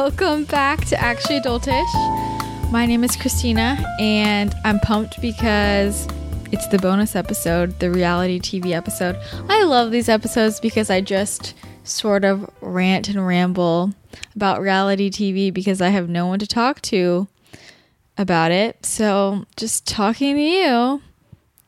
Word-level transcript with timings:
Welcome 0.00 0.44
back 0.44 0.86
to 0.86 0.98
Actually 0.98 1.40
Adultish. 1.40 2.72
My 2.72 2.86
name 2.86 3.04
is 3.04 3.16
Christina, 3.16 3.76
and 4.00 4.54
I'm 4.64 4.80
pumped 4.80 5.20
because 5.20 6.08
it's 6.50 6.66
the 6.68 6.78
bonus 6.78 7.14
episode, 7.14 7.78
the 7.80 7.90
reality 7.90 8.40
TV 8.40 8.70
episode. 8.70 9.20
I 9.50 9.62
love 9.64 9.90
these 9.90 10.08
episodes 10.08 10.58
because 10.58 10.88
I 10.88 11.02
just 11.02 11.52
sort 11.84 12.24
of 12.24 12.48
rant 12.62 13.10
and 13.10 13.26
ramble 13.26 13.92
about 14.34 14.62
reality 14.62 15.10
TV 15.10 15.52
because 15.52 15.82
I 15.82 15.90
have 15.90 16.08
no 16.08 16.26
one 16.26 16.38
to 16.38 16.46
talk 16.46 16.80
to 16.80 17.28
about 18.16 18.52
it. 18.52 18.86
So, 18.86 19.44
just 19.58 19.86
talking 19.86 20.34
to 20.34 20.42
you. 20.42 21.02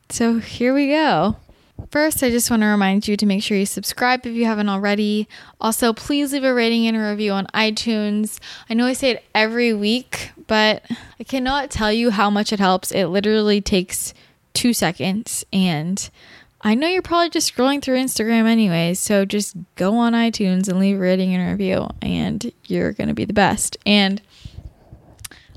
So, 0.09 0.39
here 0.39 0.73
we 0.73 0.87
go. 0.87 1.35
First, 1.89 2.23
I 2.23 2.29
just 2.29 2.49
want 2.49 2.61
to 2.61 2.67
remind 2.67 3.07
you 3.07 3.17
to 3.17 3.25
make 3.25 3.43
sure 3.43 3.57
you 3.57 3.65
subscribe 3.65 4.25
if 4.25 4.33
you 4.33 4.45
haven't 4.45 4.69
already. 4.69 5.27
Also, 5.61 5.93
please 5.93 6.33
leave 6.33 6.43
a 6.43 6.53
rating 6.53 6.87
and 6.87 6.97
a 6.97 6.99
review 6.99 7.31
on 7.31 7.47
iTunes. 7.47 8.39
I 8.69 8.73
know 8.73 8.85
I 8.85 8.93
say 8.93 9.11
it 9.11 9.23
every 9.35 9.73
week, 9.73 10.31
but 10.47 10.83
I 11.19 11.23
cannot 11.23 11.69
tell 11.69 11.91
you 11.91 12.09
how 12.09 12.29
much 12.29 12.53
it 12.53 12.59
helps. 12.59 12.91
It 12.91 13.07
literally 13.07 13.61
takes 13.61 14.13
two 14.53 14.73
seconds. 14.73 15.45
And 15.51 16.09
I 16.61 16.75
know 16.75 16.87
you're 16.87 17.01
probably 17.01 17.29
just 17.29 17.53
scrolling 17.53 17.81
through 17.81 17.97
Instagram 17.97 18.45
anyways, 18.45 18.99
so 18.99 19.25
just 19.25 19.55
go 19.75 19.97
on 19.97 20.13
iTunes 20.13 20.69
and 20.69 20.79
leave 20.79 20.95
a 20.95 20.99
rating 20.99 21.35
and 21.35 21.47
a 21.47 21.51
review, 21.51 21.89
and 22.01 22.51
you're 22.67 22.93
going 22.93 23.09
to 23.09 23.13
be 23.13 23.25
the 23.25 23.33
best. 23.33 23.77
And 23.85 24.21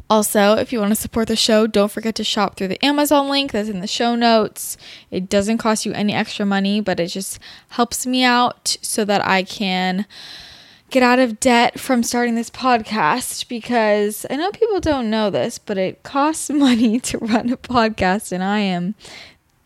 also, 0.08 0.54
if 0.54 0.72
you 0.72 0.78
want 0.78 0.92
to 0.92 1.00
support 1.00 1.26
the 1.26 1.36
show, 1.36 1.66
don't 1.66 1.90
forget 1.90 2.14
to 2.16 2.24
shop 2.24 2.56
through 2.56 2.68
the 2.68 2.84
Amazon 2.84 3.28
link 3.28 3.52
that's 3.52 3.68
in 3.68 3.80
the 3.80 3.86
show 3.86 4.14
notes. 4.14 4.76
It 5.10 5.28
doesn't 5.28 5.58
cost 5.58 5.84
you 5.84 5.92
any 5.92 6.12
extra 6.14 6.46
money, 6.46 6.80
but 6.80 7.00
it 7.00 7.08
just 7.08 7.40
helps 7.70 8.06
me 8.06 8.22
out 8.22 8.76
so 8.82 9.04
that 9.04 9.26
I 9.26 9.42
can 9.42 10.06
get 10.90 11.02
out 11.02 11.18
of 11.18 11.40
debt 11.40 11.80
from 11.80 12.04
starting 12.04 12.36
this 12.36 12.50
podcast 12.50 13.48
because 13.48 14.24
I 14.30 14.36
know 14.36 14.52
people 14.52 14.78
don't 14.78 15.10
know 15.10 15.28
this, 15.30 15.58
but 15.58 15.76
it 15.76 16.04
costs 16.04 16.50
money 16.50 17.00
to 17.00 17.18
run 17.18 17.50
a 17.50 17.56
podcast, 17.56 18.30
and 18.30 18.44
I 18.44 18.60
am 18.60 18.94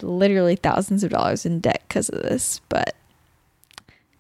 literally 0.01 0.57
thousands 0.57 1.05
of 1.05 1.11
dollars 1.11 1.45
in 1.45 1.61
debt 1.61 1.83
because 1.87 2.09
of 2.09 2.23
this. 2.23 2.63
But 2.71 2.97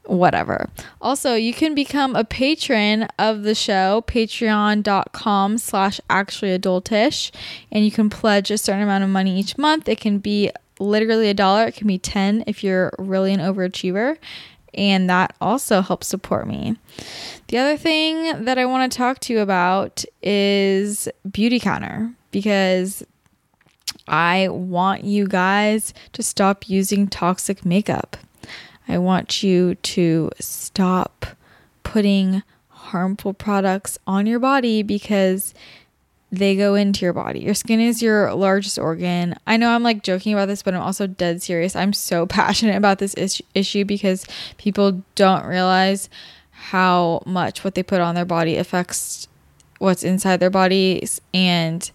whatever. 0.04 0.68
Also, 1.00 1.34
you 1.34 1.52
can 1.52 1.74
become 1.74 2.16
a 2.16 2.24
patron 2.24 3.08
of 3.18 3.42
the 3.42 3.54
show, 3.54 4.02
patreon.com 4.06 5.58
slash 5.58 6.00
actually 6.10 6.58
adultish, 6.58 7.30
and 7.70 7.84
you 7.84 7.90
can 7.90 8.10
pledge 8.10 8.50
a 8.50 8.58
certain 8.58 8.82
amount 8.82 9.04
of 9.04 9.10
money 9.10 9.38
each 9.38 9.56
month. 9.58 9.88
It 9.88 10.00
can 10.00 10.18
be 10.18 10.50
literally 10.78 11.28
a 11.28 11.34
dollar, 11.34 11.66
it 11.66 11.74
can 11.74 11.86
be 11.86 11.98
10 11.98 12.44
if 12.46 12.64
you're 12.64 12.92
really 12.98 13.32
an 13.32 13.40
overachiever. 13.40 14.16
And 14.72 15.10
that 15.10 15.34
also 15.40 15.80
helps 15.80 16.06
support 16.06 16.46
me. 16.46 16.76
The 17.48 17.58
other 17.58 17.76
thing 17.76 18.44
that 18.44 18.56
I 18.56 18.64
want 18.66 18.90
to 18.90 18.96
talk 18.96 19.18
to 19.20 19.32
you 19.32 19.40
about 19.40 20.04
is 20.22 21.08
Beauty 21.28 21.58
Counter 21.58 22.12
because 22.30 23.04
I 24.06 24.48
want 24.48 25.04
you 25.04 25.26
guys 25.26 25.92
to 26.12 26.22
stop 26.22 26.68
using 26.68 27.08
toxic 27.08 27.64
makeup. 27.64 28.16
I 28.88 28.98
want 28.98 29.42
you 29.42 29.74
to 29.74 30.30
stop 30.40 31.26
putting 31.82 32.42
harmful 32.68 33.32
products 33.34 33.98
on 34.06 34.26
your 34.26 34.38
body 34.38 34.82
because 34.82 35.54
they 36.32 36.54
go 36.56 36.74
into 36.74 37.04
your 37.04 37.12
body. 37.12 37.40
Your 37.40 37.54
skin 37.54 37.80
is 37.80 38.02
your 38.02 38.32
largest 38.34 38.78
organ. 38.78 39.34
I 39.46 39.56
know 39.56 39.70
I'm 39.70 39.82
like 39.82 40.02
joking 40.02 40.32
about 40.32 40.46
this, 40.46 40.62
but 40.62 40.74
I'm 40.74 40.82
also 40.82 41.06
dead 41.06 41.42
serious. 41.42 41.74
I'm 41.74 41.92
so 41.92 42.26
passionate 42.26 42.76
about 42.76 42.98
this 42.98 43.14
is- 43.14 43.42
issue 43.54 43.84
because 43.84 44.24
people 44.56 45.02
don't 45.14 45.44
realize 45.44 46.08
how 46.50 47.22
much 47.26 47.64
what 47.64 47.74
they 47.74 47.82
put 47.82 48.00
on 48.00 48.14
their 48.14 48.24
body 48.24 48.56
affects 48.56 49.26
what's 49.78 50.04
inside 50.04 50.38
their 50.38 50.50
bodies. 50.50 51.20
And 51.32 51.90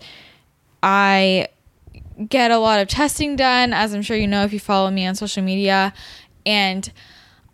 I 0.84 1.48
get 2.28 2.52
a 2.52 2.58
lot 2.58 2.80
of 2.80 2.88
testing 2.88 3.36
done, 3.36 3.74
as 3.74 3.94
I'm 3.94 4.02
sure 4.02 4.18
you 4.18 4.28
know 4.28 4.44
if 4.44 4.54
you 4.54 4.60
follow 4.60 4.90
me 4.92 5.06
on 5.06 5.16
social 5.16 5.44
media. 5.44 5.94
And 6.46 6.92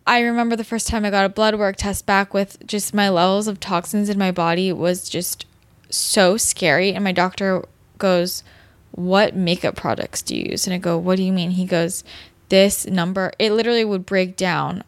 I 0.06 0.20
remember 0.20 0.56
the 0.56 0.64
first 0.64 0.88
time 0.88 1.04
I 1.04 1.10
got 1.10 1.24
a 1.24 1.28
blood 1.28 1.54
work 1.54 1.76
test 1.76 2.06
back 2.06 2.34
with 2.34 2.66
just 2.66 2.92
my 2.92 3.08
levels 3.08 3.46
of 3.46 3.60
toxins 3.60 4.08
in 4.08 4.18
my 4.18 4.32
body 4.32 4.72
was 4.72 5.08
just 5.08 5.46
so 5.90 6.36
scary. 6.36 6.92
And 6.92 7.04
my 7.04 7.12
doctor 7.12 7.64
goes, 7.98 8.42
What 8.90 9.36
makeup 9.36 9.76
products 9.76 10.22
do 10.22 10.36
you 10.36 10.50
use? 10.50 10.66
And 10.66 10.74
I 10.74 10.78
go, 10.78 10.98
What 10.98 11.16
do 11.16 11.22
you 11.22 11.32
mean? 11.32 11.52
He 11.52 11.64
goes, 11.64 12.04
This 12.48 12.86
number, 12.86 13.32
it 13.38 13.52
literally 13.52 13.84
would 13.84 14.04
break 14.04 14.36
down 14.36 14.82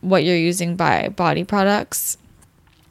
what 0.00 0.22
you're 0.22 0.36
using 0.36 0.76
by 0.76 1.08
body 1.08 1.42
products 1.42 2.18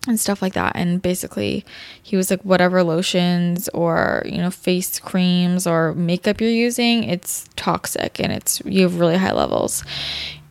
and 0.07 0.19
stuff 0.19 0.41
like 0.41 0.53
that. 0.53 0.73
And 0.75 1.01
basically, 1.01 1.65
he 2.01 2.15
was 2.15 2.31
like, 2.31 2.41
whatever 2.41 2.83
lotions 2.83 3.69
or, 3.69 4.23
you 4.25 4.37
know, 4.37 4.51
face 4.51 4.99
creams 4.99 5.67
or 5.67 5.93
makeup 5.93 6.41
you're 6.41 6.49
using, 6.49 7.03
it's 7.03 7.45
toxic 7.55 8.19
and 8.19 8.31
it's, 8.31 8.61
you 8.65 8.83
have 8.83 8.99
really 8.99 9.17
high 9.17 9.33
levels 9.33 9.83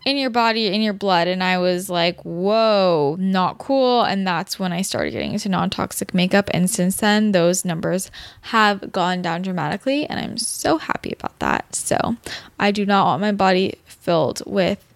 in 0.07 0.17
your 0.17 0.31
body, 0.31 0.69
in 0.69 0.81
your 0.81 0.93
blood. 0.93 1.27
And 1.27 1.43
I 1.43 1.59
was 1.59 1.91
like, 1.91 2.25
whoa, 2.25 3.17
not 3.19 3.59
cool. 3.59 4.03
And 4.03 4.25
that's 4.25 4.57
when 4.57 4.73
I 4.73 4.83
started 4.83 5.11
getting 5.11 5.33
into 5.33 5.49
non 5.49 5.69
toxic 5.69 6.15
makeup. 6.15 6.49
And 6.55 6.71
since 6.71 6.99
then, 6.99 7.33
those 7.33 7.65
numbers 7.65 8.11
have 8.43 8.93
gone 8.93 9.21
down 9.21 9.43
dramatically. 9.43 10.07
And 10.07 10.21
I'm 10.21 10.39
so 10.39 10.79
happy 10.79 11.13
about 11.13 11.37
that. 11.41 11.75
So 11.75 12.17
I 12.59 12.71
do 12.71 12.87
not 12.87 13.05
want 13.07 13.21
my 13.21 13.33
body 13.33 13.81
filled 13.85 14.43
with 14.47 14.95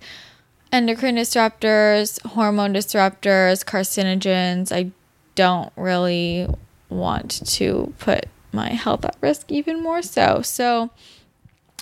endocrine 0.73 1.17
disruptors, 1.17 2.25
hormone 2.27 2.75
disruptors, 2.75 3.65
carcinogens. 3.65 4.73
I 4.75 4.91
don't 5.35 5.73
really 5.77 6.49
want 6.89 7.47
to 7.47 7.95
put 7.99 8.27
my 8.53 8.71
health 8.71 9.05
at 9.05 9.17
risk 9.21 9.51
even 9.51 9.83
more 9.83 10.03
so. 10.03 10.43
So, 10.43 10.91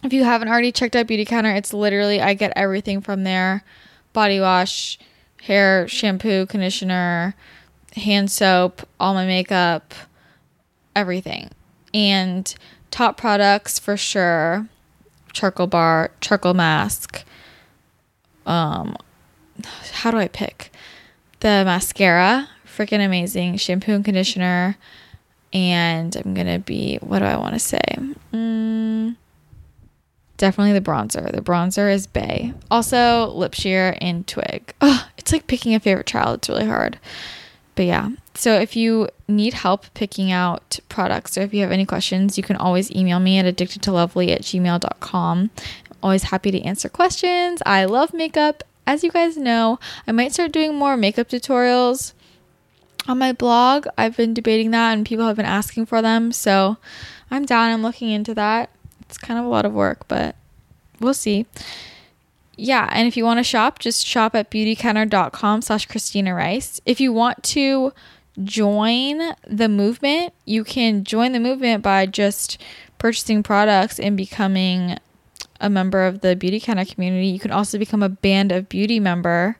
if 0.04 0.12
you 0.12 0.24
haven't 0.24 0.48
already 0.48 0.70
checked 0.70 0.94
out 0.94 1.06
Beauty 1.06 1.24
Counter, 1.24 1.50
it's 1.50 1.72
literally 1.72 2.20
I 2.20 2.34
get 2.34 2.52
everything 2.54 3.00
from 3.00 3.24
there 3.24 3.64
body 4.12 4.40
wash, 4.40 4.98
hair, 5.42 5.86
shampoo, 5.86 6.46
conditioner, 6.46 7.34
hand 7.94 8.30
soap, 8.30 8.82
all 8.98 9.14
my 9.14 9.26
makeup, 9.26 9.94
everything. 10.96 11.50
And 11.94 12.52
top 12.90 13.16
products 13.16 13.78
for 13.78 13.96
sure 13.96 14.68
charcoal 15.32 15.68
bar, 15.68 16.10
charcoal 16.20 16.54
mask, 16.54 17.24
um 18.48 18.96
how 19.92 20.10
do 20.10 20.16
I 20.16 20.28
pick? 20.28 20.72
The 21.40 21.62
mascara, 21.64 22.48
freaking 22.66 23.04
amazing, 23.04 23.56
shampoo 23.56 23.92
and 23.92 24.04
conditioner, 24.04 24.76
and 25.52 26.14
I'm 26.16 26.34
gonna 26.34 26.58
be 26.58 26.96
what 26.96 27.20
do 27.20 27.24
I 27.24 27.36
want 27.36 27.54
to 27.54 27.60
say? 27.60 27.82
Mm, 28.32 29.16
definitely 30.36 30.72
the 30.72 30.80
bronzer. 30.80 31.30
The 31.30 31.42
bronzer 31.42 31.92
is 31.92 32.06
Bay. 32.06 32.54
Also 32.70 33.26
lip 33.28 33.54
sheer 33.54 33.96
and 34.00 34.26
Twig. 34.26 34.74
Oh, 34.80 35.08
it's 35.18 35.32
like 35.32 35.46
picking 35.46 35.74
a 35.74 35.80
favorite 35.80 36.06
child. 36.06 36.38
It's 36.38 36.48
really 36.48 36.66
hard. 36.66 36.98
But 37.74 37.86
yeah. 37.86 38.10
So 38.34 38.58
if 38.58 38.74
you 38.74 39.08
need 39.28 39.54
help 39.54 39.92
picking 39.94 40.32
out 40.32 40.80
products 40.88 41.38
or 41.38 41.42
if 41.42 41.54
you 41.54 41.62
have 41.62 41.70
any 41.70 41.86
questions, 41.86 42.36
you 42.36 42.42
can 42.42 42.56
always 42.56 42.90
email 42.90 43.20
me 43.20 43.38
at 43.38 43.44
addictedtolovely 43.44 44.32
at 44.32 44.42
gmail.com. 44.42 45.50
Always 46.02 46.24
happy 46.24 46.50
to 46.50 46.62
answer 46.62 46.88
questions. 46.88 47.62
I 47.66 47.84
love 47.84 48.14
makeup. 48.14 48.62
As 48.86 49.04
you 49.04 49.10
guys 49.10 49.36
know, 49.36 49.78
I 50.06 50.12
might 50.12 50.32
start 50.32 50.52
doing 50.52 50.74
more 50.74 50.96
makeup 50.96 51.28
tutorials 51.28 52.12
on 53.06 53.18
my 53.18 53.32
blog. 53.32 53.86
I've 53.96 54.16
been 54.16 54.34
debating 54.34 54.70
that 54.70 54.92
and 54.92 55.04
people 55.04 55.26
have 55.26 55.36
been 55.36 55.46
asking 55.46 55.86
for 55.86 56.00
them. 56.00 56.32
So 56.32 56.76
I'm 57.30 57.44
down. 57.44 57.70
I'm 57.70 57.82
looking 57.82 58.10
into 58.10 58.34
that. 58.34 58.70
It's 59.02 59.18
kind 59.18 59.38
of 59.38 59.46
a 59.46 59.48
lot 59.48 59.64
of 59.64 59.72
work, 59.72 60.06
but 60.08 60.36
we'll 61.00 61.14
see. 61.14 61.46
Yeah, 62.56 62.88
and 62.90 63.06
if 63.06 63.16
you 63.16 63.24
want 63.24 63.38
to 63.38 63.44
shop, 63.44 63.78
just 63.78 64.04
shop 64.04 64.34
at 64.34 64.50
beautycounter.com 64.50 65.62
slash 65.62 65.86
Christina 65.86 66.34
Rice. 66.34 66.80
If 66.84 67.00
you 67.00 67.12
want 67.12 67.42
to 67.44 67.92
join 68.42 69.34
the 69.46 69.68
movement, 69.68 70.34
you 70.44 70.64
can 70.64 71.04
join 71.04 71.32
the 71.32 71.40
movement 71.40 71.82
by 71.82 72.06
just 72.06 72.60
purchasing 72.98 73.42
products 73.42 74.00
and 74.00 74.16
becoming 74.16 74.98
a 75.60 75.68
member 75.70 76.04
of 76.04 76.20
the 76.20 76.36
Beauty 76.36 76.60
Beautycounter 76.60 76.92
community. 76.92 77.26
You 77.28 77.40
can 77.40 77.50
also 77.50 77.78
become 77.78 78.02
a 78.02 78.08
Band 78.08 78.52
of 78.52 78.68
Beauty 78.68 79.00
member, 79.00 79.56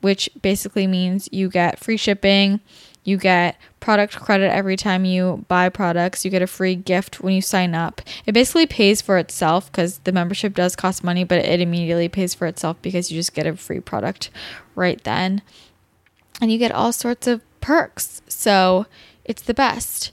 which 0.00 0.30
basically 0.40 0.86
means 0.86 1.28
you 1.32 1.48
get 1.48 1.78
free 1.78 1.96
shipping, 1.96 2.60
you 3.04 3.16
get 3.16 3.56
product 3.78 4.16
credit 4.16 4.52
every 4.52 4.76
time 4.76 5.04
you 5.04 5.44
buy 5.46 5.68
products, 5.68 6.24
you 6.24 6.30
get 6.30 6.42
a 6.42 6.46
free 6.46 6.74
gift 6.74 7.20
when 7.20 7.34
you 7.34 7.40
sign 7.40 7.74
up. 7.74 8.02
It 8.26 8.32
basically 8.32 8.66
pays 8.66 9.00
for 9.00 9.16
itself 9.16 9.70
because 9.70 9.98
the 10.00 10.12
membership 10.12 10.54
does 10.54 10.74
cost 10.74 11.04
money, 11.04 11.22
but 11.22 11.38
it 11.38 11.60
immediately 11.60 12.08
pays 12.08 12.34
for 12.34 12.46
itself 12.46 12.76
because 12.82 13.10
you 13.10 13.18
just 13.18 13.32
get 13.32 13.46
a 13.46 13.56
free 13.56 13.80
product 13.80 14.30
right 14.74 15.02
then. 15.04 15.42
And 16.40 16.50
you 16.50 16.58
get 16.58 16.72
all 16.72 16.92
sorts 16.92 17.26
of 17.26 17.42
perks. 17.60 18.22
So 18.28 18.86
it's 19.24 19.42
the 19.42 19.54
best. 19.54 20.10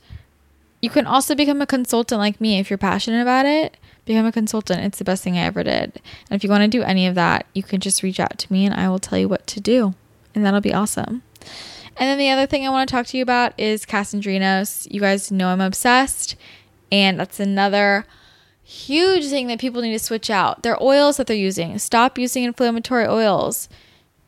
You 0.81 0.89
can 0.89 1.07
also 1.07 1.33
become 1.33 1.61
a 1.61 1.65
consultant 1.65 2.19
like 2.19 2.39
me 2.39 2.59
if 2.59 2.69
you're 2.69 2.77
passionate 2.77 3.21
about 3.21 3.45
it. 3.45 3.77
Become 4.05 4.25
a 4.25 4.31
consultant. 4.31 4.81
It's 4.81 4.97
the 4.97 5.05
best 5.05 5.23
thing 5.23 5.37
I 5.37 5.45
ever 5.45 5.63
did. 5.63 6.01
And 6.29 6.35
if 6.35 6.43
you 6.43 6.49
want 6.49 6.63
to 6.63 6.67
do 6.67 6.83
any 6.83 7.07
of 7.07 7.15
that, 7.15 7.45
you 7.53 7.63
can 7.63 7.79
just 7.79 8.03
reach 8.03 8.19
out 8.19 8.37
to 8.37 8.51
me 8.51 8.65
and 8.65 8.75
I 8.75 8.89
will 8.89 8.99
tell 8.99 9.17
you 9.17 9.29
what 9.29 9.47
to 9.47 9.61
do. 9.61 9.93
And 10.35 10.45
that'll 10.45 10.61
be 10.61 10.73
awesome. 10.73 11.23
And 11.97 12.09
then 12.09 12.17
the 12.17 12.29
other 12.29 12.47
thing 12.47 12.65
I 12.65 12.69
want 12.69 12.89
to 12.89 12.91
talk 12.91 13.05
to 13.07 13.17
you 13.17 13.23
about 13.23 13.53
is 13.57 13.85
Kasandrinos. 13.85 14.91
You 14.91 14.99
guys 14.99 15.31
know 15.31 15.49
I'm 15.49 15.61
obsessed, 15.61 16.35
and 16.91 17.19
that's 17.19 17.39
another 17.39 18.05
huge 18.63 19.27
thing 19.27 19.47
that 19.47 19.59
people 19.59 19.81
need 19.81 19.91
to 19.91 19.99
switch 19.99 20.29
out. 20.29 20.63
Their 20.63 20.81
oils 20.81 21.17
that 21.17 21.27
they're 21.27 21.35
using. 21.35 21.77
Stop 21.77 22.17
using 22.17 22.43
inflammatory 22.43 23.05
oils. 23.05 23.69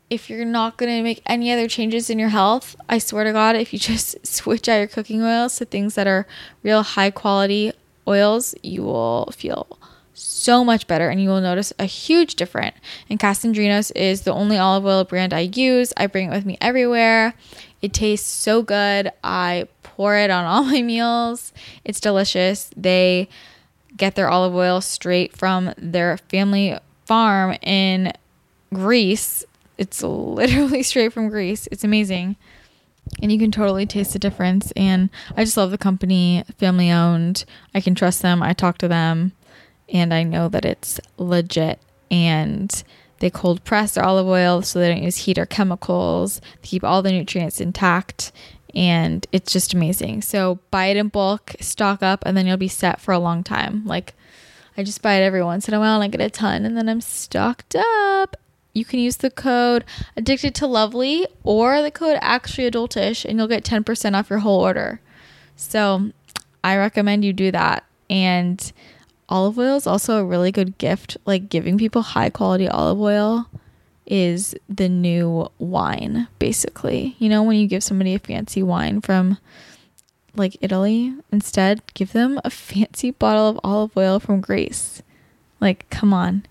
If 0.08 0.30
you're 0.30 0.44
not 0.44 0.76
going 0.76 0.96
to 0.96 1.02
make 1.02 1.22
any 1.26 1.50
other 1.50 1.66
changes 1.66 2.08
in 2.08 2.20
your 2.20 2.28
health, 2.28 2.76
I 2.88 2.98
swear 2.98 3.24
to 3.24 3.32
God, 3.32 3.56
if 3.56 3.72
you 3.72 3.78
just 3.80 4.24
switch 4.24 4.68
out 4.68 4.78
your 4.78 4.86
cooking 4.86 5.22
oils 5.22 5.56
to 5.56 5.64
things 5.64 5.96
that 5.96 6.06
are 6.06 6.26
real 6.62 6.84
high 6.84 7.10
quality 7.10 7.72
oils, 8.06 8.54
you 8.62 8.82
will 8.82 9.30
feel 9.32 9.78
so 10.14 10.64
much 10.64 10.86
better 10.86 11.08
and 11.08 11.20
you 11.20 11.28
will 11.28 11.40
notice 11.40 11.72
a 11.78 11.84
huge 11.84 12.36
difference. 12.36 12.76
And 13.10 13.20
Kasandrinos 13.20 13.92
is 13.94 14.22
the 14.22 14.32
only 14.32 14.56
olive 14.56 14.86
oil 14.86 15.04
brand 15.04 15.34
I 15.34 15.50
use. 15.52 15.92
I 15.96 16.06
bring 16.06 16.28
it 16.28 16.34
with 16.34 16.46
me 16.46 16.56
everywhere. 16.60 17.34
It 17.82 17.92
tastes 17.92 18.28
so 18.28 18.62
good. 18.62 19.12
I 19.22 19.68
pour 19.82 20.16
it 20.16 20.30
on 20.30 20.44
all 20.46 20.64
my 20.64 20.82
meals. 20.82 21.52
It's 21.84 22.00
delicious. 22.00 22.70
They 22.76 23.28
get 23.96 24.14
their 24.14 24.28
olive 24.28 24.54
oil 24.54 24.80
straight 24.80 25.36
from 25.36 25.72
their 25.76 26.16
family 26.16 26.78
farm 27.04 27.56
in 27.62 28.12
Greece. 28.72 29.44
It's 29.78 30.02
literally 30.02 30.82
straight 30.84 31.12
from 31.12 31.28
Greece. 31.28 31.68
It's 31.70 31.84
amazing. 31.84 32.36
And 33.22 33.32
you 33.32 33.38
can 33.38 33.50
totally 33.50 33.86
taste 33.86 34.12
the 34.12 34.18
difference. 34.18 34.72
And 34.72 35.10
I 35.36 35.44
just 35.44 35.56
love 35.56 35.70
the 35.70 35.78
company, 35.78 36.44
family 36.58 36.90
owned. 36.90 37.44
I 37.74 37.80
can 37.80 37.94
trust 37.94 38.22
them. 38.22 38.42
I 38.42 38.52
talk 38.52 38.78
to 38.78 38.88
them 38.88 39.32
and 39.88 40.12
I 40.12 40.22
know 40.22 40.48
that 40.48 40.64
it's 40.64 41.00
legit. 41.16 41.80
And 42.10 42.82
they 43.18 43.30
cold 43.30 43.64
press 43.64 43.94
their 43.94 44.04
olive 44.04 44.26
oil 44.26 44.62
so 44.62 44.78
they 44.78 44.88
don't 44.88 45.02
use 45.02 45.16
heat 45.16 45.38
or 45.38 45.46
chemicals. 45.46 46.40
They 46.62 46.68
keep 46.68 46.84
all 46.84 47.02
the 47.02 47.12
nutrients 47.12 47.60
intact 47.60 48.32
and 48.74 49.26
it's 49.32 49.52
just 49.52 49.72
amazing. 49.72 50.20
So 50.22 50.58
buy 50.70 50.86
it 50.86 50.98
in 50.98 51.08
bulk, 51.08 51.56
stock 51.60 52.02
up, 52.02 52.22
and 52.26 52.36
then 52.36 52.46
you'll 52.46 52.58
be 52.58 52.68
set 52.68 53.00
for 53.00 53.12
a 53.12 53.18
long 53.18 53.42
time. 53.42 53.84
Like 53.86 54.14
I 54.76 54.82
just 54.82 55.00
buy 55.00 55.14
it 55.14 55.24
every 55.24 55.42
once 55.42 55.66
in 55.66 55.74
a 55.74 55.80
while 55.80 55.94
and 55.94 56.04
I 56.04 56.08
get 56.08 56.20
a 56.20 56.28
ton 56.28 56.66
and 56.66 56.76
then 56.76 56.88
I'm 56.88 57.00
stocked 57.00 57.74
up. 57.74 58.36
You 58.76 58.84
can 58.84 59.00
use 59.00 59.16
the 59.16 59.30
code 59.30 59.86
addicted 60.18 60.54
to 60.56 60.66
lovely 60.66 61.26
or 61.42 61.80
the 61.80 61.90
code 61.90 62.18
actually 62.20 62.70
adultish 62.70 63.24
and 63.24 63.38
you'll 63.38 63.48
get 63.48 63.64
10% 63.64 64.14
off 64.14 64.28
your 64.28 64.40
whole 64.40 64.60
order. 64.60 65.00
So 65.56 66.12
I 66.62 66.76
recommend 66.76 67.24
you 67.24 67.32
do 67.32 67.50
that. 67.52 67.84
And 68.10 68.70
olive 69.30 69.58
oil 69.58 69.76
is 69.76 69.86
also 69.86 70.18
a 70.18 70.24
really 70.24 70.52
good 70.52 70.76
gift. 70.76 71.16
Like 71.24 71.48
giving 71.48 71.78
people 71.78 72.02
high 72.02 72.28
quality 72.28 72.68
olive 72.68 73.00
oil 73.00 73.48
is 74.04 74.54
the 74.68 74.90
new 74.90 75.50
wine, 75.58 76.28
basically. 76.38 77.16
You 77.18 77.30
know, 77.30 77.42
when 77.42 77.56
you 77.56 77.66
give 77.66 77.82
somebody 77.82 78.14
a 78.14 78.18
fancy 78.18 78.62
wine 78.62 79.00
from 79.00 79.38
like 80.34 80.58
Italy, 80.60 81.14
instead, 81.32 81.80
give 81.94 82.12
them 82.12 82.38
a 82.44 82.50
fancy 82.50 83.10
bottle 83.10 83.48
of 83.48 83.60
olive 83.64 83.96
oil 83.96 84.20
from 84.20 84.42
Greece. 84.42 85.02
Like, 85.62 85.88
come 85.88 86.12
on. 86.12 86.44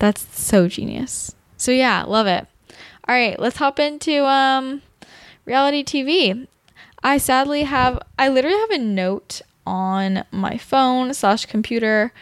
That's 0.00 0.26
so 0.36 0.66
genius. 0.66 1.36
So 1.60 1.72
yeah, 1.72 2.04
love 2.04 2.26
it. 2.26 2.46
All 3.06 3.14
right, 3.14 3.38
let's 3.38 3.58
hop 3.58 3.78
into 3.78 4.24
um 4.24 4.80
reality 5.44 5.84
TV. 5.84 6.46
I 7.02 7.18
sadly 7.18 7.64
have 7.64 8.00
I 8.18 8.28
literally 8.28 8.56
have 8.56 8.70
a 8.70 8.78
note 8.78 9.42
on 9.66 10.24
my 10.30 10.56
phone 10.56 11.12
slash 11.12 11.44
computer 11.44 12.14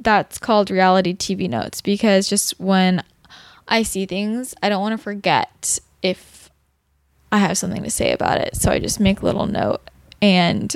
that's 0.00 0.38
called 0.40 0.68
reality 0.68 1.14
TV 1.14 1.48
notes 1.48 1.80
because 1.80 2.28
just 2.28 2.58
when 2.58 3.04
I 3.68 3.84
see 3.84 4.04
things, 4.04 4.52
I 4.64 4.68
don't 4.68 4.82
want 4.82 4.98
to 4.98 5.02
forget 5.02 5.78
if 6.02 6.50
I 7.30 7.38
have 7.38 7.56
something 7.56 7.84
to 7.84 7.90
say 7.90 8.10
about 8.10 8.38
it. 8.38 8.56
So 8.56 8.72
I 8.72 8.80
just 8.80 8.98
make 8.98 9.22
a 9.22 9.24
little 9.24 9.46
note 9.46 9.88
and 10.20 10.74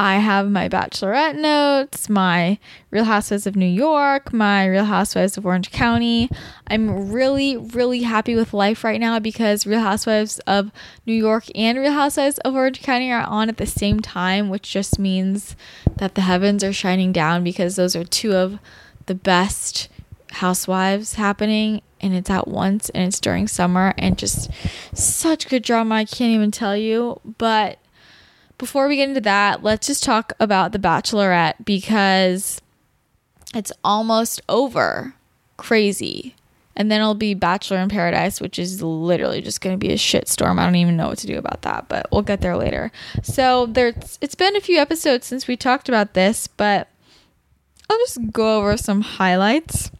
I 0.00 0.16
have 0.16 0.50
my 0.50 0.66
bachelorette 0.66 1.36
notes, 1.36 2.08
my 2.08 2.58
Real 2.90 3.04
Housewives 3.04 3.46
of 3.46 3.54
New 3.54 3.66
York, 3.66 4.32
my 4.32 4.64
Real 4.64 4.86
Housewives 4.86 5.36
of 5.36 5.44
Orange 5.44 5.70
County. 5.70 6.30
I'm 6.68 7.12
really, 7.12 7.58
really 7.58 8.00
happy 8.00 8.34
with 8.34 8.54
life 8.54 8.82
right 8.82 8.98
now 8.98 9.18
because 9.18 9.66
Real 9.66 9.80
Housewives 9.80 10.38
of 10.46 10.72
New 11.04 11.12
York 11.12 11.44
and 11.54 11.78
Real 11.78 11.92
Housewives 11.92 12.38
of 12.38 12.54
Orange 12.54 12.80
County 12.80 13.12
are 13.12 13.24
on 13.24 13.50
at 13.50 13.58
the 13.58 13.66
same 13.66 14.00
time, 14.00 14.48
which 14.48 14.70
just 14.70 14.98
means 14.98 15.54
that 15.98 16.14
the 16.14 16.22
heavens 16.22 16.64
are 16.64 16.72
shining 16.72 17.12
down 17.12 17.44
because 17.44 17.76
those 17.76 17.94
are 17.94 18.02
two 18.02 18.32
of 18.32 18.58
the 19.04 19.14
best 19.14 19.90
housewives 20.30 21.16
happening 21.16 21.82
and 22.00 22.14
it's 22.14 22.30
at 22.30 22.48
once 22.48 22.88
and 22.88 23.06
it's 23.06 23.20
during 23.20 23.46
summer 23.46 23.92
and 23.98 24.16
just 24.16 24.50
such 24.94 25.46
good 25.48 25.62
drama 25.62 25.96
I 25.96 26.04
can't 26.06 26.32
even 26.32 26.50
tell 26.52 26.76
you 26.76 27.20
but 27.36 27.78
before 28.60 28.88
we 28.88 28.96
get 28.96 29.08
into 29.08 29.22
that, 29.22 29.62
let's 29.62 29.86
just 29.86 30.04
talk 30.04 30.34
about 30.38 30.72
The 30.72 30.78
Bachelorette 30.78 31.64
because 31.64 32.60
it's 33.54 33.72
almost 33.82 34.42
over. 34.50 35.14
Crazy. 35.56 36.34
And 36.76 36.90
then 36.90 37.00
it'll 37.00 37.14
be 37.14 37.32
Bachelor 37.32 37.78
in 37.78 37.88
Paradise, 37.88 38.38
which 38.38 38.58
is 38.58 38.82
literally 38.82 39.40
just 39.40 39.62
going 39.62 39.74
to 39.74 39.78
be 39.78 39.94
a 39.94 39.96
shitstorm. 39.96 40.58
I 40.58 40.66
don't 40.66 40.76
even 40.76 40.98
know 40.98 41.08
what 41.08 41.16
to 41.18 41.26
do 41.26 41.38
about 41.38 41.62
that, 41.62 41.88
but 41.88 42.06
we'll 42.12 42.20
get 42.20 42.42
there 42.42 42.54
later. 42.54 42.92
So 43.22 43.64
there's 43.64 44.18
it's 44.20 44.34
been 44.34 44.54
a 44.54 44.60
few 44.60 44.76
episodes 44.76 45.26
since 45.26 45.48
we 45.48 45.56
talked 45.56 45.88
about 45.88 46.12
this, 46.12 46.46
but 46.46 46.88
I'll 47.88 47.98
just 47.98 48.30
go 48.30 48.58
over 48.58 48.76
some 48.76 49.00
highlights, 49.00 49.90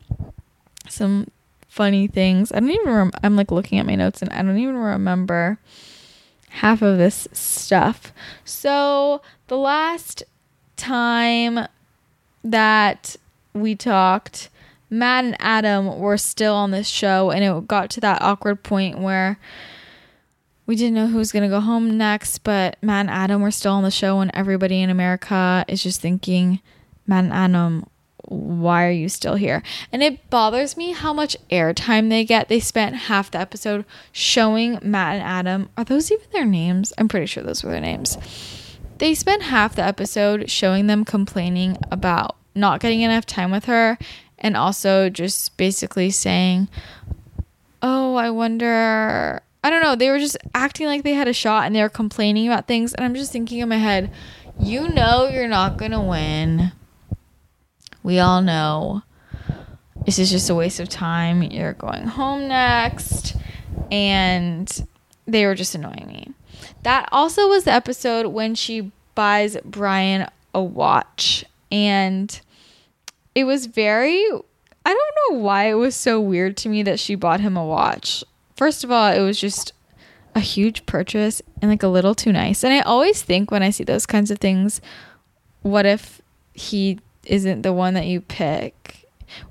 some 0.86 1.28
funny 1.66 2.08
things. 2.08 2.52
I 2.52 2.60
don't 2.60 2.70
even 2.70 2.92
rem- 2.92 3.12
I'm 3.22 3.36
like 3.36 3.50
looking 3.50 3.78
at 3.78 3.86
my 3.86 3.94
notes 3.94 4.20
and 4.20 4.30
I 4.30 4.42
don't 4.42 4.58
even 4.58 4.76
remember 4.76 5.58
half 6.50 6.82
of 6.82 6.98
this 6.98 7.26
stuff. 7.32 8.12
So, 8.44 9.22
the 9.46 9.56
last 9.56 10.22
time 10.76 11.66
that 12.44 13.16
we 13.52 13.74
talked, 13.74 14.50
Matt 14.88 15.24
and 15.24 15.36
Adam 15.38 15.98
were 15.98 16.16
still 16.16 16.54
on 16.54 16.70
this 16.70 16.88
show, 16.88 17.30
and 17.30 17.44
it 17.44 17.68
got 17.68 17.90
to 17.90 18.00
that 18.00 18.20
awkward 18.20 18.62
point 18.62 18.98
where 18.98 19.38
we 20.66 20.76
didn't 20.76 20.94
know 20.94 21.06
who 21.06 21.18
was 21.18 21.32
going 21.32 21.42
to 21.42 21.48
go 21.48 21.60
home 21.60 21.96
next, 21.96 22.38
but 22.38 22.76
Matt 22.82 23.00
and 23.06 23.10
Adam 23.10 23.42
were 23.42 23.50
still 23.50 23.72
on 23.72 23.82
the 23.82 23.90
show, 23.90 24.20
and 24.20 24.30
everybody 24.34 24.82
in 24.82 24.90
America 24.90 25.64
is 25.68 25.82
just 25.82 26.00
thinking, 26.00 26.60
Matt 27.06 27.24
and 27.24 27.32
Adam, 27.32 27.86
why 28.30 28.86
are 28.86 28.92
you 28.92 29.08
still 29.08 29.34
here? 29.34 29.62
And 29.92 30.02
it 30.02 30.30
bothers 30.30 30.76
me 30.76 30.92
how 30.92 31.12
much 31.12 31.36
airtime 31.50 32.08
they 32.08 32.24
get. 32.24 32.48
They 32.48 32.60
spent 32.60 32.94
half 32.94 33.30
the 33.30 33.40
episode 33.40 33.84
showing 34.12 34.78
Matt 34.82 35.16
and 35.16 35.22
Adam. 35.22 35.68
Are 35.76 35.84
those 35.84 36.12
even 36.12 36.26
their 36.32 36.44
names? 36.44 36.92
I'm 36.96 37.08
pretty 37.08 37.26
sure 37.26 37.42
those 37.42 37.64
were 37.64 37.72
their 37.72 37.80
names. 37.80 38.16
They 38.98 39.14
spent 39.14 39.42
half 39.42 39.74
the 39.74 39.82
episode 39.82 40.48
showing 40.48 40.86
them 40.86 41.04
complaining 41.04 41.76
about 41.90 42.36
not 42.54 42.80
getting 42.80 43.00
enough 43.00 43.26
time 43.26 43.50
with 43.50 43.64
her 43.64 43.98
and 44.38 44.56
also 44.56 45.10
just 45.10 45.56
basically 45.56 46.10
saying, 46.10 46.68
Oh, 47.82 48.14
I 48.14 48.30
wonder. 48.30 49.42
I 49.64 49.70
don't 49.70 49.82
know. 49.82 49.96
They 49.96 50.10
were 50.10 50.18
just 50.18 50.36
acting 50.54 50.86
like 50.86 51.02
they 51.02 51.14
had 51.14 51.28
a 51.28 51.32
shot 51.32 51.64
and 51.66 51.74
they 51.74 51.82
were 51.82 51.88
complaining 51.88 52.46
about 52.46 52.68
things. 52.68 52.94
And 52.94 53.04
I'm 53.04 53.14
just 53.14 53.32
thinking 53.32 53.58
in 53.58 53.68
my 53.68 53.78
head, 53.78 54.12
you 54.58 54.88
know, 54.88 55.28
you're 55.28 55.48
not 55.48 55.78
going 55.78 55.90
to 55.90 56.00
win 56.00 56.72
we 58.02 58.18
all 58.18 58.40
know 58.42 59.02
this 60.06 60.18
is 60.18 60.30
just 60.30 60.50
a 60.50 60.54
waste 60.54 60.80
of 60.80 60.88
time. 60.88 61.42
You're 61.42 61.74
going 61.74 62.06
home 62.06 62.48
next. 62.48 63.36
And 63.90 64.86
they 65.26 65.46
were 65.46 65.54
just 65.54 65.74
annoying 65.74 66.06
me. 66.06 66.32
That 66.82 67.08
also 67.12 67.48
was 67.48 67.64
the 67.64 67.72
episode 67.72 68.26
when 68.28 68.54
she 68.54 68.90
buys 69.14 69.56
Bryan 69.64 70.28
a 70.54 70.62
watch. 70.62 71.44
And 71.70 72.40
it 73.34 73.44
was 73.44 73.66
very, 73.66 74.24
I 74.84 74.94
don't 74.94 75.14
know 75.30 75.38
why 75.38 75.64
it 75.70 75.74
was 75.74 75.94
so 75.94 76.20
weird 76.20 76.56
to 76.58 76.68
me 76.68 76.82
that 76.84 76.98
she 76.98 77.14
bought 77.14 77.40
him 77.40 77.56
a 77.56 77.64
watch. 77.64 78.24
First 78.56 78.84
of 78.84 78.90
all, 78.90 79.12
it 79.12 79.20
was 79.20 79.38
just 79.38 79.72
a 80.34 80.40
huge 80.40 80.86
purchase 80.86 81.42
and 81.60 81.70
like 81.70 81.82
a 81.82 81.88
little 81.88 82.14
too 82.14 82.32
nice. 82.32 82.64
And 82.64 82.72
I 82.72 82.80
always 82.80 83.22
think 83.22 83.50
when 83.50 83.62
I 83.62 83.70
see 83.70 83.84
those 83.84 84.06
kinds 84.06 84.30
of 84.30 84.38
things, 84.38 84.80
what 85.62 85.86
if 85.86 86.20
he 86.52 86.98
isn't 87.24 87.62
the 87.62 87.72
one 87.72 87.94
that 87.94 88.06
you 88.06 88.20
pick. 88.20 88.96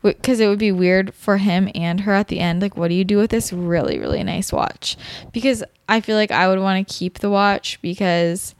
Because 0.03 0.41
it 0.41 0.47
would 0.47 0.59
be 0.59 0.73
weird 0.73 1.13
for 1.13 1.37
him 1.37 1.69
and 1.73 2.01
her 2.01 2.13
at 2.13 2.27
the 2.27 2.39
end 2.41 2.61
like 2.61 2.75
what 2.75 2.89
do 2.89 2.95
you 2.95 3.05
do 3.05 3.15
with 3.15 3.29
this 3.29 3.53
really 3.53 3.97
really 3.97 4.21
nice 4.23 4.51
watch? 4.51 4.97
Because 5.31 5.63
i 5.87 6.01
feel 6.01 6.17
like 6.17 6.31
i 6.31 6.49
would 6.49 6.59
want 6.59 6.85
to 6.85 6.93
keep 6.93 7.19
the 7.19 7.29
watch 7.29 7.81
because 7.81 8.55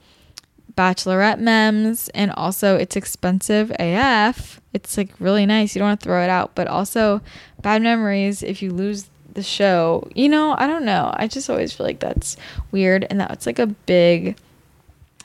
bachelorette 0.74 1.38
mems 1.38 2.08
and 2.14 2.30
also 2.30 2.76
it's 2.76 2.96
expensive 2.96 3.70
af 3.78 4.60
it's 4.72 4.96
like 4.96 5.10
really 5.18 5.46
nice. 5.46 5.74
You 5.74 5.80
don't 5.80 5.88
want 5.88 6.00
to 6.00 6.04
throw 6.04 6.22
it 6.22 6.30
out. 6.30 6.54
But 6.54 6.68
also 6.68 7.20
bad 7.62 7.82
memories 7.82 8.42
if 8.42 8.62
you 8.62 8.72
lose 8.72 9.08
the 9.32 9.42
show. 9.42 10.08
You 10.14 10.28
know 10.28 10.54
i 10.58 10.66
don't 10.66 10.84
know. 10.84 11.10
I 11.14 11.26
just 11.26 11.50
always 11.50 11.72
feel 11.72 11.86
like 11.86 12.00
that's 12.00 12.36
weird 12.70 13.06
and 13.10 13.20
that's 13.20 13.46
like 13.46 13.58
a 13.58 13.66
big 13.66 14.36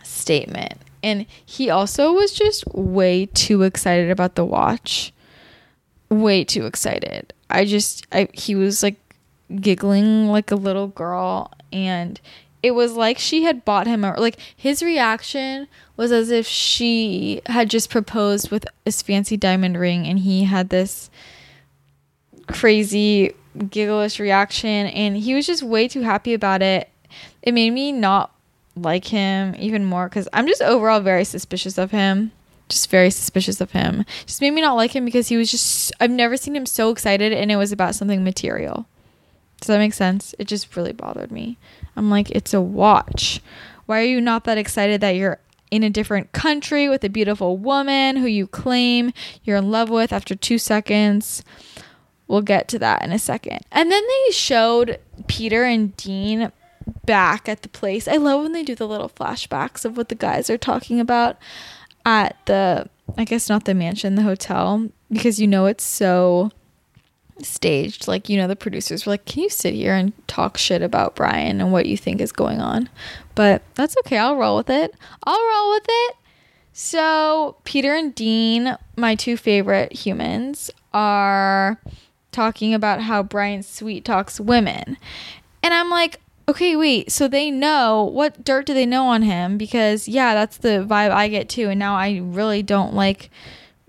statement 0.04 0.80
and 1.06 1.28
he 1.46 1.70
also 1.70 2.12
was 2.12 2.32
just 2.34 2.66
way 2.74 3.28
too 3.28 3.62
excited 3.62 4.10
about 4.10 4.34
the 4.34 4.44
watch. 4.44 5.14
Way 6.10 6.44
too 6.44 6.66
excited. 6.66 7.32
I 7.48 7.66
just 7.66 8.08
I 8.12 8.28
he 8.34 8.56
was 8.56 8.82
like 8.82 8.96
giggling 9.62 10.30
like 10.30 10.50
a 10.50 10.56
little 10.56 10.88
girl 10.88 11.52
and 11.72 12.20
it 12.64 12.72
was 12.72 12.94
like 12.94 13.20
she 13.20 13.44
had 13.44 13.64
bought 13.64 13.86
him 13.86 14.04
a 14.04 14.20
like 14.20 14.40
his 14.56 14.82
reaction 14.82 15.68
was 15.96 16.12
as 16.12 16.32
if 16.32 16.48
she 16.48 17.40
had 17.46 17.70
just 17.70 17.92
proposed 17.92 18.50
with 18.50 18.66
this 18.84 19.04
fancy 19.04 19.38
diamond 19.38 19.80
ring 19.80 20.08
and 20.08 20.18
he 20.18 20.46
had 20.46 20.70
this 20.70 21.12
crazy 22.48 23.32
gigglish 23.56 24.20
reaction 24.20 24.88
and 24.88 25.18
he 25.18 25.36
was 25.36 25.46
just 25.46 25.62
way 25.62 25.88
too 25.88 26.02
happy 26.02 26.34
about 26.34 26.64
it 26.64 26.90
it 27.44 27.54
made 27.54 27.70
me 27.70 27.92
not 27.92 28.35
like 28.76 29.06
him 29.06 29.56
even 29.58 29.86
more 29.86 30.10
because 30.10 30.28
i'm 30.34 30.48
just 30.48 30.62
overall 30.62 31.00
very 31.00 31.24
suspicious 31.24 31.78
of 31.78 31.92
him. 31.92 32.32
Just 32.68 32.90
very 32.90 33.12
suspicious 33.12 33.62
of 33.62 33.72
him. 33.72 34.06
Just 34.26 34.42
made 34.42 34.50
me 34.50 34.60
not 34.60 34.74
like 34.74 34.96
him 34.96 35.06
because 35.06 35.28
he 35.28 35.38
was 35.38 35.52
just 35.52 35.94
i've 36.00 36.12
never 36.12 36.36
seen 36.36 36.56
him 36.56 36.66
so 36.66 36.90
excited 36.90 37.32
and 37.32 37.52
it 37.52 37.58
was 37.58 37.72
about 37.72 37.96
something 37.96 38.24
material. 38.24 38.88
Does 39.62 39.68
that 39.68 39.78
make 39.78 39.94
sense? 39.94 40.34
It 40.40 40.48
just 40.48 40.76
really 40.76 40.92
bothered 40.92 41.32
me. 41.32 41.58
I'm 41.96 42.10
like 42.10 42.32
it's 42.32 42.54
a 42.54 42.62
watch. 42.62 43.40
Why 43.86 44.00
are 44.00 44.06
you 44.06 44.20
not 44.20 44.46
that 44.46 44.58
excited 44.58 45.00
that 45.02 45.12
you're 45.12 45.40
in 45.72 45.84
a 45.84 45.90
different 45.90 46.32
country 46.32 46.90
with 46.90 47.04
a 47.04 47.10
beautiful 47.10 47.58
woman 47.58 48.18
who 48.18 48.28
you 48.28 48.48
claim 48.48 49.14
you're 49.44 49.58
in 49.58 49.72
love 49.72 49.90
with 49.90 50.12
after 50.12 50.36
two 50.36 50.58
seconds? 50.58 51.44
We'll 52.28 52.42
get 52.42 52.68
to 52.70 52.80
that 52.80 53.04
in 53.04 53.12
a 53.12 53.20
second. 53.20 53.60
And 53.72 53.92
then 53.92 54.02
they 54.02 54.32
showed 54.32 55.00
Peter 55.28 55.64
and 55.64 55.96
Dean 55.96 56.52
back 57.06 57.48
at 57.50 57.62
the 57.62 57.70
place. 57.70 58.08
I 58.08 58.18
love 58.18 58.44
when 58.44 58.52
they 58.52 58.64
do 58.64 58.76
the 58.76 58.88
little 58.88 59.10
flashbacks 59.10 59.86
of 59.86 59.98
what 59.98 60.10
the 60.10 60.16
guys 60.16 60.50
are 60.50 60.58
talking 60.58 61.00
about 61.00 61.38
at 62.06 62.38
the, 62.46 62.90
I 63.18 63.24
guess 63.24 63.50
not 63.50 63.66
the 63.66 63.74
mansion, 63.74 64.16
the 64.16 64.22
hotel, 64.24 64.90
because 65.12 65.40
you 65.40 65.48
know 65.48 65.66
it's 65.66 65.84
so 65.84 66.52
staged. 67.42 68.08
Like, 68.08 68.30
you 68.30 68.38
know, 68.38 68.48
the 68.48 68.56
producers 68.56 69.06
were 69.06 69.14
like, 69.14 69.26
can 69.26 69.44
you 69.44 69.50
sit 69.50 69.74
here 69.74 69.94
and 69.94 70.14
talk 70.28 70.58
shit 70.58 70.82
about 70.82 71.16
Bryan 71.16 71.62
and 71.62 71.72
what 71.72 71.86
you 71.86 71.98
think 71.98 72.22
is 72.22 72.32
going 72.32 72.62
on? 72.62 72.90
But 73.34 73.64
that's 73.76 73.96
okay. 74.00 74.18
I'll 74.18 74.38
roll 74.38 74.58
with 74.58 74.70
it. 74.70 74.94
I'll 75.24 75.48
roll 75.48 75.72
with 75.72 75.86
it. 75.88 76.16
So, 76.78 77.56
Peter 77.64 77.94
and 77.94 78.14
Dean, 78.14 78.78
my 78.98 79.16
two 79.16 79.38
favorite 79.38 79.94
humans, 79.94 80.70
are 80.94 81.80
talking 82.32 82.74
about 82.74 83.02
how 83.02 83.24
Bryan 83.24 83.64
sweet 83.64 84.04
talks 84.04 84.42
women. 84.42 84.98
And 85.64 85.74
I'm 85.74 85.90
like, 85.90 86.20
okay, 86.48 86.76
wait, 86.76 87.12
so 87.12 87.28
they 87.28 87.52
know 87.52 88.04
what 88.04 88.44
dirt 88.44 88.66
do 88.66 88.74
they 88.74 88.86
know 88.86 89.06
on 89.08 89.22
him? 89.22 89.58
Because 89.58 90.08
yeah, 90.08 90.34
that's 90.34 90.58
the 90.58 90.86
vibe 90.88 91.12
I 91.12 91.28
get 91.28 91.50
too. 91.50 91.70
And 91.70 91.80
now 91.80 91.96
I 91.96 92.20
really 92.24 92.64
don't 92.64 92.94
like 92.94 93.30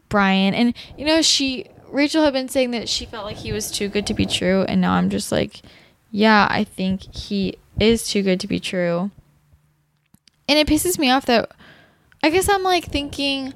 Bryan. 0.09 0.55
And 0.55 0.75
you 0.97 1.05
know, 1.05 1.23
she 1.23 1.67
Rachel 1.89 2.25
had 2.25 2.33
been 2.33 2.49
saying 2.49 2.73
that 2.73 2.89
she 2.89 3.07
felt 3.07 3.25
like 3.25 3.37
he 3.37 3.53
was 3.53 3.71
too 3.71 3.89
good 3.89 4.07
to 4.07 4.15
be 4.15 4.27
true, 4.27 4.63
and 4.63 4.81
now 4.81 4.93
I'm 4.93 5.11
just 5.11 5.31
like, 5.31 5.63
yeah, 6.11 6.47
I 6.51 6.65
think 6.65 7.03
he 7.15 7.57
is 7.79 8.09
too 8.09 8.23
good 8.23 8.41
to 8.41 8.47
be 8.47 8.61
true. 8.61 9.11
And 10.49 10.59
it 10.59 10.67
pisses 10.67 10.99
me 10.99 11.11
off 11.11 11.27
that 11.27 11.51
I 12.23 12.31
guess 12.31 12.49
I'm 12.49 12.63
like 12.63 12.85
thinking 12.85 13.55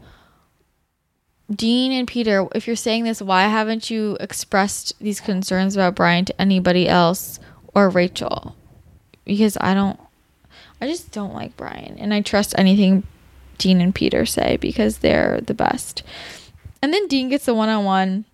Dean 1.55 1.91
and 1.93 2.07
Peter, 2.07 2.47
if 2.55 2.67
you're 2.67 2.77
saying 2.77 3.05
this, 3.05 3.21
why 3.21 3.43
haven't 3.43 3.91
you 3.91 4.17
expressed 4.21 4.93
these 5.01 5.21
concerns 5.21 5.75
about 5.75 5.97
Bryan 5.97 6.25
to 6.27 6.41
anybody 6.41 6.89
else 6.89 7.41
or 7.75 7.89
Rachel? 7.89 8.57
Because 9.25 9.57
I 9.61 9.75
don't, 9.75 9.99
I 10.81 10.87
just 10.87 11.13
don't 11.13 11.35
like 11.35 11.57
Bryan. 11.57 11.97
And 11.99 12.13
I 12.13 12.21
trust 12.21 12.55
anything 12.59 13.05
Dean 13.59 13.81
and 13.81 13.95
Peter 13.95 14.25
say 14.25 14.57
because 14.57 14.99
they're 14.99 15.41
the 15.41 15.55
best. 15.55 16.03
And 16.83 16.93
then 16.93 17.07
Dean 17.09 17.29
gets 17.29 17.45
the 17.45 17.55
one 17.55 17.69
on 17.69 17.85
one. 17.85 18.25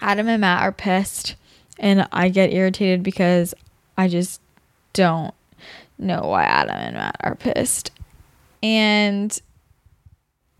Adam 0.00 0.28
and 0.28 0.40
Matt 0.40 0.62
are 0.62 0.72
pissed. 0.72 1.36
And 1.78 2.06
I 2.12 2.28
get 2.28 2.52
irritated 2.52 3.02
because 3.02 3.54
I 3.96 4.08
just 4.08 4.40
don't 4.92 5.34
know 5.98 6.20
why 6.22 6.44
Adam 6.44 6.76
and 6.76 6.94
Matt 6.94 7.16
are 7.20 7.34
pissed. 7.34 7.90
And 8.62 9.36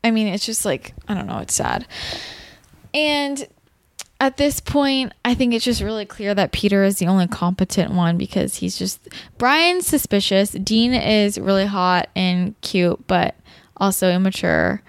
I 0.02 0.10
mean, 0.10 0.26
it's 0.26 0.46
just 0.46 0.64
like, 0.64 0.94
I 1.08 1.14
don't 1.14 1.26
know, 1.26 1.38
it's 1.38 1.54
sad. 1.54 1.86
And 2.92 3.46
at 4.24 4.38
this 4.38 4.58
point, 4.58 5.12
I 5.22 5.34
think 5.34 5.52
it's 5.52 5.66
just 5.66 5.82
really 5.82 6.06
clear 6.06 6.34
that 6.34 6.50
Peter 6.50 6.82
is 6.82 6.98
the 6.98 7.06
only 7.08 7.26
competent 7.26 7.92
one 7.92 8.16
because 8.16 8.56
he's 8.56 8.78
just 8.78 9.06
Bryan's 9.36 9.86
suspicious. 9.86 10.52
Dean 10.52 10.94
is 10.94 11.38
really 11.38 11.66
hot 11.66 12.08
and 12.16 12.58
cute, 12.62 13.06
but 13.06 13.34
also 13.76 14.10
immature. 14.10 14.80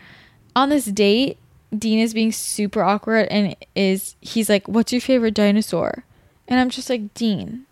On 0.55 0.69
this 0.69 0.85
date, 0.85 1.37
Dean 1.77 1.99
is 1.99 2.13
being 2.13 2.31
super 2.31 2.81
awkward 2.81 3.27
and 3.29 3.57
is 3.75 4.15
he's 4.21 4.49
like, 4.49 4.69
"What's 4.69 4.93
your 4.93 5.01
favorite 5.01 5.33
dinosaur?" 5.33 6.05
And 6.47 6.57
I'm 6.57 6.69
just 6.69 6.89
like, 6.89 7.13
"Dean, 7.13 7.65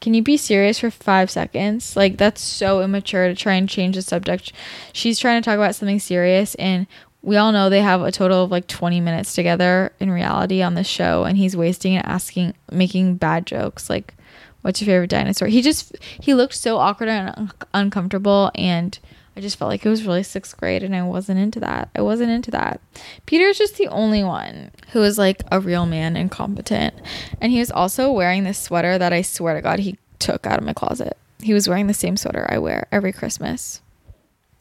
can 0.00 0.14
you 0.14 0.22
be 0.22 0.36
serious 0.36 0.78
for 0.78 0.88
5 0.88 1.32
seconds?" 1.32 1.96
Like 1.96 2.16
that's 2.16 2.40
so 2.40 2.80
immature 2.80 3.26
to 3.26 3.34
try 3.34 3.54
and 3.54 3.68
change 3.68 3.96
the 3.96 4.02
subject. 4.02 4.52
She's 4.92 5.18
trying 5.18 5.42
to 5.42 5.44
talk 5.44 5.56
about 5.56 5.74
something 5.74 5.98
serious 5.98 6.54
and 6.54 6.86
we 7.22 7.36
all 7.36 7.52
know 7.52 7.68
they 7.68 7.82
have 7.82 8.02
a 8.02 8.12
total 8.12 8.44
of 8.44 8.50
like 8.50 8.66
20 8.68 9.00
minutes 9.00 9.34
together 9.34 9.92
in 9.98 10.10
reality 10.10 10.62
on 10.62 10.74
the 10.74 10.84
show 10.84 11.24
and 11.24 11.36
he's 11.36 11.56
wasting 11.56 11.94
it 11.94 12.04
asking 12.04 12.54
making 12.70 13.16
bad 13.16 13.46
jokes. 13.46 13.90
Like 13.90 14.14
what's 14.62 14.80
your 14.80 14.86
favorite 14.86 15.10
dinosaur? 15.10 15.48
He 15.48 15.62
just 15.62 15.96
he 16.20 16.34
looked 16.34 16.54
so 16.54 16.78
awkward 16.78 17.08
and 17.08 17.34
un- 17.36 17.52
uncomfortable 17.74 18.50
and 18.54 18.98
i 19.36 19.40
just 19.40 19.56
felt 19.56 19.68
like 19.68 19.84
it 19.86 19.88
was 19.88 20.04
really 20.04 20.24
sixth 20.24 20.56
grade 20.56 20.82
and 20.82 20.94
i 20.94 21.02
wasn't 21.02 21.38
into 21.38 21.60
that. 21.60 21.90
I 21.94 22.02
wasn't 22.02 22.30
into 22.30 22.50
that. 22.52 22.80
Peter's 23.26 23.58
just 23.58 23.76
the 23.76 23.88
only 23.88 24.22
one 24.22 24.70
who 24.92 25.02
is 25.02 25.18
like 25.18 25.42
a 25.50 25.60
real 25.60 25.86
man 25.86 26.16
and 26.16 26.30
competent 26.30 26.94
and 27.40 27.50
he 27.52 27.58
was 27.58 27.70
also 27.70 28.12
wearing 28.12 28.44
this 28.44 28.58
sweater 28.58 28.96
that 28.96 29.12
i 29.12 29.22
swear 29.22 29.54
to 29.54 29.60
god 29.60 29.80
he 29.80 29.98
took 30.18 30.46
out 30.46 30.58
of 30.58 30.64
my 30.64 30.72
closet. 30.72 31.16
He 31.40 31.54
was 31.54 31.68
wearing 31.68 31.88
the 31.88 31.94
same 31.94 32.16
sweater 32.16 32.46
i 32.48 32.58
wear 32.58 32.86
every 32.92 33.12
christmas. 33.12 33.80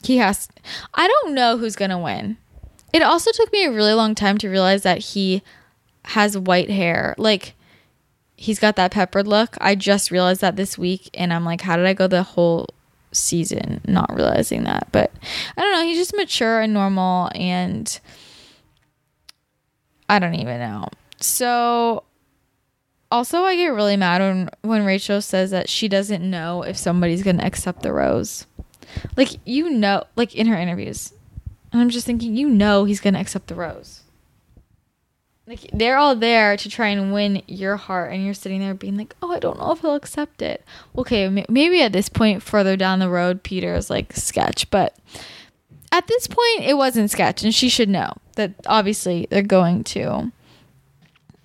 He 0.03 0.17
has 0.17 0.47
i 0.95 1.07
don't 1.07 1.35
know 1.35 1.57
who's 1.57 1.75
gonna 1.75 1.99
win 1.99 2.37
it 2.93 3.01
also 3.01 3.31
took 3.31 3.51
me 3.51 3.65
a 3.65 3.71
really 3.71 3.93
long 3.93 4.15
time 4.15 4.37
to 4.39 4.49
realize 4.49 4.83
that 4.83 4.99
he 4.99 5.43
has 6.05 6.37
white 6.37 6.69
hair. 6.69 7.15
Like 7.17 7.53
he's 8.35 8.59
got 8.59 8.75
that 8.77 8.91
peppered 8.91 9.27
look. 9.27 9.57
I 9.59 9.75
just 9.75 10.11
realized 10.11 10.41
that 10.41 10.55
this 10.55 10.77
week 10.77 11.09
and 11.13 11.33
I'm 11.33 11.43
like, 11.45 11.61
how 11.61 11.75
did 11.75 11.85
I 11.85 11.93
go 11.93 12.07
the 12.07 12.23
whole 12.23 12.67
season 13.11 13.81
not 13.87 14.13
realizing 14.15 14.63
that? 14.63 14.87
But 14.91 15.11
I 15.57 15.61
don't 15.61 15.71
know, 15.73 15.83
he's 15.83 15.97
just 15.97 16.15
mature 16.15 16.61
and 16.61 16.73
normal 16.73 17.29
and 17.35 17.99
I 20.09 20.19
don't 20.19 20.35
even 20.35 20.59
know. 20.59 20.87
So 21.19 22.03
also 23.11 23.43
I 23.43 23.55
get 23.55 23.69
really 23.69 23.97
mad 23.97 24.21
when 24.21 24.49
when 24.61 24.85
Rachel 24.85 25.21
says 25.21 25.51
that 25.51 25.69
she 25.69 25.87
doesn't 25.87 26.27
know 26.27 26.63
if 26.63 26.77
somebody's 26.77 27.23
going 27.23 27.39
to 27.39 27.45
accept 27.45 27.81
the 27.81 27.91
rose. 27.91 28.45
Like 29.17 29.31
you 29.45 29.69
know, 29.69 30.03
like 30.15 30.35
in 30.35 30.47
her 30.47 30.55
interviews, 30.55 31.13
and 31.71 31.81
I'm 31.81 31.89
just 31.89 32.05
thinking, 32.05 32.35
you 32.35 32.47
know, 32.47 32.85
he's 32.85 32.99
going 32.99 33.13
to 33.13 33.19
accept 33.19 33.47
the 33.47 33.55
rose. 33.55 34.01
Like, 35.45 35.69
they're 35.71 35.97
all 35.97 36.15
there 36.15 36.57
to 36.57 36.69
try 36.69 36.87
and 36.87 37.13
win 37.13 37.41
your 37.47 37.77
heart, 37.77 38.11
and 38.11 38.25
you're 38.25 38.33
sitting 38.33 38.59
there 38.59 38.73
being 38.73 38.97
like, 38.97 39.15
oh, 39.21 39.31
I 39.31 39.39
don't 39.39 39.57
know 39.57 39.71
if 39.71 39.79
he'll 39.79 39.95
accept 39.95 40.41
it. 40.41 40.63
Okay, 40.97 41.45
maybe 41.47 41.81
at 41.81 41.93
this 41.93 42.09
point, 42.09 42.43
further 42.43 42.75
down 42.75 42.99
the 42.99 43.09
road, 43.09 43.43
Peter 43.43 43.73
is 43.73 43.89
like 43.89 44.13
sketch, 44.13 44.69
but 44.69 44.97
at 45.91 46.07
this 46.07 46.27
point, 46.27 46.63
it 46.63 46.75
wasn't 46.75 47.09
sketch, 47.09 47.43
and 47.43 47.55
she 47.55 47.69
should 47.69 47.87
know 47.87 48.11
that 48.35 48.55
obviously 48.65 49.27
they're 49.29 49.41
going 49.41 49.83
to. 49.85 50.31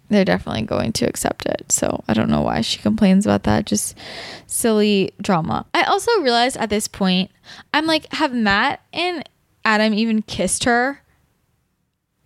They're 0.08 0.26
definitely 0.26 0.62
going 0.62 0.92
to 0.94 1.06
accept 1.06 1.46
it. 1.46 1.72
So 1.72 2.04
I 2.06 2.12
don't 2.12 2.28
know 2.28 2.42
why 2.42 2.60
she 2.60 2.78
complains 2.80 3.24
about 3.24 3.44
that. 3.44 3.64
Just 3.64 3.96
silly 4.46 5.14
drama. 5.22 5.64
I 5.72 5.84
also 5.84 6.10
realized 6.20 6.58
at 6.58 6.68
this 6.68 6.86
point, 6.86 7.30
I'm 7.72 7.86
like, 7.86 8.12
have 8.12 8.34
Matt 8.34 8.82
and 8.92 9.26
Adam 9.64 9.94
even 9.94 10.22
kissed 10.22 10.64
her 10.64 11.00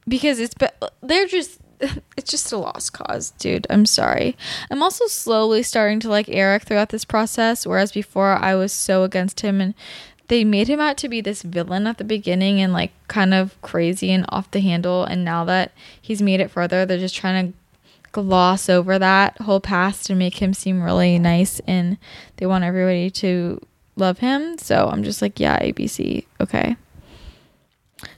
because 0.08 0.38
it's 0.38 0.54
but 0.54 0.92
they're 1.02 1.26
just 1.26 1.60
it's 2.16 2.30
just 2.30 2.52
a 2.52 2.56
lost 2.56 2.92
cause, 2.92 3.32
dude. 3.32 3.66
I'm 3.68 3.86
sorry. 3.86 4.36
I'm 4.70 4.82
also 4.82 5.06
slowly 5.06 5.62
starting 5.62 6.00
to 6.00 6.08
like 6.08 6.28
Eric 6.28 6.62
throughout 6.62 6.88
this 6.88 7.04
process, 7.04 7.66
whereas 7.66 7.92
before 7.92 8.32
I 8.32 8.54
was 8.54 8.72
so 8.72 9.02
against 9.02 9.40
him 9.40 9.60
and 9.60 9.74
they 10.28 10.42
made 10.42 10.68
him 10.68 10.80
out 10.80 10.96
to 10.98 11.08
be 11.08 11.20
this 11.20 11.42
villain 11.42 11.86
at 11.86 11.98
the 11.98 12.04
beginning 12.04 12.60
and 12.60 12.72
like 12.72 12.92
kind 13.08 13.32
of 13.32 13.60
crazy 13.62 14.10
and 14.10 14.24
off 14.30 14.50
the 14.50 14.60
handle 14.60 15.04
and 15.04 15.24
now 15.24 15.44
that 15.44 15.72
he's 16.00 16.22
made 16.22 16.40
it 16.40 16.50
further, 16.50 16.84
they're 16.84 16.98
just 16.98 17.14
trying 17.14 17.52
to 17.52 17.58
gloss 18.12 18.68
over 18.68 18.98
that 18.98 19.38
whole 19.42 19.60
past 19.60 20.08
and 20.08 20.18
make 20.18 20.40
him 20.40 20.54
seem 20.54 20.82
really 20.82 21.18
nice 21.18 21.60
and 21.66 21.98
they 22.38 22.46
want 22.46 22.64
everybody 22.64 23.10
to 23.10 23.60
love 23.94 24.18
him. 24.18 24.56
So 24.58 24.88
I'm 24.88 25.04
just 25.04 25.20
like, 25.20 25.38
yeah, 25.38 25.60
ABC. 25.60 26.24
Okay. 26.40 26.76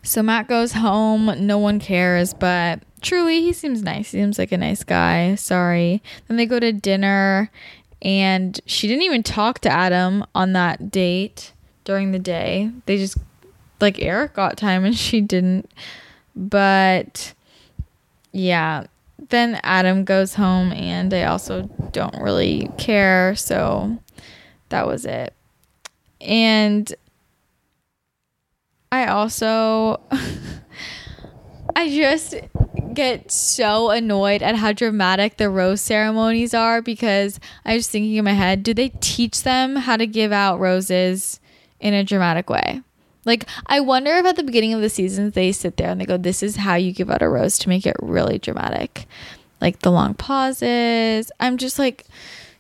So 0.09 0.23
Matt 0.23 0.49
goes 0.49 0.73
home. 0.73 1.47
No 1.47 1.59
one 1.59 1.79
cares, 1.79 2.33
but 2.33 2.81
truly, 3.03 3.43
he 3.43 3.53
seems 3.53 3.83
nice. 3.83 4.11
He 4.11 4.19
seems 4.19 4.39
like 4.39 4.53
a 4.53 4.57
nice 4.57 4.83
guy. 4.83 5.35
Sorry. 5.35 6.03
Then 6.27 6.39
they 6.39 6.47
go 6.47 6.59
to 6.59 6.73
dinner, 6.73 7.51
and 8.01 8.59
she 8.65 8.89
didn't 8.89 9.03
even 9.03 9.23
talk 9.23 9.59
to 9.61 9.71
Adam 9.71 10.25
on 10.35 10.55
that 10.55 10.91
date 10.91 11.53
during 11.85 12.13
the 12.13 12.19
day. 12.19 12.71
They 12.87 12.97
just, 12.97 13.19
like, 13.83 14.01
Eric 14.01 14.33
got 14.33 14.57
time 14.57 14.87
and 14.87 14.97
she 14.99 15.21
didn't. 15.21 15.71
But 16.35 17.35
yeah. 18.33 18.87
Then 19.29 19.61
Adam 19.63 20.05
goes 20.05 20.37
home, 20.37 20.73
and 20.73 21.13
they 21.13 21.25
also 21.25 21.69
don't 21.93 22.17
really 22.19 22.71
care. 22.79 23.37
So 23.37 23.99
That 24.71 24.87
was 24.87 25.05
it. 25.05 25.35
And 26.23 26.95
I 28.91 29.07
also 29.07 30.01
I 31.77 31.89
just 31.89 32.35
get 32.95 33.31
so 33.31 33.91
annoyed 33.91 34.43
at 34.43 34.57
how 34.57 34.73
dramatic 34.73 35.37
the 35.37 35.49
rose 35.49 35.81
ceremonies 35.81 36.55
are 36.55 36.83
because 36.83 37.39
I 37.65 37.75
was 37.75 37.87
thinking 37.87 38.17
in 38.17 38.25
my 38.25 38.33
head, 38.33 38.63
do 38.63 38.75
they 38.75 38.89
teach 39.01 39.45
them 39.45 39.77
how 39.77 39.97
to 39.97 40.07
give 40.07 40.33
out 40.33 40.59
roses 40.59 41.39
in 41.79 41.95
a 41.95 42.03
dramatic 42.03 42.51
way? 42.51 42.83
Like, 43.25 43.45
I 43.67 43.79
wonder 43.81 44.11
if 44.13 44.27
at 44.27 44.37
the 44.37 44.43
beginning 44.43 44.75
of 44.75 44.81
the 44.81 44.89
seasons 44.89 45.35
they 45.35 45.53
sit 45.53 45.77
there 45.77 45.91
and 45.91 46.01
they 46.01 46.07
go, 46.07 46.17
This 46.17 46.43
is 46.43 46.57
how 46.57 46.75
you 46.75 46.93
give 46.93 47.11
out 47.11 47.23
a 47.23 47.29
rose 47.29 47.59
to 47.59 47.69
make 47.69 47.87
it 47.87 47.97
really 48.01 48.39
dramatic. 48.39 49.07
Like 49.61 49.81
the 49.81 49.93
long 49.93 50.15
pauses. 50.15 51.31
I'm 51.39 51.59
just 51.59 51.79
like, 51.79 52.07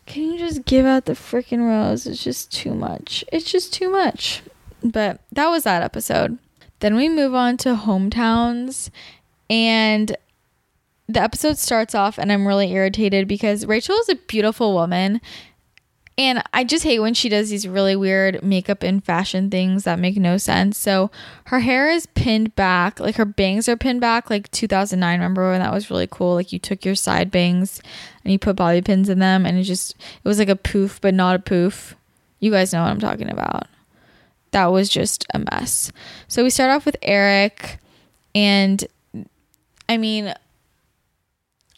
Can 0.07 0.31
you 0.31 0.39
just 0.39 0.65
give 0.65 0.87
out 0.87 1.07
the 1.07 1.15
freaking 1.15 1.67
rose? 1.67 2.07
It's 2.07 2.23
just 2.23 2.53
too 2.53 2.75
much. 2.75 3.25
It's 3.33 3.51
just 3.51 3.73
too 3.73 3.91
much. 3.91 4.43
But 4.83 5.21
that 5.33 5.49
was 5.49 5.65
that 5.65 5.83
episode. 5.83 6.39
Then 6.81 6.95
we 6.97 7.09
move 7.09 7.35
on 7.35 7.57
to 7.59 7.75
hometowns. 7.75 8.91
And 9.51 10.17
the 11.09 11.21
episode 11.21 11.57
starts 11.59 11.95
off, 11.95 12.19
and 12.19 12.31
I'm 12.31 12.47
really 12.47 12.73
irritated 12.73 13.27
because 13.27 13.67
Rachel 13.67 13.97
is 13.97 14.09
a 14.09 14.15
beautiful 14.15 14.75
woman. 14.75 15.21
And 16.19 16.43
I 16.53 16.65
just 16.65 16.83
hate 16.83 16.99
when 16.99 17.15
she 17.15 17.29
does 17.29 17.49
these 17.49 17.67
really 17.67 17.95
weird 17.95 18.43
makeup 18.43 18.83
and 18.83 19.03
fashion 19.03 19.51
things 19.51 19.85
that 19.85 20.01
make 20.01 20.17
no 20.17 20.37
sense. 20.37 20.77
So 20.77 21.13
her 21.45 21.61
hair 21.61 21.89
is 21.91 22.07
pinned 22.07 22.57
back, 22.57 22.99
like 22.99 23.15
her 23.17 23.25
bangs 23.25 23.69
are 23.69 23.77
pinned 23.77 24.01
back, 24.01 24.29
like 24.29 24.51
2009. 24.51 25.21
Remember 25.21 25.51
when 25.51 25.61
that 25.61 25.73
was 25.73 25.91
really 25.91 26.09
cool? 26.11 26.35
Like 26.35 26.53
you 26.53 26.59
took 26.59 26.85
your 26.85 26.97
side 26.97 27.31
bangs 27.31 27.81
and 28.25 28.33
you 28.33 28.39
put 28.39 28.57
bobby 28.57 28.83
pins 28.83 29.09
in 29.09 29.21
them, 29.21 29.47
and 29.47 29.57
it 29.59 29.63
just, 29.63 29.93
it 29.93 30.29
was 30.29 30.41
like 30.41 30.49
a 30.49 30.57
poof, 30.57 31.01
but 31.01 31.15
not 31.15 31.37
a 31.37 31.39
poof. 31.39 31.95
You 32.41 32.51
guys 32.51 32.73
know 32.73 32.83
what 32.83 32.91
I'm 32.91 33.01
talking 33.01 33.31
about 33.31 33.69
that 34.51 34.67
was 34.67 34.89
just 34.89 35.27
a 35.35 35.39
mess. 35.39 35.93
So 36.27 36.43
we 36.43 36.51
start 36.51 36.71
off 36.71 36.87
with 36.87 36.97
Eric, 37.03 37.79
and 38.35 38.85
I 39.89 39.97
mean, 39.97 40.33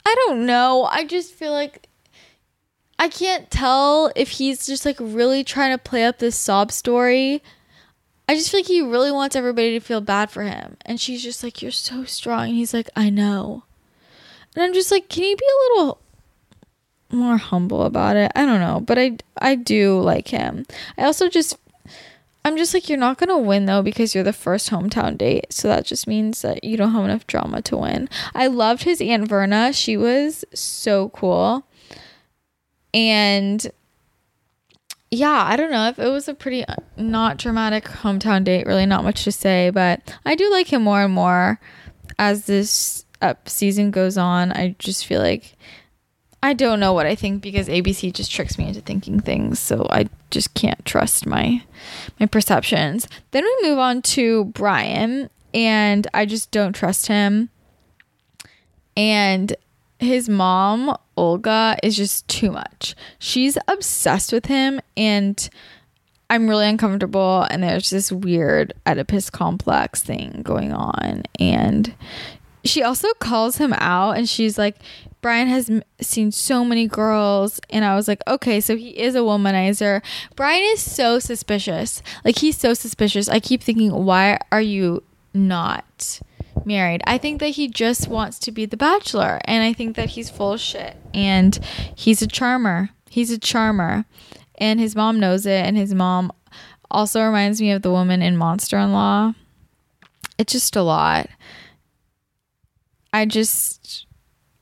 I 0.07 0.15
don't 0.27 0.47
know. 0.47 0.89
I 0.91 1.05
just 1.05 1.33
feel 1.35 1.53
like 1.53 1.89
I 2.99 3.09
can't 3.09 3.50
tell 3.50 4.12
if 4.15 4.29
he's 4.29 4.67
just 4.67 4.85
like 4.85 4.97
really 5.00 5.43
trying 5.43 5.71
to 5.71 5.79
play 5.79 6.05
up 6.05 6.19
this 6.19 6.37
sob 6.37 6.71
story. 6.71 7.43
I 8.29 8.35
just 8.35 8.50
feel 8.50 8.61
like 8.61 8.67
he 8.67 8.83
really 8.83 9.11
wants 9.11 9.35
everybody 9.35 9.73
to 9.73 9.81
feel 9.81 10.00
bad 10.00 10.31
for 10.31 10.43
him. 10.43 10.77
And 10.85 11.00
she's 11.00 11.23
just 11.23 11.43
like, 11.43 11.62
You're 11.62 11.71
so 11.71 12.05
strong. 12.05 12.49
And 12.49 12.55
he's 12.55 12.75
like, 12.75 12.91
I 12.95 13.09
know. 13.09 13.65
And 14.55 14.62
I'm 14.62 14.75
just 14.75 14.91
like, 14.91 15.09
Can 15.09 15.25
you 15.25 15.37
be 15.37 15.45
a 15.45 15.79
little 15.79 15.99
more 17.11 17.39
humble 17.39 17.85
about 17.85 18.17
it? 18.17 18.31
I 18.35 18.45
don't 18.45 18.61
know. 18.61 18.81
But 18.81 18.99
I, 18.99 19.17
I 19.39 19.55
do 19.55 19.99
like 20.00 20.29
him. 20.29 20.67
I 20.99 21.05
also 21.05 21.29
just 21.29 21.57
I'm 22.44 22.56
just 22.56 22.73
like, 22.73 22.88
you're 22.88 22.99
not 22.99 23.18
to 23.18 23.37
win 23.37 23.66
though 23.66 23.82
because 23.82 24.14
you're 24.14 24.25
the 24.25 24.32
first 24.32 24.70
hometown 24.70 25.18
date. 25.18 25.52
So 25.52 25.68
that 25.68 25.85
just 25.85 26.06
means 26.06 26.42
that 26.42 26.64
you 26.64 26.76
don't 26.76 26.92
have 26.92 27.04
enough 27.04 27.26
drama 27.26 27.62
to 27.62 27.76
win. 27.76 28.09
I 28.35 28.47
loved 28.47 28.85
his 28.85 29.00
Aunt 29.00 29.28
Verna. 29.28 29.73
She 29.73 29.97
was 29.97 30.44
so 30.54 31.11
cool. 31.11 31.66
And 32.94 33.70
yeah, 35.11 35.44
I 35.47 35.56
don't 35.56 35.70
know 35.70 35.88
if 35.88 35.99
it 35.99 36.09
was 36.09 36.28
a 36.28 36.35
pretty 36.35 36.64
uh, 36.64 36.76
not 36.97 37.37
dramatic 37.37 37.85
hometown 37.85 38.44
date, 38.44 38.66
really 38.66 38.87
not 38.87 39.04
much 39.04 39.25
to 39.25 39.32
say, 39.32 39.70
but 39.70 40.00
I 40.25 40.35
do 40.35 40.50
like 40.50 40.73
him 40.73 40.82
more 40.82 41.02
and 41.02 41.12
more 41.12 41.61
as 42.18 42.47
this 42.47 43.04
up 43.20 43.49
season 43.49 43.90
goes 43.90 44.16
on. 44.16 44.52
I 44.52 44.76
just 44.78 45.06
feel 45.06 45.20
like 45.20 45.56
I 46.43 46.55
don't 46.55 46.81
know 46.81 46.93
what 46.93 47.07
I 47.07 47.15
think 47.15 47.43
because 47.43 47.69
ABC 47.69 48.13
just 48.13 48.33
tricks 48.33 48.57
me 48.57 48.69
into 48.69 48.81
thinking 48.81 49.21
things, 49.21 49.59
so 49.59 49.87
I 49.91 50.09
just 50.31 50.55
can't 50.55 50.85
trust 50.87 51.26
my 51.26 51.63
my 52.19 52.26
perceptions. 52.26 53.07
Then 53.33 53.45
we 53.45 53.69
move 53.69 53.79
on 53.79 54.03
to 54.03 54.47
Bryan, 54.47 55.29
and 55.53 56.07
I 56.15 56.25
just 56.25 56.50
don't 56.50 56.73
trust 56.73 57.09
him. 57.09 57.50
And 58.97 59.55
his 59.99 60.29
mom, 60.29 60.97
Olga, 61.17 61.76
is 61.83 61.95
just 61.97 62.26
too 62.26 62.50
much. 62.50 62.95
She's 63.19 63.59
obsessed 63.69 64.33
with 64.33 64.47
him, 64.47 64.81
and 64.97 65.49
I'm 66.31 66.49
really 66.49 66.67
uncomfortable. 66.67 67.47
And 67.50 67.63
there's 67.63 67.91
this 67.91 68.11
weird 68.11 68.73
Oedipus 68.87 69.29
complex 69.29 70.03
thing 70.03 70.41
going 70.43 70.73
on, 70.73 71.25
and 71.39 71.95
she 72.64 72.82
also 72.82 73.08
calls 73.14 73.56
him 73.56 73.73
out, 73.75 74.16
and 74.16 74.28
she's 74.28 74.58
like, 74.58 74.76
Bryan 75.20 75.49
has 75.49 75.68
m- 75.68 75.82
seen 76.00 76.32
so 76.32 76.64
many 76.64 76.86
girls, 76.86 77.60
and 77.68 77.84
I 77.84 77.94
was 77.94 78.08
like, 78.08 78.23
okay, 78.26 78.60
so 78.60 78.76
he 78.76 78.90
is 78.90 79.14
a 79.14 79.18
womanizer. 79.18 80.02
Bryan 80.34 80.62
is 80.73 80.80
so 80.80 81.18
suspicious. 81.18 82.02
Like, 82.25 82.38
he's 82.38 82.56
so 82.56 82.75
suspicious. 82.75 83.28
I 83.28 83.40
keep 83.40 83.62
thinking, 83.62 83.92
why 83.92 84.38
are 84.50 84.62
you 84.62 85.02
not 85.34 86.20
married? 86.64 87.02
I 87.06 87.18
think 87.18 87.40
that 87.40 87.49
he 87.49 87.68
just 87.68 88.08
wants 88.08 88.38
to 88.40 88.52
be 88.52 88.66
the 88.66 88.76
bachelor, 88.76 89.40
and 89.44 89.62
I 89.62 89.73
think 89.73 89.96
that 89.96 90.10
he's 90.10 90.30
full 90.30 90.56
shit. 90.56 90.96
And 91.12 91.58
he's 91.94 92.23
a 92.23 92.26
charmer. 92.26 92.90
He's 93.10 93.30
a 93.30 93.38
charmer. 93.38 94.04
And 94.56 94.80
his 94.80 94.94
mom 94.96 95.20
knows 95.20 95.46
it, 95.46 95.64
and 95.64 95.76
his 95.76 95.94
mom 95.94 96.32
also 96.90 97.25
reminds 97.25 97.60
me 97.60 97.73
of 97.73 97.82
the 97.82 97.90
woman 97.90 98.23
in 98.23 98.36
Monster 98.36 98.78
in 98.78 98.92
Law. 98.92 99.34
It's 100.38 100.52
just 100.52 100.76
a 100.76 100.82
lot. 100.82 101.28
I 103.12 103.26
just 103.26 104.06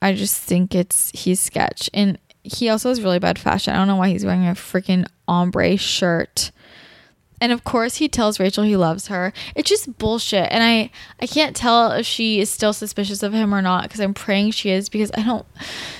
I 0.00 0.14
just 0.14 0.40
think 0.40 0.74
it's 0.74 1.10
he's 1.10 1.40
sketch. 1.40 1.90
And 1.92 2.18
he 2.42 2.68
also 2.68 2.88
has 2.88 3.02
really 3.02 3.18
bad 3.18 3.38
fashion. 3.38 3.74
I 3.74 3.78
don't 3.78 3.88
know 3.88 3.96
why 3.96 4.08
he's 4.08 4.24
wearing 4.24 4.46
a 4.46 4.52
freaking 4.52 5.06
ombre 5.26 5.76
shirt. 5.76 6.50
And 7.40 7.52
of 7.52 7.62
course 7.62 7.96
he 7.96 8.08
tells 8.08 8.40
Rachel 8.40 8.64
he 8.64 8.76
loves 8.76 9.08
her. 9.08 9.32
It's 9.54 9.68
just 9.68 9.98
bullshit. 9.98 10.48
And 10.50 10.62
I 10.62 10.90
I 11.20 11.26
can't 11.26 11.54
tell 11.54 11.92
if 11.92 12.06
she 12.06 12.40
is 12.40 12.50
still 12.50 12.72
suspicious 12.72 13.22
of 13.22 13.32
him 13.32 13.54
or 13.54 13.62
not 13.62 13.84
because 13.84 14.00
I'm 14.00 14.14
praying 14.14 14.52
she 14.52 14.70
is 14.70 14.88
because 14.88 15.10
I 15.14 15.22
don't 15.22 15.46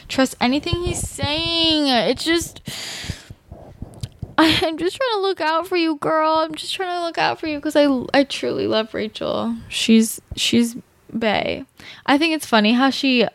trust 0.09 0.37
anything 0.41 0.83
he's 0.83 1.07
saying. 1.07 1.89
It's 2.11 2.25
just 2.25 2.61
I'm 4.41 4.79
just 4.79 4.97
trying 4.97 5.15
to 5.15 5.21
look 5.21 5.41
out 5.41 5.67
for 5.67 5.77
you, 5.77 5.97
girl. 5.97 6.35
I'm 6.35 6.55
just 6.55 6.73
trying 6.73 6.97
to 6.97 7.05
look 7.05 7.19
out 7.19 7.41
for 7.41 7.47
you 7.47 7.59
because 7.59 7.77
I 7.77 7.87
I 8.15 8.25
truly 8.25 8.67
love 8.67 8.95
Rachel. 8.95 9.57
She's 9.69 10.21
she's 10.37 10.77
Bay. 11.17 11.65
I 12.07 12.19
think 12.19 12.35
it's 12.35 12.47
funny 12.47 12.73
how 12.73 12.91
she 12.91 13.27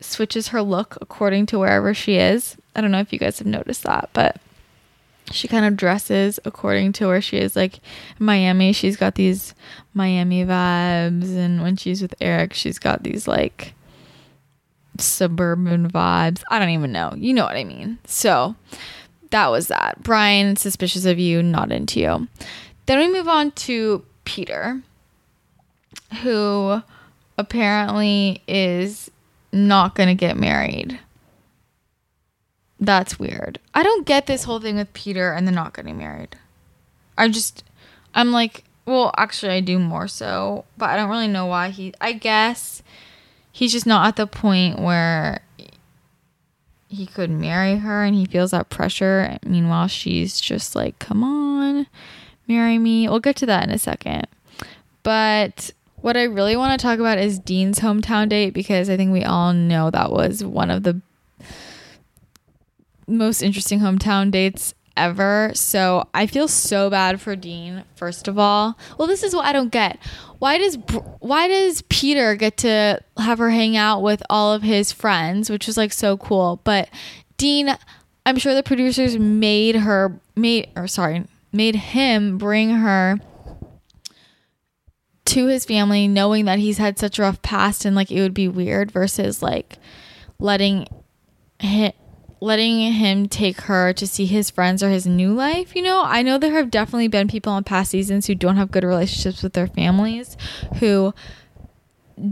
switches 0.00 0.48
her 0.48 0.62
look 0.62 0.96
according 1.00 1.46
to 1.46 1.58
wherever 1.58 1.94
she 1.94 2.16
is. 2.16 2.56
I 2.74 2.80
don't 2.80 2.90
know 2.90 3.00
if 3.00 3.12
you 3.12 3.18
guys 3.18 3.38
have 3.38 3.46
noticed 3.46 3.82
that, 3.84 4.10
but 4.12 4.36
she 5.30 5.48
kind 5.48 5.64
of 5.64 5.76
dresses 5.76 6.40
according 6.44 6.92
to 6.94 7.06
where 7.06 7.20
she 7.20 7.38
is. 7.38 7.56
Like 7.56 7.80
Miami, 8.18 8.72
she's 8.72 8.96
got 8.96 9.14
these 9.14 9.54
Miami 9.94 10.44
vibes, 10.44 11.36
and 11.36 11.62
when 11.62 11.76
she's 11.76 12.02
with 12.02 12.14
Eric, 12.20 12.52
she's 12.52 12.78
got 12.78 13.02
these 13.02 13.28
like 13.28 13.74
suburban 14.98 15.90
vibes. 15.90 16.42
I 16.50 16.58
don't 16.58 16.70
even 16.70 16.92
know. 16.92 17.12
You 17.16 17.32
know 17.34 17.44
what 17.44 17.56
I 17.56 17.64
mean. 17.64 17.98
So 18.04 18.56
that 19.30 19.48
was 19.48 19.68
that. 19.68 20.02
Bryan, 20.02 20.56
suspicious 20.56 21.04
of 21.04 21.18
you, 21.18 21.42
not 21.42 21.72
into 21.72 22.00
you. 22.00 22.28
Then 22.86 22.98
we 22.98 23.12
move 23.12 23.28
on 23.28 23.52
to 23.52 24.04
Peter, 24.24 24.82
who 26.22 26.82
apparently 27.40 28.42
is 28.46 29.10
not 29.52 29.94
going 29.94 30.08
to 30.08 30.14
get 30.14 30.36
married. 30.36 31.00
That's 32.78 33.18
weird. 33.18 33.58
I 33.74 33.82
don't 33.82 34.06
get 34.06 34.26
this 34.26 34.44
whole 34.44 34.60
thing 34.60 34.76
with 34.76 34.92
Peter 34.92 35.32
and 35.32 35.48
the 35.48 35.52
not 35.52 35.74
getting 35.74 35.98
married. 35.98 36.36
I 37.18 37.28
just, 37.28 37.64
I'm 38.14 38.32
like, 38.32 38.64
well, 38.86 39.12
actually, 39.16 39.52
I 39.52 39.60
do 39.60 39.78
more 39.78 40.08
so, 40.08 40.64
but 40.78 40.90
I 40.90 40.96
don't 40.96 41.10
really 41.10 41.28
know 41.28 41.46
why 41.46 41.70
he, 41.70 41.92
I 42.00 42.12
guess 42.12 42.82
he's 43.52 43.72
just 43.72 43.86
not 43.86 44.06
at 44.06 44.16
the 44.16 44.26
point 44.26 44.78
where 44.78 45.42
he 46.88 47.06
could 47.06 47.30
marry 47.30 47.76
her 47.76 48.04
and 48.04 48.14
he 48.14 48.24
feels 48.24 48.50
that 48.50 48.70
pressure. 48.70 49.38
Meanwhile, 49.44 49.88
she's 49.88 50.40
just 50.40 50.74
like, 50.74 50.98
come 50.98 51.22
on, 51.22 51.86
marry 52.48 52.78
me. 52.78 53.08
We'll 53.08 53.20
get 53.20 53.36
to 53.36 53.46
that 53.46 53.64
in 53.64 53.70
a 53.70 53.78
second. 53.78 54.26
But 55.02 55.70
what 56.00 56.16
I 56.16 56.24
really 56.24 56.56
want 56.56 56.78
to 56.78 56.82
talk 56.82 56.98
about 56.98 57.18
is 57.18 57.38
Dean's 57.38 57.80
hometown 57.80 58.28
date 58.28 58.50
because 58.50 58.88
I 58.88 58.96
think 58.96 59.12
we 59.12 59.24
all 59.24 59.52
know 59.52 59.90
that 59.90 60.10
was 60.10 60.42
one 60.44 60.70
of 60.70 60.82
the 60.82 61.00
most 63.06 63.42
interesting 63.42 63.80
hometown 63.80 64.30
dates 64.30 64.74
ever. 64.96 65.50
So 65.54 66.08
I 66.14 66.26
feel 66.26 66.48
so 66.48 66.90
bad 66.90 67.20
for 67.20 67.36
Dean. 67.36 67.84
First 67.94 68.28
of 68.28 68.38
all, 68.38 68.78
well, 68.98 69.08
this 69.08 69.22
is 69.22 69.34
what 69.34 69.46
I 69.46 69.52
don't 69.52 69.70
get. 69.70 69.98
Why 70.38 70.58
does 70.58 70.76
why 71.18 71.48
does 71.48 71.82
Peter 71.82 72.34
get 72.34 72.56
to 72.58 73.00
have 73.18 73.38
her 73.38 73.50
hang 73.50 73.76
out 73.76 74.00
with 74.02 74.22
all 74.30 74.52
of 74.52 74.62
his 74.62 74.92
friends, 74.92 75.50
which 75.50 75.66
was 75.66 75.76
like 75.76 75.92
so 75.92 76.16
cool, 76.16 76.60
but 76.64 76.88
Dean, 77.36 77.76
I'm 78.26 78.36
sure 78.38 78.54
the 78.54 78.62
producers 78.62 79.18
made 79.18 79.76
her 79.76 80.20
made 80.36 80.70
or 80.76 80.86
sorry 80.86 81.24
made 81.52 81.74
him 81.74 82.38
bring 82.38 82.70
her 82.70 83.18
to 85.30 85.46
his 85.46 85.64
family 85.64 86.08
knowing 86.08 86.44
that 86.46 86.58
he's 86.58 86.78
had 86.78 86.98
such 86.98 87.18
a 87.18 87.22
rough 87.22 87.40
past 87.42 87.84
and 87.84 87.94
like 87.94 88.10
it 88.10 88.20
would 88.20 88.34
be 88.34 88.48
weird 88.48 88.90
versus 88.90 89.42
like 89.42 89.78
letting 90.40 90.88
him 91.60 91.92
letting 92.40 92.92
him 92.92 93.28
take 93.28 93.60
her 93.62 93.92
to 93.92 94.06
see 94.06 94.24
his 94.24 94.48
friends 94.50 94.82
or 94.82 94.88
his 94.88 95.06
new 95.06 95.32
life. 95.32 95.76
You 95.76 95.82
know, 95.82 96.02
I 96.02 96.22
know 96.22 96.38
there 96.38 96.54
have 96.54 96.70
definitely 96.70 97.08
been 97.08 97.28
people 97.28 97.56
in 97.56 97.64
past 97.64 97.90
seasons 97.90 98.26
who 98.26 98.34
don't 98.34 98.56
have 98.56 98.70
good 98.70 98.82
relationships 98.82 99.42
with 99.42 99.52
their 99.52 99.66
families, 99.66 100.38
who 100.78 101.12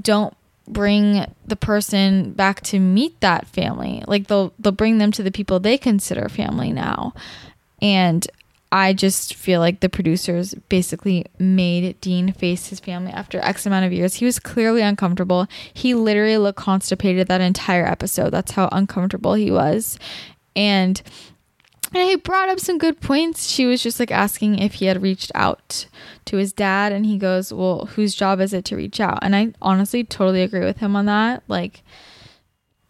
don't 0.00 0.34
bring 0.66 1.26
the 1.46 1.56
person 1.56 2.32
back 2.32 2.62
to 2.62 2.80
meet 2.80 3.20
that 3.20 3.46
family. 3.46 4.02
Like 4.08 4.26
they'll 4.26 4.52
they'll 4.58 4.72
bring 4.72 4.98
them 4.98 5.12
to 5.12 5.22
the 5.22 5.30
people 5.30 5.60
they 5.60 5.78
consider 5.78 6.28
family 6.28 6.72
now. 6.72 7.14
And 7.80 8.26
I 8.70 8.92
just 8.92 9.34
feel 9.34 9.60
like 9.60 9.80
the 9.80 9.88
producers 9.88 10.54
basically 10.68 11.24
made 11.38 11.98
Dean 12.00 12.32
face 12.32 12.68
his 12.68 12.80
family 12.80 13.10
after 13.12 13.40
X 13.40 13.64
amount 13.64 13.86
of 13.86 13.92
years. 13.92 14.14
He 14.14 14.26
was 14.26 14.38
clearly 14.38 14.82
uncomfortable. 14.82 15.46
He 15.72 15.94
literally 15.94 16.36
looked 16.36 16.58
constipated 16.58 17.28
that 17.28 17.40
entire 17.40 17.86
episode. 17.86 18.30
That's 18.30 18.52
how 18.52 18.68
uncomfortable 18.70 19.34
he 19.34 19.50
was. 19.50 19.98
And 20.54 21.00
and 21.94 22.02
he 22.06 22.16
brought 22.16 22.50
up 22.50 22.60
some 22.60 22.76
good 22.76 23.00
points. 23.00 23.48
She 23.48 23.64
was 23.64 23.82
just 23.82 23.98
like 23.98 24.10
asking 24.10 24.58
if 24.58 24.74
he 24.74 24.86
had 24.86 25.00
reached 25.00 25.32
out 25.34 25.86
to 26.26 26.36
his 26.36 26.52
dad, 26.52 26.92
and 26.92 27.06
he 27.06 27.16
goes, 27.16 27.52
Well, 27.52 27.86
whose 27.86 28.14
job 28.14 28.40
is 28.40 28.52
it 28.52 28.66
to 28.66 28.76
reach 28.76 29.00
out? 29.00 29.18
And 29.22 29.34
I 29.34 29.54
honestly 29.62 30.04
totally 30.04 30.42
agree 30.42 30.60
with 30.60 30.78
him 30.78 30.94
on 30.94 31.06
that. 31.06 31.42
Like, 31.48 31.82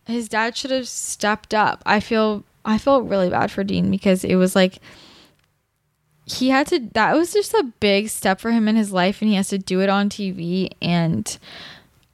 his 0.06 0.28
dad 0.28 0.56
should 0.56 0.72
have 0.72 0.88
stepped 0.88 1.54
up. 1.54 1.82
I 1.86 2.00
feel, 2.00 2.44
I 2.64 2.78
felt 2.78 3.08
really 3.08 3.30
bad 3.30 3.52
for 3.52 3.62
Dean 3.62 3.90
because 3.90 4.24
it 4.24 4.34
was 4.34 4.56
like, 4.56 4.80
he 6.30 6.50
had 6.50 6.66
to, 6.68 6.80
that 6.92 7.14
was 7.14 7.32
just 7.32 7.54
a 7.54 7.72
big 7.80 8.08
step 8.08 8.40
for 8.40 8.50
him 8.50 8.68
in 8.68 8.76
his 8.76 8.92
life, 8.92 9.20
and 9.20 9.30
he 9.30 9.36
has 9.36 9.48
to 9.48 9.58
do 9.58 9.80
it 9.80 9.88
on 9.88 10.08
TV. 10.08 10.70
And 10.82 11.38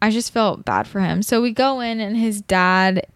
I 0.00 0.10
just 0.10 0.32
felt 0.32 0.64
bad 0.64 0.86
for 0.86 1.00
him. 1.00 1.22
So 1.22 1.42
we 1.42 1.52
go 1.52 1.80
in, 1.80 2.00
and 2.00 2.16
his 2.16 2.40
dad 2.40 3.06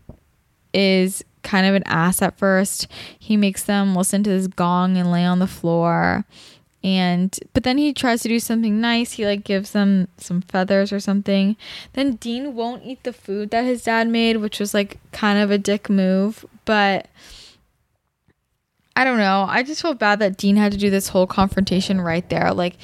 is 0.73 1.25
kind 1.43 1.67
of 1.67 1.75
an 1.75 1.85
ass 1.87 2.21
at 2.21 2.37
first. 2.37 2.89
He 3.19 3.37
makes 3.37 3.63
them 3.63 3.95
listen 3.95 4.23
to 4.25 4.31
this 4.31 4.49
gong 4.49 4.97
and 4.97 5.11
lay 5.11 5.25
on 5.25 5.39
the 5.39 5.47
floor. 5.47 6.25
And 6.85 7.37
but 7.55 7.65
then 7.65 7.77
he 7.77 7.93
tries 7.93 8.23
to 8.23 8.29
do 8.29 8.39
something 8.39 8.81
nice. 8.81 9.13
He 9.13 9.27
like 9.27 9.43
gives 9.43 9.73
them 9.73 10.09
some 10.17 10.43
feathers 10.43 10.93
or 10.93 11.01
something. 11.01 11.57
Then 11.95 12.17
Dean 12.17 12.55
won't 12.55 12.85
eat 12.85 13.03
the 13.03 13.13
food 13.13 13.51
that 13.51 13.65
his 13.65 13.83
dad 13.83 14.09
made, 14.09 14.37
which 14.37 14.61
was 14.61 14.75
like 14.75 14.99
kind 15.11 15.39
of 15.41 15.51
a 15.51 15.59
dick 15.59 15.91
move, 15.91 16.45
but 16.65 17.09
I 18.99 19.05
don't 19.05 19.19
know. 19.19 19.47
I 19.49 19.63
just 19.63 19.81
felt 19.81 20.01
bad 20.01 20.19
that 20.19 20.37
Dean 20.37 20.57
had 20.57 20.73
to 20.73 20.79
do 20.79 20.91
this 20.91 21.07
whole 21.07 21.29
confrontation 21.29 22.01
right 22.01 22.29
there. 22.29 22.53
Like 22.53 22.75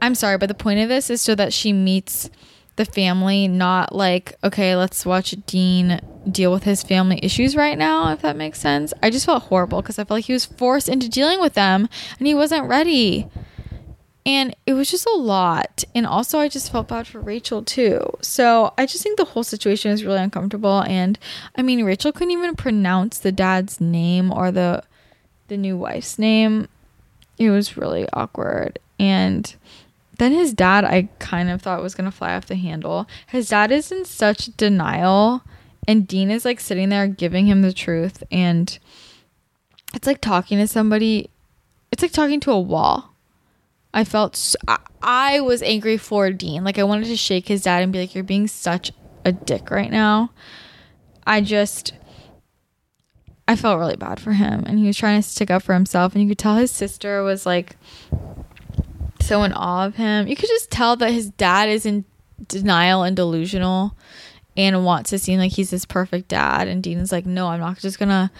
I'm 0.00 0.16
sorry, 0.16 0.36
but 0.36 0.48
the 0.48 0.54
point 0.54 0.80
of 0.80 0.88
this 0.88 1.08
is 1.08 1.22
so 1.22 1.36
that 1.36 1.52
she 1.52 1.72
meets 1.72 2.30
the 2.74 2.84
family, 2.84 3.46
not 3.46 3.94
like, 3.94 4.34
okay, 4.42 4.74
let's 4.74 5.06
watch 5.06 5.36
Dean 5.46 6.00
deal 6.28 6.50
with 6.50 6.64
his 6.64 6.82
family 6.82 7.20
issues 7.22 7.54
right 7.54 7.78
now, 7.78 8.10
if 8.12 8.22
that 8.22 8.34
makes 8.34 8.58
sense. 8.58 8.92
I 9.04 9.10
just 9.10 9.24
felt 9.24 9.44
horrible 9.44 9.82
because 9.82 10.00
I 10.00 10.04
felt 10.04 10.18
like 10.18 10.24
he 10.24 10.32
was 10.32 10.44
forced 10.44 10.88
into 10.88 11.08
dealing 11.08 11.40
with 11.40 11.54
them 11.54 11.88
and 12.18 12.26
he 12.26 12.34
wasn't 12.34 12.68
ready. 12.68 13.28
And 14.26 14.56
it 14.66 14.74
was 14.74 14.90
just 14.90 15.06
a 15.06 15.16
lot. 15.16 15.84
And 15.94 16.08
also, 16.08 16.40
I 16.40 16.48
just 16.48 16.72
felt 16.72 16.88
bad 16.88 17.06
for 17.06 17.20
Rachel 17.20 17.62
too. 17.62 18.00
So 18.20 18.74
I 18.76 18.86
just 18.86 19.04
think 19.04 19.16
the 19.16 19.26
whole 19.26 19.44
situation 19.44 19.92
is 19.92 20.04
really 20.04 20.18
uncomfortable. 20.18 20.82
And 20.88 21.20
I 21.54 21.62
mean, 21.62 21.84
Rachel 21.84 22.10
couldn't 22.10 22.32
even 22.32 22.56
pronounce 22.56 23.20
the 23.20 23.30
dad's 23.30 23.80
name 23.80 24.32
or 24.32 24.50
the 24.50 24.82
the 25.52 25.58
new 25.58 25.76
wife's 25.76 26.18
name. 26.18 26.66
It 27.38 27.50
was 27.50 27.76
really 27.76 28.08
awkward. 28.14 28.78
And 28.98 29.54
then 30.18 30.32
his 30.32 30.54
dad, 30.54 30.84
I 30.84 31.10
kind 31.18 31.50
of 31.50 31.60
thought 31.60 31.82
was 31.82 31.94
going 31.94 32.10
to 32.10 32.16
fly 32.16 32.34
off 32.34 32.46
the 32.46 32.56
handle. 32.56 33.06
His 33.26 33.50
dad 33.50 33.70
is 33.70 33.92
in 33.92 34.06
such 34.06 34.56
denial, 34.56 35.42
and 35.86 36.08
Dean 36.08 36.30
is 36.30 36.46
like 36.46 36.58
sitting 36.58 36.88
there 36.88 37.06
giving 37.06 37.46
him 37.46 37.60
the 37.60 37.72
truth. 37.72 38.22
And 38.30 38.78
it's 39.94 40.06
like 40.06 40.22
talking 40.22 40.56
to 40.58 40.66
somebody, 40.66 41.28
it's 41.90 42.02
like 42.02 42.12
talking 42.12 42.40
to 42.40 42.52
a 42.52 42.60
wall. 42.60 43.10
I 43.92 44.04
felt, 44.04 44.36
so, 44.36 44.56
I, 44.66 44.78
I 45.02 45.40
was 45.40 45.62
angry 45.62 45.98
for 45.98 46.30
Dean. 46.30 46.64
Like, 46.64 46.78
I 46.78 46.82
wanted 46.82 47.08
to 47.08 47.16
shake 47.16 47.48
his 47.48 47.64
dad 47.64 47.82
and 47.82 47.92
be 47.92 48.00
like, 48.00 48.14
You're 48.14 48.24
being 48.24 48.48
such 48.48 48.90
a 49.26 49.32
dick 49.32 49.70
right 49.70 49.90
now. 49.90 50.30
I 51.26 51.42
just, 51.42 51.92
I 53.52 53.56
felt 53.56 53.78
really 53.78 53.96
bad 53.96 54.18
for 54.18 54.32
him. 54.32 54.64
And 54.66 54.78
he 54.78 54.86
was 54.86 54.96
trying 54.96 55.20
to 55.20 55.28
stick 55.28 55.50
up 55.50 55.62
for 55.62 55.74
himself. 55.74 56.14
And 56.14 56.22
you 56.22 56.28
could 56.28 56.38
tell 56.38 56.56
his 56.56 56.70
sister 56.70 57.22
was 57.22 57.44
like, 57.44 57.76
so 59.20 59.42
in 59.42 59.52
awe 59.52 59.86
of 59.86 59.96
him. 59.96 60.26
You 60.26 60.36
could 60.36 60.48
just 60.48 60.70
tell 60.70 60.96
that 60.96 61.12
his 61.12 61.30
dad 61.30 61.68
is 61.68 61.86
in 61.86 62.04
denial 62.48 63.02
and 63.02 63.14
delusional 63.14 63.94
and 64.56 64.84
wants 64.84 65.10
to 65.10 65.18
seem 65.18 65.38
like 65.38 65.52
he's 65.52 65.70
this 65.70 65.84
perfect 65.84 66.28
dad. 66.28 66.68
And 66.68 66.82
Dean 66.82 66.98
is 66.98 67.12
like, 67.12 67.26
no, 67.26 67.48
I'm 67.48 67.60
not 67.60 67.78
just 67.78 67.98
gonna 67.98 68.32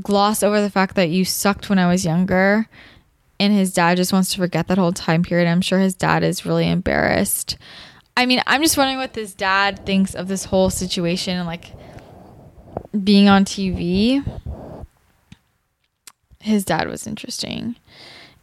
gloss 0.00 0.42
over 0.42 0.60
the 0.60 0.70
fact 0.70 0.94
that 0.96 1.10
you 1.10 1.24
sucked 1.24 1.68
when 1.68 1.78
I 1.78 1.88
was 1.88 2.04
younger. 2.04 2.68
And 3.40 3.52
his 3.52 3.72
dad 3.72 3.96
just 3.96 4.12
wants 4.12 4.32
to 4.32 4.38
forget 4.38 4.66
that 4.66 4.78
whole 4.78 4.92
time 4.92 5.22
period. 5.22 5.48
I'm 5.48 5.60
sure 5.60 5.78
his 5.78 5.94
dad 5.94 6.24
is 6.24 6.44
really 6.44 6.68
embarrassed. 6.68 7.56
I 8.16 8.26
mean, 8.26 8.42
I'm 8.48 8.62
just 8.62 8.76
wondering 8.76 8.98
what 8.98 9.14
this 9.14 9.32
dad 9.32 9.86
thinks 9.86 10.14
of 10.14 10.26
this 10.26 10.44
whole 10.44 10.70
situation 10.70 11.36
and 11.36 11.46
like 11.46 11.72
being 13.04 13.28
on 13.28 13.44
TV. 13.44 14.24
His 16.40 16.64
dad 16.64 16.88
was 16.88 17.06
interesting. 17.06 17.76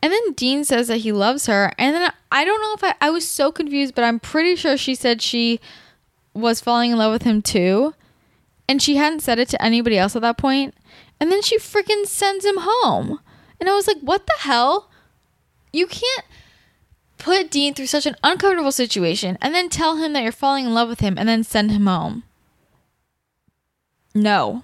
And 0.01 0.11
then 0.13 0.33
Dean 0.33 0.63
says 0.63 0.87
that 0.87 0.97
he 0.97 1.11
loves 1.11 1.47
her. 1.47 1.71
And 1.77 1.95
then 1.95 2.11
I 2.31 2.45
don't 2.45 2.61
know 2.61 2.73
if 2.73 2.83
I, 2.83 3.07
I 3.07 3.09
was 3.09 3.27
so 3.27 3.51
confused, 3.51 3.95
but 3.95 4.03
I'm 4.03 4.19
pretty 4.19 4.55
sure 4.55 4.77
she 4.77 4.93
said 4.93 5.21
she 5.21 5.59
was 6.33 6.61
falling 6.61 6.91
in 6.91 6.97
love 6.97 7.11
with 7.11 7.23
him 7.23 7.41
too. 7.41 7.95
And 8.67 8.81
she 8.81 8.97
hadn't 8.97 9.21
said 9.21 9.39
it 9.39 9.49
to 9.49 9.61
anybody 9.61 9.97
else 9.97 10.15
at 10.15 10.21
that 10.21 10.37
point. 10.37 10.75
And 11.19 11.31
then 11.31 11.41
she 11.41 11.57
freaking 11.57 12.05
sends 12.05 12.45
him 12.45 12.57
home. 12.59 13.19
And 13.59 13.69
I 13.69 13.73
was 13.73 13.87
like, 13.87 13.99
what 14.01 14.25
the 14.27 14.35
hell? 14.39 14.89
You 15.71 15.87
can't 15.87 16.25
put 17.17 17.49
Dean 17.49 17.73
through 17.73 17.87
such 17.87 18.05
an 18.05 18.15
uncomfortable 18.23 18.71
situation 18.71 19.37
and 19.41 19.53
then 19.53 19.69
tell 19.69 19.97
him 19.97 20.13
that 20.13 20.23
you're 20.23 20.31
falling 20.31 20.65
in 20.65 20.73
love 20.73 20.89
with 20.89 20.99
him 20.99 21.17
and 21.17 21.27
then 21.27 21.43
send 21.43 21.71
him 21.71 21.87
home. 21.87 22.23
No. 24.15 24.63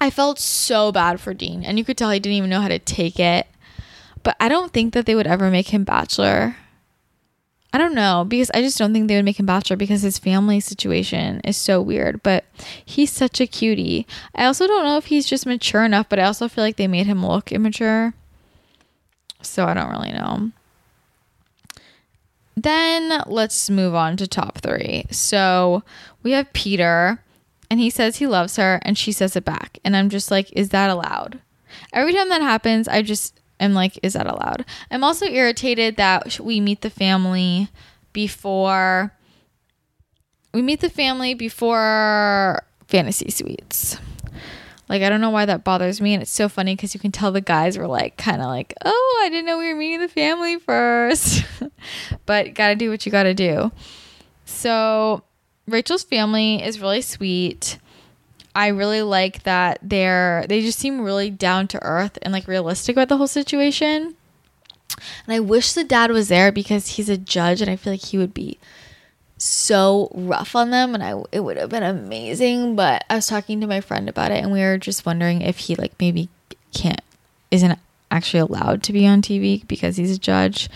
I 0.00 0.10
felt 0.10 0.38
so 0.38 0.92
bad 0.92 1.20
for 1.20 1.32
Dean. 1.32 1.64
And 1.64 1.78
you 1.78 1.84
could 1.84 1.96
tell 1.96 2.10
he 2.10 2.20
didn't 2.20 2.36
even 2.36 2.50
know 2.50 2.60
how 2.60 2.68
to 2.68 2.78
take 2.78 3.18
it. 3.18 3.46
But 4.22 4.36
I 4.40 4.48
don't 4.48 4.72
think 4.72 4.92
that 4.92 5.06
they 5.06 5.14
would 5.14 5.26
ever 5.26 5.50
make 5.50 5.68
him 5.68 5.84
bachelor. 5.84 6.56
I 7.72 7.78
don't 7.78 7.94
know 7.94 8.24
because 8.26 8.50
I 8.54 8.62
just 8.62 8.78
don't 8.78 8.92
think 8.92 9.08
they 9.08 9.16
would 9.16 9.24
make 9.24 9.38
him 9.38 9.46
bachelor 9.46 9.76
because 9.76 10.02
his 10.02 10.18
family 10.18 10.58
situation 10.58 11.40
is 11.44 11.56
so 11.56 11.80
weird. 11.80 12.22
But 12.22 12.44
he's 12.84 13.12
such 13.12 13.40
a 13.40 13.46
cutie. 13.46 14.06
I 14.34 14.44
also 14.46 14.66
don't 14.66 14.84
know 14.84 14.96
if 14.96 15.06
he's 15.06 15.26
just 15.26 15.46
mature 15.46 15.84
enough, 15.84 16.08
but 16.08 16.18
I 16.18 16.24
also 16.24 16.48
feel 16.48 16.64
like 16.64 16.76
they 16.76 16.88
made 16.88 17.06
him 17.06 17.24
look 17.24 17.52
immature. 17.52 18.14
So 19.40 19.66
I 19.66 19.74
don't 19.74 19.90
really 19.90 20.12
know. 20.12 20.50
Then 22.56 23.22
let's 23.26 23.70
move 23.70 23.94
on 23.94 24.16
to 24.16 24.26
top 24.26 24.58
three. 24.58 25.04
So 25.10 25.84
we 26.22 26.32
have 26.32 26.52
Peter, 26.52 27.22
and 27.70 27.80
he 27.80 27.90
says 27.90 28.16
he 28.16 28.26
loves 28.26 28.56
her, 28.56 28.80
and 28.82 28.96
she 28.96 29.12
says 29.12 29.36
it 29.36 29.44
back. 29.44 29.78
And 29.84 29.96
I'm 29.96 30.08
just 30.08 30.30
like, 30.30 30.50
is 30.52 30.70
that 30.70 30.90
allowed? 30.90 31.40
Every 31.92 32.14
time 32.14 32.28
that 32.30 32.42
happens, 32.42 32.88
I 32.88 33.02
just 33.02 33.38
am 33.60 33.74
like, 33.74 33.98
is 34.02 34.14
that 34.14 34.26
allowed? 34.26 34.64
I'm 34.90 35.04
also 35.04 35.26
irritated 35.26 35.96
that 35.96 36.40
we 36.40 36.60
meet 36.60 36.80
the 36.80 36.90
family 36.90 37.68
before 38.12 39.12
we 40.52 40.62
meet 40.62 40.80
the 40.80 40.90
family 40.90 41.34
before 41.34 42.64
fantasy 42.88 43.30
suites. 43.30 43.98
Like 44.88 45.02
I 45.02 45.10
don't 45.10 45.20
know 45.20 45.30
why 45.30 45.44
that 45.44 45.64
bothers 45.64 46.00
me, 46.00 46.14
and 46.14 46.22
it's 46.22 46.32
so 46.32 46.48
funny 46.48 46.74
because 46.74 46.94
you 46.94 47.00
can 47.00 47.12
tell 47.12 47.30
the 47.30 47.42
guys 47.42 47.76
were 47.76 47.86
like 47.86 48.16
kind 48.16 48.40
of 48.40 48.48
like, 48.48 48.72
oh, 48.84 49.22
I 49.22 49.28
didn't 49.28 49.44
know 49.44 49.58
we 49.58 49.72
were 49.72 49.78
meeting 49.78 50.00
the 50.00 50.08
family 50.08 50.58
first, 50.58 51.44
but 52.26 52.54
gotta 52.54 52.74
do 52.74 52.88
what 52.88 53.04
you 53.04 53.12
gotta 53.12 53.34
do. 53.34 53.70
So 54.46 55.22
Rachel's 55.68 56.02
family 56.02 56.62
is 56.62 56.80
really 56.80 57.02
sweet. 57.02 57.78
I 58.54 58.68
really 58.68 59.02
like 59.02 59.44
that 59.44 59.78
they're 59.82 60.44
they 60.48 60.62
just 60.62 60.78
seem 60.78 61.00
really 61.00 61.30
down 61.30 61.68
to 61.68 61.82
earth 61.82 62.18
and 62.22 62.32
like 62.32 62.48
realistic 62.48 62.96
about 62.96 63.08
the 63.08 63.16
whole 63.16 63.28
situation. 63.28 64.16
And 65.26 65.34
I 65.34 65.40
wish 65.40 65.72
the 65.72 65.84
dad 65.84 66.10
was 66.10 66.28
there 66.28 66.50
because 66.50 66.88
he's 66.88 67.08
a 67.08 67.16
judge 67.16 67.60
and 67.60 67.70
I 67.70 67.76
feel 67.76 67.92
like 67.92 68.04
he 68.04 68.18
would 68.18 68.34
be 68.34 68.58
so 69.36 70.10
rough 70.12 70.56
on 70.56 70.70
them 70.70 70.94
and 70.94 71.04
I 71.04 71.22
it 71.30 71.40
would 71.40 71.56
have 71.56 71.70
been 71.70 71.84
amazing, 71.84 72.74
but 72.74 73.04
I 73.08 73.14
was 73.14 73.26
talking 73.26 73.60
to 73.60 73.66
my 73.66 73.80
friend 73.80 74.08
about 74.08 74.32
it 74.32 74.42
and 74.42 74.50
we 74.50 74.60
were 74.60 74.78
just 74.78 75.06
wondering 75.06 75.42
if 75.42 75.58
he 75.58 75.76
like 75.76 75.92
maybe 76.00 76.28
can't 76.72 77.02
isn't 77.50 77.78
actually 78.10 78.40
allowed 78.40 78.82
to 78.82 78.92
be 78.92 79.06
on 79.06 79.22
TV 79.22 79.66
because 79.68 79.96
he's 79.96 80.16
a 80.16 80.18
judge. 80.18 80.68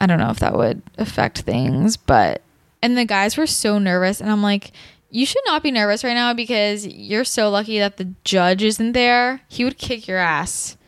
I 0.00 0.06
don't 0.06 0.18
know 0.18 0.30
if 0.30 0.40
that 0.40 0.56
would 0.56 0.82
affect 0.98 1.42
things, 1.42 1.96
but 1.96 2.42
and 2.82 2.98
the 2.98 3.04
guys 3.04 3.36
were 3.36 3.46
so 3.46 3.78
nervous 3.78 4.20
and 4.20 4.30
I'm 4.30 4.42
like 4.42 4.72
you 5.12 5.26
should 5.26 5.42
not 5.44 5.62
be 5.62 5.70
nervous 5.70 6.02
right 6.02 6.14
now 6.14 6.32
because 6.32 6.86
you're 6.86 7.24
so 7.24 7.50
lucky 7.50 7.78
that 7.78 7.98
the 7.98 8.14
judge 8.24 8.62
isn't 8.62 8.92
there. 8.92 9.42
He 9.46 9.62
would 9.62 9.76
kick 9.76 10.08
your 10.08 10.16
ass 10.16 10.78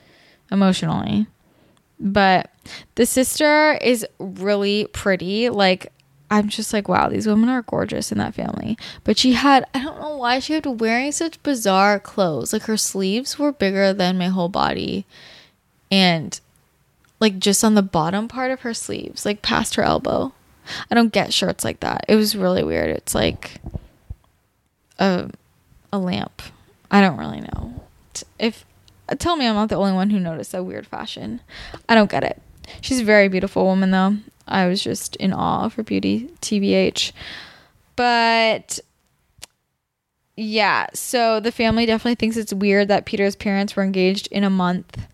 emotionally. 0.51 1.27
But 2.01 2.51
the 2.95 3.05
sister 3.05 3.75
is 3.75 4.07
really 4.19 4.87
pretty. 4.95 5.51
Like, 5.51 5.93
I'm 6.31 6.49
just 6.49 6.73
like, 6.73 6.89
wow, 6.89 7.11
these 7.11 7.27
women 7.27 7.51
are 7.51 7.63
gorgeous 7.63 8.11
in 8.11 8.17
that 8.17 8.35
family. 8.35 8.79
But 9.05 9.19
she 9.19 9.35
had, 9.35 9.67
I 9.75 9.83
don't 9.83 10.01
know 10.01 10.17
why 10.17 10.39
she 10.39 10.55
had 10.55 10.63
to 10.63 10.71
wearing 10.71 11.13
such 11.13 11.43
bizarre 11.43 12.01
clothes. 12.01 12.55
Like 12.55 12.63
her 12.63 12.79
sleeves 12.79 13.39
were 13.39 13.53
bigger 13.53 13.93
than 13.93 14.17
my 14.17 14.29
whole 14.29 14.49
body. 14.49 15.05
And 15.91 16.41
like 17.21 17.39
just 17.39 17.63
on 17.63 17.75
the 17.75 17.83
bottom 17.83 18.27
part 18.27 18.51
of 18.51 18.61
her 18.61 18.73
sleeves, 18.73 19.27
like 19.27 19.43
past 19.43 19.75
her 19.75 19.83
elbow. 19.83 20.33
I 20.90 20.94
don't 20.94 21.12
get 21.12 21.33
shirts 21.33 21.64
like 21.64 21.81
that. 21.81 22.05
It 22.09 22.16
was 22.16 22.37
really 22.37 22.64
weird. 22.64 22.90
It's 22.90 23.14
like 23.14 23.61
a 24.98 25.31
a 25.92 25.98
lamp. 25.98 26.42
I 26.90 27.00
don't 27.00 27.18
really 27.18 27.40
know. 27.40 27.85
If 28.38 28.64
uh, 29.09 29.14
tell 29.16 29.37
me 29.37 29.46
I'm 29.46 29.55
not 29.55 29.68
the 29.68 29.77
only 29.77 29.92
one 29.92 30.11
who 30.11 30.20
noticed 30.20 30.53
that 30.53 30.64
weird 30.64 30.87
fashion. 30.87 31.40
I 31.88 31.94
don't 31.94 32.11
get 32.11 32.24
it. 32.24 32.40
She's 32.81 33.00
a 33.00 33.05
very 33.05 33.29
beautiful 33.29 33.64
woman 33.64 33.90
though. 33.90 34.16
I 34.46 34.66
was 34.66 34.83
just 34.83 35.16
in 35.16 35.33
awe 35.33 35.64
of 35.64 35.74
her 35.74 35.83
beauty, 35.83 36.31
TBH. 36.40 37.12
But 37.96 38.81
yeah, 40.37 40.87
so 40.94 41.40
the 41.40 41.53
family 41.53 41.87
definitely 41.87 42.16
thinks 42.16 42.37
it's 42.37 42.53
weird 42.53 42.88
that 42.88 43.07
Peter's 43.07 43.37
parents 43.37 43.77
were 43.77 43.83
engaged 43.83 44.27
in 44.29 44.44
a 44.44 44.50
month. 44.50 45.07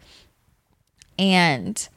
And 1.18 1.88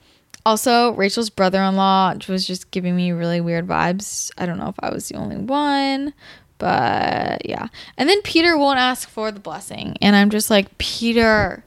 also, 0.45 0.91
Rachel's 0.91 1.29
brother 1.29 1.61
in 1.61 1.75
law 1.75 2.13
was 2.27 2.45
just 2.45 2.71
giving 2.71 2.95
me 2.95 3.11
really 3.11 3.39
weird 3.39 3.67
vibes. 3.67 4.31
I 4.37 4.45
don't 4.45 4.57
know 4.57 4.67
if 4.67 4.75
I 4.79 4.93
was 4.93 5.07
the 5.07 5.15
only 5.15 5.37
one, 5.37 6.13
but 6.57 7.45
yeah. 7.45 7.67
And 7.97 8.09
then 8.09 8.21
Peter 8.23 8.57
won't 8.57 8.79
ask 8.79 9.07
for 9.07 9.31
the 9.31 9.39
blessing. 9.39 9.95
And 10.01 10.15
I'm 10.15 10.29
just 10.29 10.49
like, 10.49 10.77
Peter, 10.77 11.63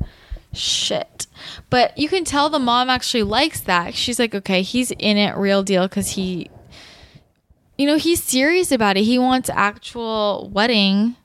shit. 0.53 1.27
But 1.71 1.97
you 1.97 2.09
can 2.09 2.25
tell 2.25 2.51
the 2.51 2.59
mom 2.59 2.91
actually 2.91 3.23
likes 3.23 3.61
that. 3.63 3.95
She's 3.95 4.19
like, 4.19 4.35
okay, 4.35 4.63
he's 4.63 4.91
in 4.91 5.17
it 5.17 5.37
real 5.37 5.63
deal 5.63 5.89
because 5.89 6.11
he, 6.11 6.51
you 7.79 7.87
know, 7.87 7.97
he's 7.97 8.23
serious 8.23 8.73
about 8.73 8.97
it. 8.97 9.05
He 9.05 9.19
wants 9.19 9.49
actual 9.49 10.51
wedding, 10.53 11.17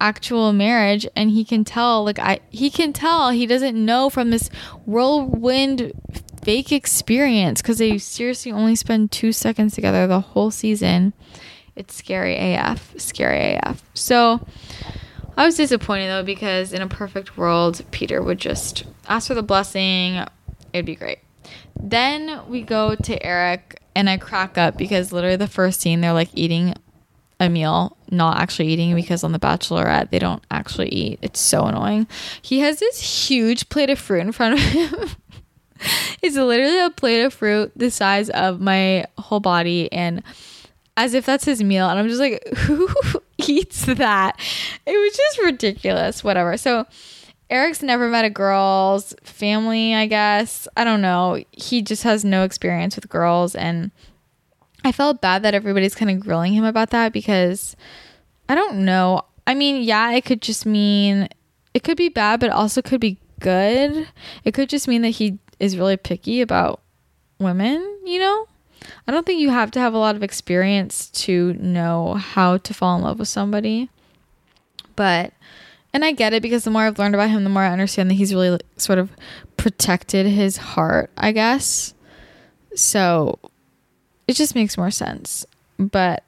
actual 0.00 0.52
marriage, 0.52 1.06
and 1.16 1.30
he 1.30 1.44
can 1.44 1.64
tell, 1.64 2.04
like, 2.04 2.18
I, 2.18 2.40
he 2.50 2.68
can 2.68 2.92
tell 2.92 3.30
he 3.30 3.46
doesn't 3.46 3.76
know 3.82 4.10
from 4.10 4.30
this 4.30 4.48
whirlwind 4.84 5.92
fake 6.44 6.72
experience 6.72 7.62
because 7.62 7.78
they 7.78 7.98
seriously 7.98 8.52
only 8.52 8.76
spend 8.76 9.10
two 9.10 9.32
seconds 9.32 9.74
together 9.74 10.06
the 10.06 10.20
whole 10.20 10.50
season. 10.50 11.12
It's 11.76 11.94
scary 11.94 12.36
AF. 12.54 12.94
Scary 12.98 13.58
AF. 13.62 13.82
So, 13.94 14.46
I 15.36 15.44
was 15.44 15.56
disappointed 15.56 16.08
though 16.08 16.22
because 16.22 16.72
in 16.72 16.82
a 16.82 16.88
perfect 16.88 17.36
world, 17.36 17.82
Peter 17.90 18.22
would 18.22 18.38
just 18.38 18.84
ask 19.08 19.28
for 19.28 19.34
the 19.34 19.42
blessing. 19.42 20.24
It'd 20.72 20.86
be 20.86 20.94
great. 20.94 21.18
Then 21.78 22.40
we 22.48 22.62
go 22.62 22.94
to 22.94 23.26
Eric 23.26 23.80
and 23.96 24.08
I 24.08 24.16
crack 24.16 24.56
up 24.56 24.76
because 24.76 25.12
literally 25.12 25.36
the 25.36 25.48
first 25.48 25.80
scene 25.80 26.00
they're 26.00 26.12
like 26.12 26.30
eating 26.34 26.74
a 27.40 27.48
meal, 27.48 27.96
not 28.10 28.38
actually 28.38 28.68
eating 28.68 28.94
because 28.94 29.24
on 29.24 29.32
The 29.32 29.40
Bachelorette 29.40 30.10
they 30.10 30.20
don't 30.20 30.42
actually 30.50 30.88
eat. 30.90 31.18
It's 31.20 31.40
so 31.40 31.64
annoying. 31.64 32.06
He 32.40 32.60
has 32.60 32.78
this 32.78 33.28
huge 33.28 33.68
plate 33.68 33.90
of 33.90 33.98
fruit 33.98 34.20
in 34.20 34.32
front 34.32 34.54
of 34.54 34.60
him. 34.60 35.10
it's 36.22 36.36
literally 36.36 36.80
a 36.80 36.90
plate 36.90 37.22
of 37.22 37.32
fruit 37.32 37.72
the 37.76 37.90
size 37.90 38.30
of 38.30 38.60
my 38.60 39.04
whole 39.18 39.40
body 39.40 39.92
and 39.92 40.22
as 40.96 41.14
if 41.14 41.26
that's 41.26 41.44
his 41.44 41.62
meal. 41.62 41.88
And 41.88 41.98
I'm 41.98 42.08
just 42.08 42.20
like, 42.20 42.46
who 42.56 42.88
eats 43.38 43.86
that? 43.86 44.38
It 44.86 44.96
was 44.96 45.16
just 45.16 45.38
ridiculous. 45.40 46.22
Whatever. 46.22 46.56
So 46.56 46.86
Eric's 47.50 47.82
never 47.82 48.08
met 48.08 48.24
a 48.24 48.30
girl's 48.30 49.14
family, 49.22 49.94
I 49.94 50.06
guess. 50.06 50.66
I 50.76 50.84
don't 50.84 51.02
know. 51.02 51.42
He 51.52 51.82
just 51.82 52.02
has 52.04 52.24
no 52.24 52.44
experience 52.44 52.96
with 52.96 53.08
girls. 53.08 53.54
And 53.54 53.90
I 54.84 54.92
felt 54.92 55.20
bad 55.20 55.42
that 55.42 55.54
everybody's 55.54 55.94
kind 55.94 56.10
of 56.10 56.20
grilling 56.20 56.52
him 56.52 56.64
about 56.64 56.90
that 56.90 57.12
because 57.12 57.76
I 58.48 58.54
don't 58.54 58.84
know. 58.84 59.22
I 59.46 59.54
mean, 59.54 59.82
yeah, 59.82 60.12
it 60.12 60.24
could 60.24 60.42
just 60.42 60.64
mean 60.64 61.28
it 61.74 61.82
could 61.82 61.96
be 61.96 62.08
bad, 62.08 62.40
but 62.40 62.50
also 62.50 62.80
could 62.80 63.00
be 63.00 63.18
good. 63.40 64.08
It 64.44 64.54
could 64.54 64.68
just 64.68 64.88
mean 64.88 65.02
that 65.02 65.10
he 65.10 65.38
is 65.60 65.76
really 65.76 65.96
picky 65.96 66.40
about 66.40 66.80
women, 67.38 67.98
you 68.04 68.20
know? 68.20 68.46
I 69.06 69.12
don't 69.12 69.24
think 69.24 69.40
you 69.40 69.50
have 69.50 69.70
to 69.72 69.80
have 69.80 69.94
a 69.94 69.98
lot 69.98 70.16
of 70.16 70.22
experience 70.22 71.08
to 71.10 71.54
know 71.54 72.14
how 72.14 72.58
to 72.58 72.74
fall 72.74 72.96
in 72.96 73.02
love 73.02 73.18
with 73.18 73.28
somebody. 73.28 73.88
But 74.96 75.32
and 75.92 76.04
I 76.04 76.12
get 76.12 76.32
it 76.32 76.42
because 76.42 76.64
the 76.64 76.70
more 76.70 76.82
I've 76.82 76.98
learned 76.98 77.14
about 77.14 77.30
him, 77.30 77.44
the 77.44 77.50
more 77.50 77.62
I 77.62 77.72
understand 77.72 78.10
that 78.10 78.14
he's 78.14 78.34
really 78.34 78.58
sort 78.76 78.98
of 78.98 79.10
protected 79.56 80.26
his 80.26 80.56
heart, 80.56 81.10
I 81.16 81.32
guess. 81.32 81.94
So 82.74 83.38
it 84.26 84.34
just 84.34 84.56
makes 84.56 84.76
more 84.76 84.90
sense. 84.90 85.46
But 85.78 86.24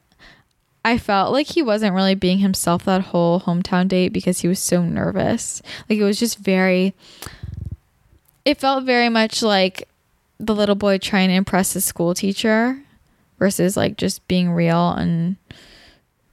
I 0.85 0.99
felt 0.99 1.33
like 1.33 1.49
he 1.49 1.62
wasn't 1.62 1.97
really 1.97 2.15
being 2.15 2.39
himself 2.39 2.85
that 2.85 3.07
whole 3.07 3.41
hometown 3.41 3.89
date 3.89 4.12
because 4.12 4.41
he 4.41 4.49
was 4.49 4.61
so 4.61 4.83
nervous. 4.83 5.61
Like 5.91 5.99
it 5.99 6.05
was 6.05 6.21
just 6.21 6.39
very 6.39 6.95
it 8.47 8.59
felt 8.59 8.85
very 8.85 9.09
much 9.09 9.43
like 9.43 9.89
the 10.39 10.55
little 10.55 10.77
boy 10.77 10.99
trying 10.99 11.29
to 11.29 11.35
impress 11.35 11.73
his 11.73 11.85
school 11.85 12.15
teacher 12.15 12.81
versus 13.39 13.77
like 13.77 13.97
just 13.97 14.27
being 14.29 14.53
real 14.53 14.93
and 14.93 15.37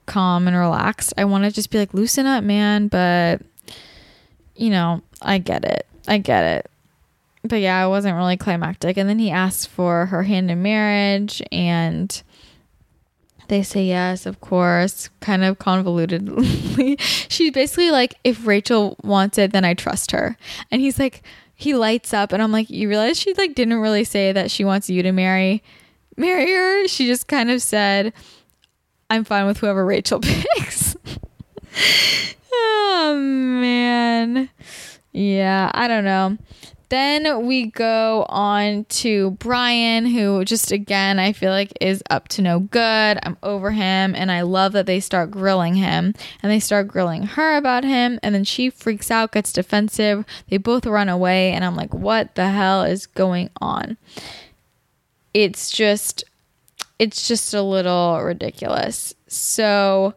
calm 0.06 0.48
and 0.48 0.56
relaxed. 0.56 1.14
I 1.18 1.26
want 1.26 1.44
to 1.46 1.52
just 1.52 1.72
be 1.72 1.80
like, 1.80 1.94
loosen 1.94 2.28
up, 2.28 2.44
man. 2.44 2.88
But, 2.88 3.42
you 4.56 4.70
know, 4.70 5.02
I 5.24 5.40
get 5.40 5.66
it. 5.66 5.88
I 6.08 6.20
get 6.20 6.44
it. 6.44 6.70
But 7.44 7.62
yeah, 7.62 7.84
it 7.84 7.90
wasn't 7.90 8.16
really 8.16 8.38
climactic. 8.38 8.96
And 8.96 9.10
then 9.10 9.18
he 9.18 9.32
asked 9.32 9.68
for 9.68 10.06
her 10.06 10.24
hand 10.24 10.52
in 10.52 10.62
marriage, 10.62 11.42
and 11.52 12.22
they 13.48 13.64
say 13.64 13.86
yes, 13.86 14.26
of 14.26 14.40
course, 14.40 15.10
kind 15.20 15.44
of 15.44 15.58
convolutedly. 15.58 16.96
She's 17.30 17.52
basically 17.52 17.92
like, 17.92 18.16
if 18.24 18.46
Rachel 18.46 18.98
wants 19.04 19.38
it, 19.40 19.52
then 19.52 19.66
I 19.66 19.74
trust 19.74 20.12
her. 20.12 20.38
And 20.72 20.80
he's 20.80 21.00
like, 21.00 21.24
he 21.56 21.76
lights 21.76 22.14
up 22.14 22.32
and 22.32 22.42
I'm 22.42 22.52
like, 22.52 22.70
you 22.70 22.90
realize 22.90 23.20
she 23.20 23.34
like 23.34 23.56
didn't 23.56 23.80
really 23.80 24.04
say 24.04 24.32
that 24.32 24.52
she 24.52 24.66
wants 24.66 24.90
you 24.90 25.04
to 25.04 25.12
marry 25.12 25.64
marry 26.18 26.52
her. 26.52 26.88
She 26.88 27.08
just 27.08 27.28
kind 27.28 27.50
of 27.50 27.62
said, 27.62 28.14
I'm 29.10 29.24
fine 29.24 29.46
with 29.46 29.58
whoever 29.58 29.86
Rachel 29.86 30.20
picks. 30.22 30.96
oh 32.54 33.16
man. 33.20 34.50
Yeah, 35.12 35.72
I 35.74 35.88
don't 35.88 36.04
know. 36.06 36.38
Then 36.94 37.48
we 37.48 37.72
go 37.72 38.24
on 38.30 38.86
to 38.86 39.32
Bryan, 39.32 40.06
who 40.06 40.46
just 40.46 40.72
again, 40.72 41.18
I 41.18 41.34
feel 41.34 41.50
like 41.50 41.76
is 41.82 42.04
up 42.12 42.28
to 42.28 42.44
no 42.44 42.60
good. 42.60 43.18
I'm 43.24 43.36
over 43.42 43.72
him, 43.72 44.14
and 44.14 44.32
I 44.32 44.42
love 44.42 44.74
that 44.74 44.86
they 44.86 45.00
start 45.00 45.32
grilling 45.32 45.74
him 45.74 46.14
and 46.44 46.52
they 46.52 46.60
start 46.60 46.88
grilling 46.88 47.24
her 47.24 47.58
about 47.58 47.84
him. 47.84 48.20
And 48.22 48.36
then 48.36 48.44
she 48.44 48.70
freaks 48.70 49.10
out, 49.10 49.32
gets 49.32 49.52
defensive. 49.52 50.24
They 50.50 50.58
both 50.58 50.86
run 50.86 51.10
away, 51.10 51.52
and 51.54 51.66
I'm 51.66 51.76
like, 51.76 51.96
what 51.96 52.36
the 52.36 52.50
hell 52.50 52.84
is 52.84 53.08
going 53.08 53.50
on? 53.60 53.98
It's 55.34 55.72
just, 55.72 56.24
it's 57.00 57.28
just 57.28 57.56
a 57.56 57.64
little 57.64 58.22
ridiculous. 58.22 59.16
So, 59.26 60.14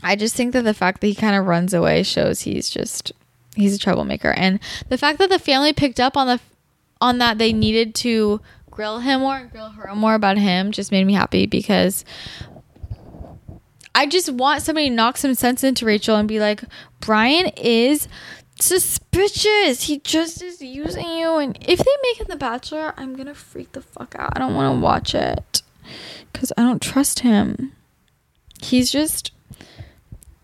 I 0.00 0.14
just 0.14 0.36
think 0.36 0.52
that 0.52 0.62
the 0.62 0.74
fact 0.74 1.00
that 1.00 1.08
he 1.08 1.14
kind 1.16 1.34
of 1.34 1.46
runs 1.46 1.74
away 1.74 2.04
shows 2.04 2.42
he's 2.42 2.70
just 2.70 3.10
he's 3.54 3.74
a 3.74 3.78
troublemaker 3.78 4.30
and 4.32 4.60
the 4.88 4.98
fact 4.98 5.18
that 5.18 5.30
the 5.30 5.38
family 5.38 5.72
picked 5.72 6.00
up 6.00 6.16
on 6.16 6.26
the 6.26 6.40
on 7.00 7.18
that 7.18 7.38
they 7.38 7.52
needed 7.52 7.94
to 7.94 8.40
grill 8.70 8.98
him 9.00 9.20
more 9.20 9.48
grill 9.50 9.70
her 9.70 9.94
more 9.94 10.14
about 10.14 10.36
him 10.36 10.72
just 10.72 10.90
made 10.90 11.04
me 11.04 11.12
happy 11.12 11.46
because 11.46 12.04
I 13.94 14.06
just 14.06 14.28
want 14.30 14.62
somebody 14.62 14.88
to 14.88 14.94
knock 14.94 15.16
some 15.16 15.34
sense 15.34 15.62
into 15.62 15.86
Rachel 15.86 16.16
and 16.16 16.26
be 16.26 16.40
like, 16.40 16.64
Bryan 17.00 17.46
is 17.56 18.08
suspicious. 18.60 19.84
He 19.84 20.00
just 20.00 20.42
is 20.42 20.60
using 20.60 21.06
you. 21.06 21.36
And 21.36 21.56
if 21.60 21.78
they 21.78 21.92
make 22.02 22.20
it 22.20 22.28
The 22.28 22.36
Bachelor, 22.36 22.92
I'm 22.96 23.14
going 23.14 23.28
to 23.28 23.34
freak 23.34 23.72
the 23.72 23.80
fuck 23.80 24.16
out. 24.18 24.32
I 24.34 24.40
don't 24.40 24.54
want 24.54 24.76
to 24.76 24.80
watch 24.80 25.14
it 25.14 25.62
because 26.32 26.52
I 26.56 26.62
don't 26.62 26.82
trust 26.82 27.20
him. 27.20 27.72
He's 28.60 28.90
just, 28.90 29.30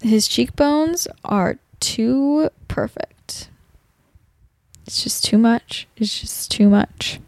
his 0.01 0.29
cheekbones 0.29 1.09
are 1.25 1.59
too 1.81 2.51
perfect. 2.71 3.51
It's 4.87 5.03
just 5.03 5.25
too 5.25 5.39
much. 5.39 5.89
It's 5.97 6.21
just 6.21 6.51
too 6.51 6.69
much. 6.69 7.21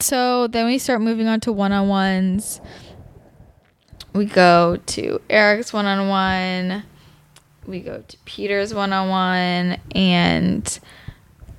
So 0.00 0.46
then 0.46 0.66
we 0.66 0.78
start 0.78 1.00
moving 1.00 1.26
on 1.26 1.40
to 1.40 1.52
one 1.52 1.72
on 1.72 1.88
ones. 1.88 2.60
We 4.14 4.24
go 4.24 4.78
to 4.86 5.20
Eric's 5.28 5.72
one 5.72 5.86
on 5.86 6.08
one. 6.08 6.84
We 7.66 7.80
go 7.80 8.02
to 8.06 8.16
Peter's 8.24 8.72
one 8.72 8.92
on 8.92 9.08
one. 9.08 9.78
And 9.94 10.80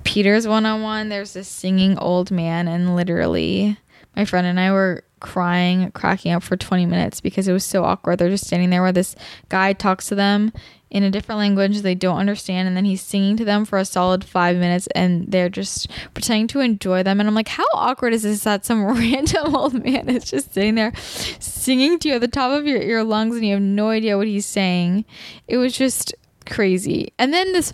Peter's 0.04 0.48
one 0.48 0.66
on 0.66 0.82
one, 0.82 1.08
there's 1.08 1.34
this 1.34 1.48
singing 1.48 1.96
old 1.98 2.30
man, 2.30 2.66
and 2.66 2.96
literally, 2.96 3.78
my 4.16 4.24
friend 4.24 4.46
and 4.46 4.58
I 4.58 4.72
were 4.72 5.04
crying, 5.20 5.92
cracking 5.92 6.32
up 6.32 6.42
for 6.42 6.56
20 6.56 6.86
minutes 6.86 7.20
because 7.20 7.46
it 7.46 7.52
was 7.52 7.64
so 7.64 7.84
awkward. 7.84 8.18
They're 8.18 8.28
just 8.28 8.46
standing 8.46 8.70
there 8.70 8.82
where 8.82 8.90
this 8.90 9.14
guy 9.50 9.72
talks 9.72 10.08
to 10.08 10.14
them 10.14 10.52
in 10.90 11.04
a 11.04 11.10
different 11.10 11.38
language 11.38 11.82
they 11.82 11.94
don't 11.94 12.18
understand 12.18 12.66
and 12.66 12.76
then 12.76 12.84
he's 12.84 13.00
singing 13.00 13.36
to 13.36 13.44
them 13.44 13.64
for 13.64 13.78
a 13.78 13.84
solid 13.84 14.24
five 14.24 14.56
minutes 14.56 14.88
and 14.94 15.30
they're 15.30 15.48
just 15.48 15.88
pretending 16.14 16.48
to 16.48 16.60
enjoy 16.60 17.02
them. 17.02 17.20
And 17.20 17.28
i'm 17.28 17.34
like 17.34 17.48
how 17.48 17.66
awkward 17.74 18.12
is 18.12 18.24
this 18.24 18.44
that 18.44 18.64
some 18.64 18.84
random 18.86 19.54
old 19.54 19.84
man 19.84 20.08
is 20.08 20.30
just 20.30 20.52
sitting 20.52 20.74
there 20.74 20.92
singing 21.38 21.98
to 22.00 22.08
you 22.08 22.14
at 22.14 22.20
the 22.20 22.28
top 22.28 22.52
of 22.52 22.66
your 22.66 22.80
ear 22.82 23.04
lungs 23.04 23.36
and 23.36 23.44
you 23.44 23.54
have 23.54 23.62
no 23.62 23.90
idea 23.90 24.16
what 24.16 24.26
he's 24.26 24.46
saying? 24.46 25.04
It 25.46 25.56
was 25.56 25.76
just 25.76 26.14
crazy. 26.46 27.12
And 27.18 27.32
then 27.32 27.52
this 27.52 27.72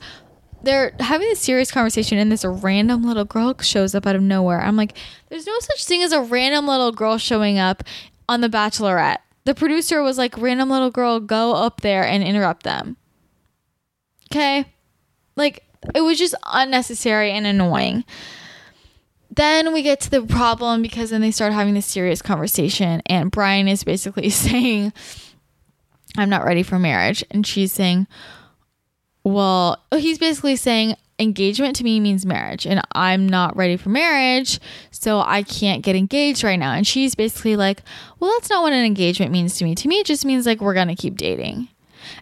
they're 0.63 0.95
having 0.99 1.31
a 1.31 1.37
serious 1.37 1.71
conversation 1.71 2.19
and 2.19 2.33
this 2.33 2.45
random 2.45 3.05
little 3.05 3.25
girl 3.25 3.55
shows 3.61 3.95
up 3.95 4.07
out 4.07 4.17
of 4.17 4.23
nowhere. 4.23 4.61
I'm 4.61 4.77
like 4.77 4.97
there's 5.29 5.47
no 5.47 5.59
such 5.61 5.85
thing 5.85 6.03
as 6.03 6.13
a 6.13 6.21
random 6.21 6.67
little 6.67 6.93
girl 6.93 7.19
showing 7.19 7.59
up 7.59 7.83
on 8.29 8.41
the 8.41 8.49
bachelorette. 8.49 9.19
The 9.45 9.55
producer 9.55 10.03
was 10.03 10.19
like 10.19 10.37
random 10.37 10.69
little 10.69 10.91
girl 10.91 11.21
go 11.21 11.55
up 11.55 11.81
there 11.83 12.05
and 12.05 12.23
interrupt 12.23 12.65
them 12.65 12.97
Okay. 14.31 14.67
Like, 15.37 15.65
it 15.95 16.01
was 16.01 16.19
just 16.19 16.35
unnecessary 16.45 17.31
and 17.33 17.47
annoying. 17.47 18.05
Then 19.31 19.73
we 19.75 19.83
get 19.83 20.01
to 20.01 20.11
the 20.11 20.23
problem 20.23 20.83
because 20.83 21.11
then 21.11 21.21
they 21.21 21.31
start 21.31 21.53
having 21.53 21.75
this 21.75 21.87
serious 21.87 22.23
conversation, 22.23 23.03
and 23.07 23.31
Bryan 23.31 23.69
is 23.69 23.85
basically 23.85 24.31
saying, 24.31 24.93
I'm 26.17 26.31
not 26.31 26.45
ready 26.45 26.63
for 26.63 26.79
marriage. 26.79 27.25
And 27.31 27.47
she's 27.47 27.73
saying, 27.73 28.07
Well, 29.25 29.83
oh, 29.93 29.99
he's 29.99 30.19
basically 30.19 30.57
saying, 30.57 30.97
engagement 31.19 31.75
to 31.75 31.85
me 31.85 31.99
means 31.99 32.27
marriage 32.27 32.67
and 32.67 32.83
I'm 32.93 33.27
not 33.27 33.57
ready 33.57 33.79
for 33.79 33.89
marriage, 33.89 34.61
so 34.91 35.21
I 35.21 35.43
can't 35.43 35.83
get 35.83 35.97
engaged 35.97 36.45
right 36.45 36.59
now. 36.59 36.73
And 36.73 36.87
she's 36.87 37.15
basically 37.15 37.57
like, 37.57 37.83
Well, 38.19 38.31
that's 38.33 38.51
not 38.51 38.63
what 38.63 38.73
an 38.73 38.85
engagement 38.85 39.33
means 39.33 39.57
to 39.59 39.65
me. 39.65 39.75
To 39.75 39.89
me, 39.89 40.01
it 40.01 40.07
just 40.07 40.25
means 40.25 40.47
like 40.47 40.61
we're 40.61 40.75
going 40.75 40.89
to 40.89 40.95
keep 40.95 41.17
dating. 41.17 41.69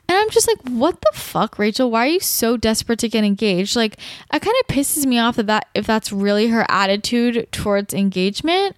And 0.07 0.19
I'm 0.19 0.31
just 0.31 0.47
like, 0.47 0.61
what 0.69 1.01
the 1.01 1.19
fuck, 1.19 1.59
Rachel? 1.59 1.91
Why 1.91 2.05
are 2.05 2.11
you 2.11 2.21
so 2.21 2.57
desperate 2.59 2.99
to 2.99 3.09
get 3.09 3.25
engaged? 3.25 3.75
Like, 3.75 3.95
it 4.33 4.43
kind 4.43 4.57
of 4.61 4.67
pisses 4.67 5.07
me 5.07 5.19
off 5.19 5.37
that, 5.37 5.47
that 5.47 5.69
if 5.75 5.87
that's 5.87 6.13
really 6.13 6.49
her 6.49 6.67
attitude 6.69 7.49
towards 7.53 7.95
engagement, 7.95 8.77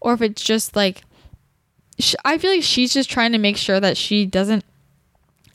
or 0.00 0.14
if 0.14 0.22
it's 0.22 0.42
just 0.42 0.74
like, 0.74 1.02
I 2.24 2.38
feel 2.38 2.50
like 2.50 2.62
she's 2.62 2.92
just 2.92 3.10
trying 3.10 3.32
to 3.32 3.38
make 3.38 3.58
sure 3.58 3.80
that 3.80 3.98
she 3.98 4.24
doesn't 4.24 4.64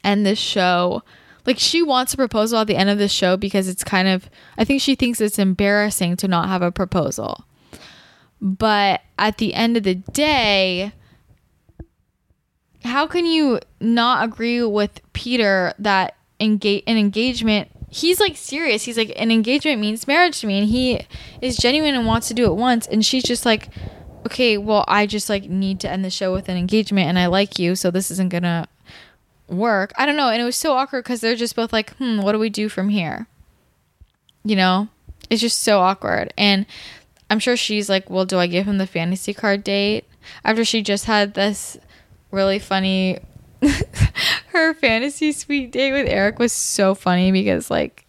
end 0.04 0.26
this 0.26 0.40
show. 0.40 1.02
Like, 1.48 1.58
she 1.58 1.82
wants 1.82 2.14
a 2.14 2.18
proposal 2.18 2.60
at 2.60 2.68
the 2.68 2.76
end 2.76 2.90
of 2.90 3.00
the 3.00 3.08
show 3.08 3.38
because 3.38 3.68
it's 3.68 3.84
kind 3.84 4.08
of, 4.08 4.30
I 4.58 4.66
think 4.66 4.82
she 4.82 4.96
thinks 4.96 5.20
it's 5.20 5.40
embarrassing 5.40 6.18
to 6.18 6.28
not 6.28 6.48
have 6.48 6.62
a 6.62 6.72
proposal. 6.72 7.44
But 8.40 9.02
at 9.18 9.40
the 9.40 9.56
end 9.56 9.78
of 9.78 9.84
the 9.84 9.96
day, 9.96 10.94
how 12.88 13.08
can 13.08 13.26
you 13.26 13.60
not 13.80 14.26
agree 14.26 14.64
with 14.64 15.02
Peter 15.14 15.74
that 15.80 16.16
engage 16.40 16.84
an 16.88 16.98
engagement 16.98 17.70
he's 17.90 18.20
like 18.20 18.36
serious. 18.36 18.84
He's 18.84 18.98
like 18.98 19.14
an 19.16 19.32
engagement 19.32 19.80
means 19.80 20.08
marriage 20.08 20.42
to 20.42 20.48
me 20.48 20.60
and 20.60 20.68
he 20.68 21.06
is 21.42 21.58
genuine 21.58 21.96
and 21.96 22.06
wants 22.06 22.28
to 22.28 22.34
do 22.34 22.46
it 22.46 22.56
once 22.56 22.88
and 22.88 23.06
she's 23.06 23.24
just 23.24 23.46
like 23.46 23.70
okay 24.26 24.58
well 24.58 24.84
i 24.88 25.06
just 25.06 25.30
like 25.30 25.50
need 25.50 25.80
to 25.80 25.90
end 25.90 26.04
the 26.04 26.10
show 26.10 26.34
with 26.34 26.50
an 26.50 26.58
engagement 26.58 27.08
and 27.08 27.18
i 27.18 27.28
like 27.28 27.58
you 27.58 27.76
so 27.76 27.90
this 27.90 28.12
isn't 28.12 28.30
gonna 28.30 28.68
work. 29.48 29.94
I 29.98 30.06
don't 30.06 30.18
know 30.18 30.30
and 30.30 30.42
it 30.42 30.46
was 30.46 30.58
so 30.58 30.74
awkward 30.74 31.06
because 31.06 31.22
they're 31.22 31.36
just 31.36 31.56
both 31.56 31.72
like 31.72 31.96
hmm 31.98 32.20
what 32.22 32.34
do 32.34 32.40
we 32.40 32.50
do 32.50 32.68
from 32.68 32.90
here? 32.90 33.28
You 34.44 34.56
know? 34.56 34.90
It's 35.30 35.42
just 35.42 35.62
so 35.62 35.80
awkward 35.80 36.34
and 36.38 36.66
i'm 37.30 37.40
sure 37.40 37.58
she's 37.58 37.90
like 37.90 38.10
well 38.10 38.26
do 38.26 38.38
i 38.40 38.48
give 38.48 38.66
him 38.66 38.78
the 38.78 38.88
fantasy 38.88 39.34
card 39.34 39.64
date? 39.64 40.06
After 40.44 40.66
she 40.66 40.82
just 40.82 41.06
had 41.06 41.34
this 41.34 41.78
really 42.32 42.60
funny. 42.60 43.20
her 44.48 44.74
fantasy 44.74 45.32
suite 45.32 45.72
date 45.72 45.92
with 45.92 46.08
Eric 46.08 46.40
was 46.40 46.54
so 46.54 46.96
funny 46.96 47.32
because, 47.32 47.70
like, 47.72 48.06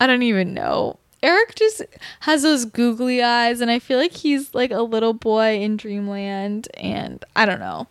I 0.00 0.06
don't 0.06 0.22
even 0.22 0.54
know. 0.54 0.98
Eric 1.22 1.54
just 1.54 1.82
has 2.20 2.42
those 2.42 2.64
googly 2.64 3.22
eyes, 3.22 3.60
and 3.60 3.70
I 3.70 3.78
feel 3.78 3.98
like 3.98 4.12
he's 4.12 4.54
like 4.54 4.70
a 4.70 4.82
little 4.82 5.12
boy 5.12 5.58
in 5.60 5.76
dreamland, 5.76 6.68
and 6.74 7.24
I 7.34 7.46
don't 7.46 7.60
know. 7.60 7.86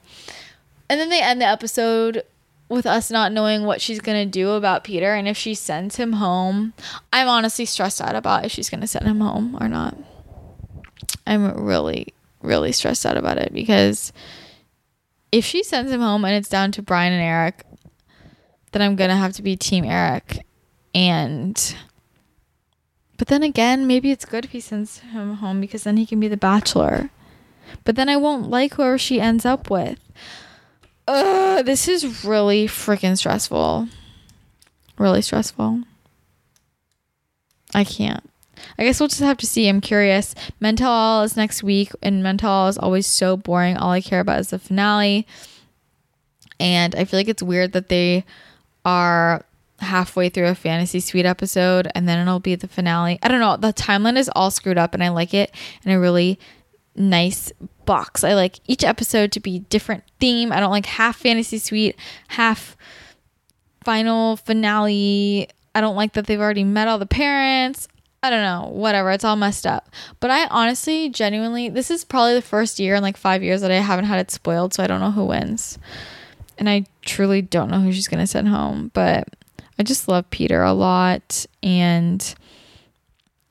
And 0.90 1.00
then 1.00 1.10
they 1.10 1.22
end 1.22 1.42
the 1.42 1.46
episode 1.46 2.24
with 2.70 2.86
us 2.86 3.12
not 3.12 3.32
knowing 3.32 3.64
what 3.64 3.82
she's 3.82 4.00
gonna 4.00 4.26
do 4.26 4.52
about 4.52 4.84
Peter 4.84 5.14
and 5.14 5.28
if 5.28 5.38
she 5.38 5.54
sends 5.54 5.98
him 5.98 6.14
home. 6.14 6.74
I'm 7.14 7.28
honestly 7.28 7.66
stressed 7.66 8.02
out 8.02 8.16
about 8.16 8.46
if 8.46 8.52
she's 8.52 8.70
gonna 8.70 8.88
send 8.88 9.06
him 9.06 9.20
home 9.20 9.58
or 9.60 9.68
not. 9.68 9.98
I'm 11.28 11.64
really, 11.64 12.14
really 12.42 12.72
stressed 12.72 13.06
out 13.06 13.18
about 13.18 13.38
it 13.38 13.54
because 13.54 14.14
if 15.36 15.44
she 15.44 15.64
sends 15.64 15.92
him 15.92 16.00
home 16.00 16.24
and 16.24 16.34
it's 16.34 16.48
down 16.48 16.72
to 16.72 16.82
Bryan 16.82 17.12
and 17.12 17.22
Eric, 17.22 17.66
then 18.72 18.82
I'm 18.82 18.96
gonna 18.96 19.18
have 19.18 19.34
to 19.34 19.42
be 19.42 19.58
Team 19.58 19.84
Eric. 19.84 20.46
And 20.94 21.76
but 23.18 23.28
then 23.28 23.44
again, 23.44 23.86
maybe 23.86 24.12
it's 24.12 24.24
good 24.24 24.46
if 24.46 24.52
he 24.52 24.62
sends 24.62 25.00
him 25.00 25.36
home 25.36 25.60
because 25.60 25.84
then 25.84 25.98
he 25.98 26.06
can 26.06 26.22
be 26.22 26.30
the 26.30 26.38
bachelor. 26.38 27.10
But 27.84 27.98
then 27.98 28.08
I 28.08 28.16
won't 28.16 28.50
like 28.50 28.76
whoever 28.76 28.98
she 28.98 29.20
ends 29.20 29.46
up 29.46 29.70
with. 29.70 30.00
Ugh, 31.06 31.66
this 31.66 31.90
is 31.90 32.24
really 32.24 32.66
freaking 32.66 33.18
stressful. 33.18 33.90
Really 34.98 35.22
stressful. 35.22 35.84
I 37.74 37.84
can't. 37.84 38.30
I 38.78 38.84
guess 38.84 39.00
we'll 39.00 39.10
just 39.10 39.22
have 39.22 39.38
to 39.38 39.48
see. 39.48 39.68
I'm 39.68 39.82
curious. 39.82 40.36
Mental 40.60 41.22
is 41.22 41.38
next 41.38 41.64
week, 41.64 41.92
and 42.02 42.24
Mental 42.24 42.68
is 42.68 42.78
always 42.78 43.08
so 43.08 43.38
boring. 43.38 43.78
All 43.78 43.92
I 43.92 44.02
care 44.02 44.20
about 44.20 44.40
is 44.40 44.50
the 44.50 44.60
finale. 44.60 45.28
And 46.60 46.96
I 46.96 47.06
feel 47.06 47.20
like 47.20 47.28
it's 47.28 47.44
weird 47.44 47.74
that 47.74 47.90
they 47.90 48.26
are 48.86 49.44
halfway 49.80 50.30
through 50.30 50.48
a 50.48 50.56
fantasy 50.56 51.00
suite 51.00 51.26
episode 51.26 51.88
and 51.94 52.08
then 52.08 52.20
it'll 52.20 52.40
be 52.40 52.56
the 52.56 52.68
finale. 52.68 53.20
I 53.22 53.28
don't 53.28 53.42
know. 53.42 53.58
The 53.58 53.74
timeline 53.74 54.18
is 54.18 54.30
all 54.36 54.52
screwed 54.52 54.78
up 54.78 54.94
and 54.94 55.04
I 55.04 55.10
like 55.10 55.34
it 55.34 55.52
in 55.84 55.92
a 55.92 56.00
really 56.00 56.40
nice 56.96 57.52
box. 57.86 58.24
I 58.24 58.34
like 58.34 58.60
each 58.68 58.84
episode 58.84 59.32
to 59.34 59.40
be 59.40 59.60
different 59.60 60.04
theme. 60.20 60.52
I 60.52 60.60
don't 60.60 60.72
like 60.72 60.86
half 60.86 61.18
fantasy 61.18 61.58
suite, 61.58 61.98
half 62.30 62.78
final 63.84 64.38
finale. 64.38 65.50
I 65.74 65.82
don't 65.82 65.96
like 65.96 66.14
that 66.14 66.26
they've 66.28 66.40
already 66.40 66.64
met 66.64 66.88
all 66.88 66.98
the 66.98 67.06
parents. 67.06 67.88
I 68.26 68.30
don't 68.30 68.42
know, 68.42 68.70
whatever. 68.72 69.12
It's 69.12 69.24
all 69.24 69.36
messed 69.36 69.68
up. 69.68 69.90
But 70.20 70.32
I 70.32 70.48
honestly, 70.48 71.10
genuinely, 71.10 71.70
this 71.70 71.92
is 71.92 72.04
probably 72.04 72.34
the 72.34 72.42
first 72.42 72.80
year 72.80 72.96
in 72.96 73.04
like 73.04 73.18
five 73.18 73.44
years 73.44 73.62
that 73.62 73.72
I 73.72 73.76
haven't 73.76 74.06
had 74.06 74.20
it 74.20 74.32
spoiled, 74.32 74.74
so 74.74 74.84
I 74.84 74.88
don't 74.88 75.00
know 75.00 75.12
who 75.12 75.26
wins. 75.26 75.78
And 76.58 76.70
I 76.70 76.86
truly 77.02 77.42
don't 77.42 77.70
know 77.70 77.80
who 77.80 77.92
she's 77.92 78.08
going 78.08 78.22
to 78.22 78.28
send 78.28 78.48
home. 78.48 78.90
But 78.94 79.28
I 79.78 79.84
just 79.84 80.08
love 80.08 80.30
Peter 80.32 80.64
a 80.64 80.74
lot. 80.74 81.46
And 81.62 82.36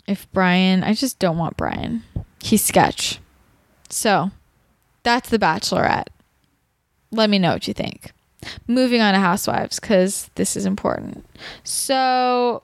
if 0.07 0.31
Bryan, 0.33 0.83
I 0.83 0.95
just 0.95 1.19
don't 1.19 1.39
want 1.39 1.57
Bryan. 1.57 2.03
He's 2.43 2.65
sketch. 2.65 3.21
So 3.91 4.31
that's 5.03 5.29
The 5.29 5.39
Bachelorette. 5.39 6.09
Let 7.13 7.31
me 7.31 7.39
know 7.39 7.53
what 7.53 7.69
you 7.69 7.75
think. 7.75 8.13
Moving 8.67 9.01
on 9.01 9.15
to 9.15 9.21
Housewives, 9.21 9.79
because 9.79 10.29
this 10.35 10.57
is 10.57 10.67
important. 10.67 11.25
So 11.63 12.63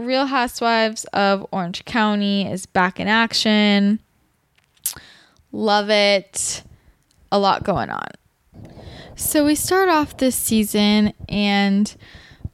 Real 0.00 0.26
Housewives 0.26 1.04
of 1.12 1.46
Orange 1.52 1.84
County 1.84 2.50
is 2.50 2.64
back 2.64 2.98
in 2.98 3.06
action. 3.06 4.00
Love 5.52 5.90
it. 5.90 6.62
A 7.30 7.38
lot 7.38 7.64
going 7.64 7.90
on. 7.90 8.08
So 9.14 9.44
we 9.44 9.54
start 9.54 9.88
off 9.90 10.16
this 10.16 10.34
season, 10.34 11.12
and 11.28 11.94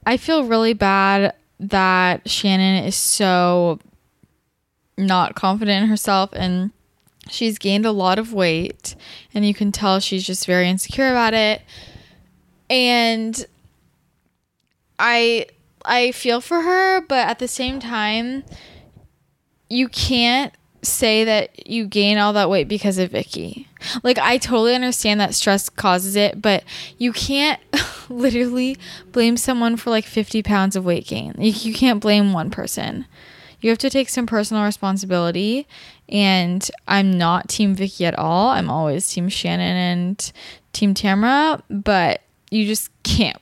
I 0.05 0.17
feel 0.17 0.45
really 0.45 0.75
bad 0.75 1.35
that 1.61 2.29
Shannon 2.29 2.85
is 2.85 2.97
so 2.97 3.79
not 4.99 5.35
confident 5.35 5.85
in 5.85 5.89
herself 5.89 6.31
and 6.33 6.71
she's 7.29 7.59
gained 7.59 7.85
a 7.85 7.93
lot 7.93 8.19
of 8.19 8.33
weight 8.33 8.95
and 9.35 9.47
you 9.47 9.53
can 9.53 9.71
tell 9.71 10.01
she's 10.01 10.25
just 10.25 10.47
very 10.47 10.69
insecure 10.69 11.11
about 11.11 11.35
it 11.35 11.61
and 12.71 13.45
i 14.99 15.47
I 15.87 16.13
feel 16.13 16.41
for 16.41 16.61
her, 16.61 17.01
but 17.01 17.29
at 17.29 17.39
the 17.39 17.49
same 17.49 17.81
time, 17.81 18.45
you 19.69 19.89
can't 19.89 20.53
say 20.83 21.25
that 21.25 21.69
you 21.69 21.87
gain 21.87 22.19
all 22.19 22.33
that 22.33 22.51
weight 22.51 22.69
because 22.69 22.99
of 22.99 23.11
Vicki. 23.11 23.69
Like 24.03 24.19
I 24.19 24.39
totally 24.39 24.75
understand 24.75 25.21
that 25.21 25.35
stress 25.35 25.69
causes 25.69 26.17
it, 26.17 26.41
but 26.41 26.65
you 26.99 27.13
can't 27.13 27.61
literally 28.09 28.77
blame 29.13 29.37
someone 29.37 29.77
for 29.77 29.91
like 29.91 30.05
50 30.05 30.43
pounds 30.43 30.77
of 30.77 30.85
weight 30.85 31.07
gain. 31.07 31.35
You, 31.39 31.53
you 31.53 31.75
can't 31.75 32.01
blame 32.01 32.33
one 32.33 32.51
person. 32.51 33.07
You 33.61 33.71
have 33.71 33.79
to 33.79 33.91
take 33.91 34.09
some 34.09 34.27
personal 34.27 34.65
responsibility. 34.65 35.67
And 36.09 36.69
I'm 36.87 37.17
not 37.19 37.49
Team 37.49 37.75
Vicki 37.75 38.07
at 38.07 38.17
all. 38.19 38.51
I'm 38.51 38.71
always 38.71 39.09
Team 39.09 39.29
Shannon 39.29 39.77
and 39.77 40.33
Team 40.73 40.95
Tamra, 40.95 41.63
but 41.69 42.23
you 42.51 42.67
just 42.67 42.91
can't 43.03 43.41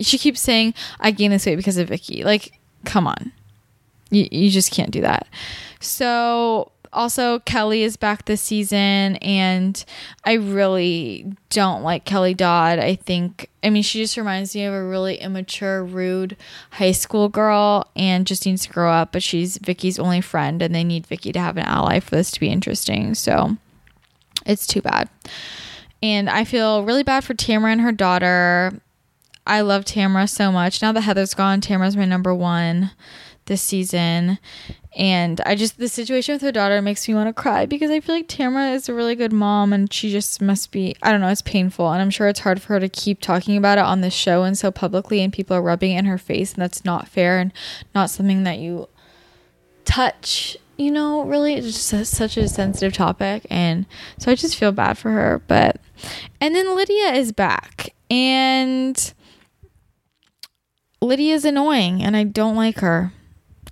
she 0.00 0.18
keeps 0.18 0.40
saying 0.40 0.74
I 1.00 1.10
gained 1.10 1.32
this 1.32 1.46
weight 1.46 1.56
because 1.56 1.78
of 1.78 1.88
Vicki. 1.88 2.24
Like, 2.24 2.58
come 2.84 3.06
on. 3.06 3.32
You, 4.10 4.28
you 4.30 4.50
just 4.50 4.70
can't 4.70 4.90
do 4.90 5.00
that. 5.00 5.26
So 5.80 6.72
also 6.94 7.40
Kelly 7.40 7.82
is 7.82 7.96
back 7.96 8.24
this 8.24 8.40
season 8.40 9.16
and 9.16 9.84
I 10.24 10.34
really 10.34 11.32
don't 11.50 11.82
like 11.82 12.04
Kelly 12.04 12.34
Dodd. 12.34 12.78
I 12.78 12.94
think 12.94 13.50
I 13.62 13.70
mean 13.70 13.82
she 13.82 14.00
just 14.00 14.16
reminds 14.16 14.54
me 14.54 14.64
of 14.64 14.72
a 14.72 14.84
really 14.84 15.16
immature, 15.16 15.84
rude 15.84 16.36
high 16.70 16.92
school 16.92 17.28
girl 17.28 17.90
and 17.96 18.26
just 18.26 18.46
needs 18.46 18.66
to 18.66 18.72
grow 18.72 18.90
up, 18.90 19.12
but 19.12 19.22
she's 19.22 19.58
Vicki's 19.58 19.98
only 19.98 20.20
friend 20.20 20.62
and 20.62 20.74
they 20.74 20.84
need 20.84 21.06
Vicki 21.06 21.32
to 21.32 21.40
have 21.40 21.56
an 21.56 21.64
ally 21.64 22.00
for 22.00 22.14
this 22.14 22.30
to 22.32 22.40
be 22.40 22.48
interesting. 22.48 23.14
So 23.14 23.56
it's 24.46 24.66
too 24.66 24.80
bad. 24.80 25.08
And 26.02 26.28
I 26.28 26.44
feel 26.44 26.84
really 26.84 27.02
bad 27.02 27.24
for 27.24 27.34
Tamara 27.34 27.72
and 27.72 27.80
her 27.80 27.92
daughter. 27.92 28.80
I 29.46 29.60
love 29.60 29.84
Tamara 29.84 30.26
so 30.26 30.50
much. 30.50 30.80
Now 30.80 30.92
that 30.92 31.02
Heather's 31.02 31.34
gone, 31.34 31.60
Tamara's 31.60 31.96
my 31.96 32.04
number 32.04 32.34
one 32.34 32.92
this 33.46 33.62
season. 33.62 34.38
And 34.96 35.40
I 35.44 35.54
just, 35.54 35.76
the 35.76 35.88
situation 35.88 36.34
with 36.34 36.42
her 36.42 36.52
daughter 36.52 36.80
makes 36.80 37.06
me 37.08 37.14
want 37.14 37.28
to 37.28 37.32
cry 37.32 37.66
because 37.66 37.90
I 37.90 38.00
feel 38.00 38.14
like 38.14 38.28
Tamara 38.28 38.70
is 38.70 38.88
a 38.88 38.94
really 38.94 39.16
good 39.16 39.32
mom 39.32 39.72
and 39.72 39.92
she 39.92 40.10
just 40.10 40.40
must 40.40 40.70
be, 40.70 40.94
I 41.02 41.10
don't 41.10 41.20
know, 41.20 41.28
it's 41.28 41.42
painful. 41.42 41.90
And 41.90 42.00
I'm 42.00 42.10
sure 42.10 42.28
it's 42.28 42.40
hard 42.40 42.62
for 42.62 42.74
her 42.74 42.80
to 42.80 42.88
keep 42.88 43.20
talking 43.20 43.56
about 43.56 43.78
it 43.78 43.84
on 43.84 44.02
the 44.02 44.10
show 44.10 44.44
and 44.44 44.56
so 44.56 44.70
publicly, 44.70 45.20
and 45.20 45.32
people 45.32 45.56
are 45.56 45.62
rubbing 45.62 45.92
it 45.92 45.98
in 45.98 46.04
her 46.04 46.16
face. 46.16 46.54
And 46.54 46.62
that's 46.62 46.84
not 46.84 47.08
fair 47.08 47.38
and 47.38 47.52
not 47.94 48.08
something 48.08 48.44
that 48.44 48.58
you 48.58 48.88
touch, 49.84 50.56
you 50.76 50.92
know, 50.92 51.24
really. 51.24 51.54
It's 51.54 51.66
just 51.66 51.92
a, 51.92 52.04
such 52.04 52.36
a 52.36 52.48
sensitive 52.48 52.92
topic. 52.92 53.46
And 53.50 53.86
so 54.18 54.30
I 54.30 54.36
just 54.36 54.56
feel 54.56 54.72
bad 54.72 54.96
for 54.96 55.10
her. 55.10 55.42
But, 55.48 55.80
and 56.40 56.54
then 56.54 56.74
Lydia 56.76 57.12
is 57.14 57.32
back. 57.32 57.94
And 58.10 59.12
Lydia's 61.04 61.44
annoying 61.44 62.02
and 62.02 62.16
I 62.16 62.24
don't 62.24 62.56
like 62.56 62.80
her. 62.80 63.12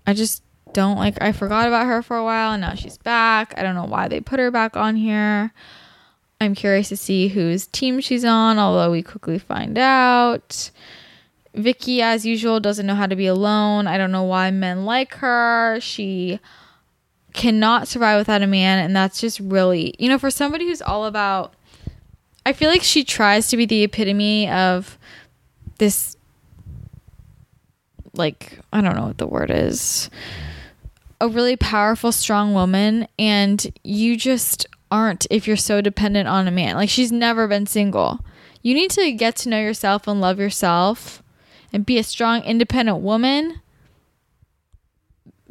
I 0.06 0.14
just 0.14 0.42
don't 0.72 0.96
like 0.96 1.20
I 1.20 1.32
forgot 1.32 1.68
about 1.68 1.86
her 1.86 2.02
for 2.02 2.16
a 2.16 2.24
while 2.24 2.52
and 2.52 2.60
now 2.60 2.74
she's 2.74 2.98
back. 2.98 3.54
I 3.56 3.62
don't 3.62 3.74
know 3.74 3.84
why 3.84 4.08
they 4.08 4.20
put 4.20 4.40
her 4.40 4.50
back 4.50 4.76
on 4.76 4.96
here. 4.96 5.52
I'm 6.40 6.54
curious 6.54 6.88
to 6.88 6.96
see 6.96 7.28
whose 7.28 7.68
team 7.68 8.00
she's 8.00 8.24
on, 8.24 8.58
although 8.58 8.90
we 8.90 9.02
quickly 9.02 9.38
find 9.38 9.78
out. 9.78 10.70
Vicki, 11.54 12.02
as 12.02 12.26
usual, 12.26 12.58
doesn't 12.58 12.86
know 12.86 12.96
how 12.96 13.06
to 13.06 13.14
be 13.14 13.26
alone. 13.26 13.86
I 13.86 13.96
don't 13.96 14.10
know 14.10 14.24
why 14.24 14.50
men 14.50 14.84
like 14.84 15.14
her. 15.14 15.78
She 15.80 16.40
cannot 17.32 17.86
survive 17.86 18.18
without 18.18 18.42
a 18.42 18.46
man, 18.46 18.78
and 18.78 18.96
that's 18.96 19.20
just 19.20 19.38
really, 19.38 19.94
you 19.98 20.08
know, 20.08 20.18
for 20.18 20.30
somebody 20.30 20.66
who's 20.66 20.82
all 20.82 21.06
about. 21.06 21.54
I 22.44 22.52
feel 22.52 22.70
like 22.70 22.82
she 22.82 23.04
tries 23.04 23.48
to 23.48 23.56
be 23.56 23.66
the 23.66 23.84
epitome 23.84 24.50
of 24.50 24.98
this, 25.78 26.16
like, 28.14 28.58
I 28.72 28.80
don't 28.80 28.96
know 28.96 29.06
what 29.06 29.18
the 29.18 29.26
word 29.26 29.50
is 29.50 30.10
a 31.22 31.28
really 31.28 31.56
powerful, 31.56 32.10
strong 32.10 32.52
woman, 32.52 33.06
and 33.16 33.72
you 33.84 34.16
just 34.16 34.66
aren't 34.90 35.24
if 35.30 35.46
you're 35.46 35.56
so 35.56 35.80
dependent 35.80 36.28
on 36.28 36.48
a 36.48 36.50
man. 36.50 36.74
Like, 36.74 36.90
she's 36.90 37.12
never 37.12 37.46
been 37.46 37.64
single. 37.64 38.24
You 38.60 38.74
need 38.74 38.90
to 38.92 39.12
get 39.12 39.36
to 39.36 39.48
know 39.48 39.60
yourself 39.60 40.08
and 40.08 40.20
love 40.20 40.40
yourself 40.40 41.22
and 41.72 41.86
be 41.86 41.96
a 41.96 42.02
strong, 42.02 42.42
independent 42.42 42.98
woman 42.98 43.60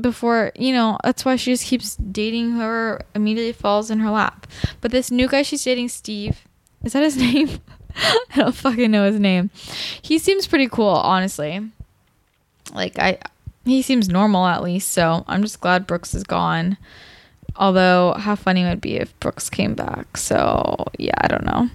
before, 0.01 0.51
you 0.55 0.73
know, 0.73 0.97
that's 1.03 1.23
why 1.23 1.37
she 1.37 1.53
just 1.53 1.65
keeps 1.65 1.95
dating 1.95 2.51
whoever 2.51 3.03
immediately 3.15 3.53
falls 3.53 3.89
in 3.89 3.99
her 3.99 4.09
lap. 4.09 4.47
But 4.81 4.91
this 4.91 5.09
new 5.09 5.27
guy 5.27 5.43
she's 5.43 5.63
dating, 5.63 5.89
Steve, 5.89 6.45
is 6.83 6.93
that 6.93 7.03
his 7.03 7.15
name? 7.33 7.59
I 7.95 8.35
don't 8.35 8.55
fucking 8.55 8.91
know 8.91 9.05
his 9.05 9.19
name. 9.19 9.51
He 10.01 10.17
seems 10.17 10.47
pretty 10.47 10.67
cool, 10.67 10.87
honestly. 10.87 11.61
Like, 12.73 12.97
I 12.99 13.19
he 13.65 13.81
seems 13.81 14.09
normal 14.09 14.45
at 14.45 14.63
least. 14.63 14.89
So 14.89 15.23
I'm 15.27 15.41
just 15.41 15.61
glad 15.61 15.87
Brooks 15.87 16.13
is 16.13 16.23
gone. 16.23 16.77
Although, 17.55 18.13
how 18.17 18.35
funny 18.35 18.61
it 18.63 18.69
would 18.69 18.81
be 18.81 18.95
if 18.95 19.17
Brooks 19.19 19.49
came 19.49 19.75
back? 19.75 20.17
So 20.17 20.85
yeah, 20.97 21.13
I 21.17 21.27
don't 21.27 21.45
know. 21.45 21.69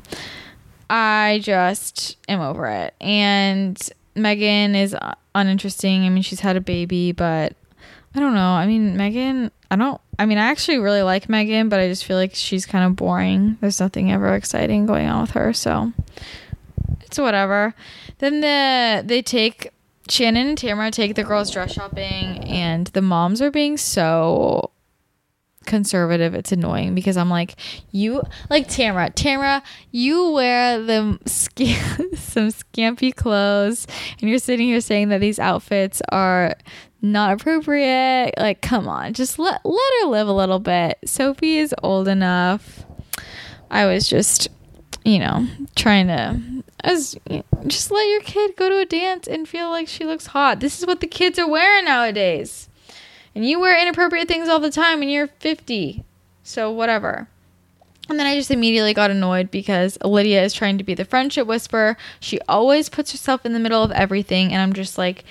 I 0.88 1.40
just 1.42 2.16
am 2.28 2.40
over 2.40 2.66
it. 2.66 2.94
And 3.00 3.76
Meghan 4.14 4.74
is 4.74 4.96
uninteresting. 5.34 6.04
I 6.04 6.08
mean, 6.08 6.22
she's 6.22 6.40
had 6.40 6.56
a 6.56 6.60
baby, 6.60 7.12
but 7.12 7.54
I 8.14 8.20
don't 8.20 8.34
know. 8.34 8.52
I 8.52 8.66
mean, 8.66 8.96
Meghan, 8.96 9.50
I 9.70 9.76
don't. 9.76 10.00
I 10.18 10.24
mean, 10.24 10.38
I 10.38 10.46
actually 10.46 10.78
really 10.78 11.02
like 11.02 11.28
Meghan, 11.28 11.68
but 11.68 11.80
I 11.80 11.88
just 11.88 12.04
feel 12.04 12.16
like 12.16 12.34
she's 12.34 12.64
kind 12.64 12.84
of 12.84 12.96
boring. 12.96 13.58
There's 13.60 13.80
nothing 13.80 14.10
ever 14.10 14.34
exciting 14.34 14.86
going 14.86 15.08
on 15.08 15.20
with 15.20 15.32
her, 15.32 15.52
so 15.52 15.92
it's 17.02 17.18
whatever. 17.18 17.74
Then 18.18 18.40
the 18.40 19.02
they 19.06 19.20
take 19.20 19.70
Shannon 20.08 20.48
and 20.48 20.58
Tamara 20.58 20.90
take 20.90 21.14
the 21.14 21.24
girls 21.24 21.50
dress 21.50 21.72
shopping, 21.72 22.44
and 22.44 22.86
the 22.88 23.02
moms 23.02 23.42
are 23.42 23.50
being 23.50 23.76
so 23.76 24.70
conservative. 25.66 26.34
It's 26.34 26.52
annoying 26.52 26.94
because 26.94 27.16
I'm 27.16 27.28
like, 27.28 27.56
you 27.90 28.22
like 28.48 28.68
Tamara. 28.68 29.10
Tamara, 29.10 29.62
you 29.90 30.30
wear 30.30 30.82
the 30.82 31.18
sc- 31.26 31.58
some 32.16 32.48
scampy 32.48 33.14
clothes, 33.14 33.86
and 34.20 34.30
you're 34.30 34.38
sitting 34.38 34.66
here 34.66 34.80
saying 34.80 35.08
that 35.10 35.20
these 35.20 35.38
outfits 35.38 36.00
are 36.10 36.54
not 37.02 37.32
appropriate. 37.32 38.34
Like, 38.38 38.62
come 38.62 38.88
on, 38.88 39.12
just 39.12 39.38
let 39.38 39.60
let 39.64 39.92
her 40.02 40.08
live 40.08 40.28
a 40.28 40.32
little 40.32 40.60
bit. 40.60 40.98
Sophie 41.04 41.58
is 41.58 41.74
old 41.82 42.08
enough. 42.08 42.84
I 43.70 43.86
was 43.86 44.08
just, 44.08 44.48
you 45.06 45.20
know, 45.20 45.46
trying 45.76 46.08
to 46.08 46.40
as 46.80 47.16
just 47.68 47.92
let 47.92 48.08
your 48.08 48.20
kid 48.22 48.56
go 48.56 48.68
to 48.68 48.78
a 48.78 48.84
dance 48.84 49.28
and 49.28 49.48
feel 49.48 49.70
like 49.70 49.86
she 49.86 50.04
looks 50.04 50.26
hot. 50.26 50.58
This 50.58 50.80
is 50.80 50.86
what 50.86 51.00
the 51.00 51.06
kids 51.06 51.38
are 51.38 51.48
wearing 51.48 51.84
nowadays. 51.84 52.68
And 53.32 53.46
you 53.46 53.60
wear 53.60 53.80
inappropriate 53.80 54.26
things 54.26 54.48
all 54.48 54.58
the 54.58 54.70
time 54.70 55.02
and 55.02 55.10
you're 55.10 55.28
50. 55.28 56.04
So 56.42 56.72
whatever. 56.72 57.28
And 58.08 58.18
then 58.18 58.26
I 58.26 58.34
just 58.34 58.50
immediately 58.50 58.94
got 58.94 59.12
annoyed 59.12 59.50
because 59.50 59.96
Lydia 60.04 60.42
is 60.42 60.52
trying 60.52 60.76
to 60.78 60.84
be 60.84 60.94
the 60.94 61.04
friendship 61.04 61.46
whisperer. 61.46 61.96
She 62.18 62.40
always 62.48 62.88
puts 62.88 63.12
herself 63.12 63.46
in 63.46 63.52
the 63.52 63.60
middle 63.60 63.84
of 63.84 63.92
everything 63.92 64.52
and 64.52 64.60
I'm 64.60 64.72
just 64.72 64.98
like 64.98 65.24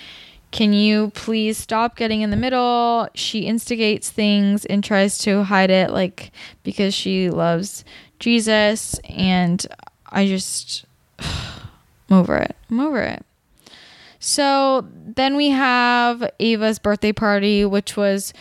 can 0.55 0.71
you 0.71 1.11
please 1.15 1.57
stop 1.57 1.97
getting 1.97 2.21
in 2.21 2.29
the 2.29 2.37
middle? 2.37 3.09
She 3.13 3.39
instigates 3.39 4.09
things 4.09 4.63
and 4.63 4.81
tries 4.81 5.17
to 5.19 5.43
hide 5.43 5.69
it 5.69 5.89
like 5.89 6.31
because 6.63 6.93
she 6.93 7.29
loves 7.29 7.83
Jesus 8.19 8.99
and 9.05 9.65
I 10.09 10.27
just 10.27 10.85
I'm 11.19 12.17
over 12.17 12.37
it. 12.37 12.55
I'm 12.69 12.79
over 12.79 13.01
it. 13.01 13.25
So 14.19 14.87
then 14.91 15.35
we 15.35 15.49
have 15.49 16.31
Ava's 16.39 16.79
birthday 16.79 17.11
party, 17.13 17.63
which 17.65 17.95
was 17.95 18.33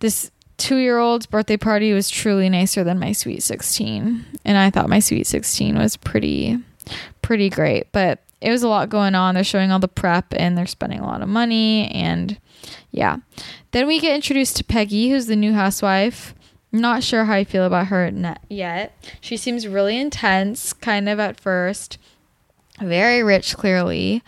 this 0.00 0.30
two 0.56 0.76
year 0.76 0.98
old's 0.98 1.26
birthday 1.26 1.56
party 1.56 1.92
was 1.92 2.10
truly 2.10 2.48
nicer 2.48 2.84
than 2.84 2.98
my 2.98 3.12
sweet 3.12 3.42
16. 3.42 4.24
And 4.44 4.58
I 4.58 4.70
thought 4.70 4.88
my 4.88 4.98
sweet 4.98 5.26
16 5.26 5.78
was 5.78 5.96
pretty, 5.96 6.58
pretty 7.22 7.48
great. 7.48 7.92
But 7.92 8.20
it 8.40 8.50
was 8.50 8.62
a 8.62 8.68
lot 8.68 8.88
going 8.88 9.14
on. 9.14 9.34
They're 9.34 9.44
showing 9.44 9.70
all 9.70 9.78
the 9.78 9.88
prep 9.88 10.26
and 10.32 10.56
they're 10.56 10.66
spending 10.66 11.00
a 11.00 11.06
lot 11.06 11.22
of 11.22 11.28
money. 11.28 11.88
And 11.90 12.38
yeah. 12.90 13.18
Then 13.72 13.86
we 13.86 14.00
get 14.00 14.14
introduced 14.14 14.56
to 14.56 14.64
Peggy, 14.64 15.10
who's 15.10 15.26
the 15.26 15.36
new 15.36 15.52
housewife. 15.52 16.34
Not 16.72 17.02
sure 17.02 17.24
how 17.24 17.34
I 17.34 17.44
feel 17.44 17.64
about 17.64 17.88
her 17.88 18.36
yet. 18.48 18.94
She 19.20 19.36
seems 19.36 19.66
really 19.66 19.98
intense, 19.98 20.72
kind 20.72 21.08
of 21.08 21.18
at 21.18 21.40
first 21.40 21.98
very 22.80 23.22
rich 23.22 23.56
clearly 23.56 24.22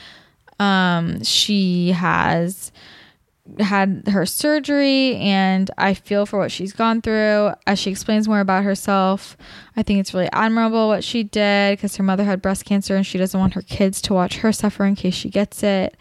um 0.59 1.22
she 1.24 1.90
has 1.93 2.70
had 3.59 4.05
her 4.07 4.24
surgery 4.24 5.16
and 5.16 5.68
I 5.76 5.95
feel 5.95 6.26
for 6.26 6.38
what 6.38 6.53
she's 6.53 6.72
gone 6.72 7.03
through 7.03 7.53
as 7.66 7.78
she 7.80 7.90
explains 7.90 8.28
more 8.28 8.38
about 8.38 8.62
herself. 8.62 9.36
I 9.76 9.82
think 9.82 9.99
it's 9.99 10.14
really 10.14 10.28
admirable 10.32 10.86
what 10.86 11.03
she 11.03 11.24
did 11.24 11.76
because 11.76 11.97
her 11.97 12.05
mother 12.05 12.22
had 12.22 12.40
breast 12.40 12.64
cancer 12.64 12.95
and 12.95 13.05
she 13.05 13.18
doesn't 13.18 13.38
want 13.38 13.55
her 13.55 13.62
kids 13.62 14.01
to 14.03 14.14
watch 14.14 14.38
her 14.38 14.53
suffer 14.53 14.84
in 14.84 14.95
case 14.95 15.14
she 15.14 15.28
gets 15.28 15.62
it. 15.64 15.97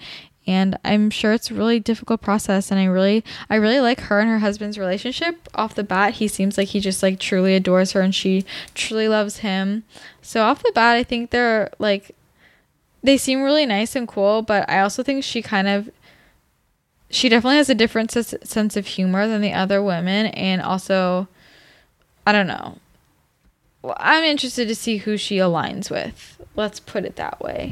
And 0.48 0.78
I'm 0.84 1.12
sure 1.12 1.34
it's 1.34 1.52
a 1.52 1.54
really 1.54 1.80
difficult 1.80 2.22
process 2.22 2.72
and 2.72 2.80
I 2.80 2.86
really 2.86 3.24
I 3.50 3.56
really 3.56 3.80
like 3.80 4.02
her 4.02 4.20
and 4.20 4.30
her 4.30 4.40
husband's 4.40 4.80
relationship 4.80 5.48
off 5.54 5.76
the 5.76 5.84
bat. 5.84 6.16
He 6.16 6.28
seems 6.28 6.58
like 6.58 6.70
he 6.70 6.80
just 6.80 7.04
like 7.04 7.20
truly 7.20 7.56
adores 7.56 7.92
her 7.92 8.02
and 8.02 8.14
she 8.14 8.44
truly 8.74 9.08
loves 9.08 9.38
him. 9.38 9.84
So 10.22 10.42
off 10.42 10.64
the 10.64 10.72
bat 10.74 10.96
I 10.96 11.04
think 11.04 11.30
they're 11.30 11.70
like 11.78 12.16
they 13.04 13.18
seem 13.18 13.44
really 13.44 13.66
nice 13.66 13.96
and 13.96 14.08
cool, 14.08 14.42
but 14.42 14.68
I 14.70 14.80
also 14.80 15.04
think 15.04 15.24
she 15.24 15.42
kind 15.42 15.68
of 15.68 15.90
she 17.10 17.30
definitely 17.30 17.58
has 17.58 17.70
a 17.70 17.76
different 17.76 18.12
sense 18.12 18.78
of 18.78 18.88
humor 18.88 19.28
than 19.28 19.42
the 19.42 19.54
other 19.54 19.82
women 19.84 20.28
and 20.28 20.62
also 20.62 21.28
I 22.26 22.32
don't 22.32 22.48
know. 22.48 22.78
Well, 23.82 23.98
I'm 24.00 24.24
interested 24.24 24.68
to 24.68 24.76
see 24.76 24.98
who 24.98 25.18
she 25.18 25.38
aligns 25.38 25.90
with. 25.90 26.40
Let's 26.56 26.80
put 26.80 27.06
it 27.06 27.16
that 27.16 27.40
way. 27.42 27.72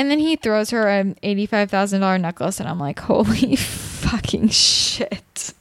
And 0.00 0.10
then 0.10 0.18
he 0.18 0.36
throws 0.36 0.70
her 0.70 0.88
an 0.88 1.14
$85,000 1.22 2.22
necklace 2.22 2.58
and 2.58 2.66
I'm 2.66 2.78
like, 2.78 3.00
"Holy 3.00 3.54
fucking 3.56 4.48
shit." 4.48 5.52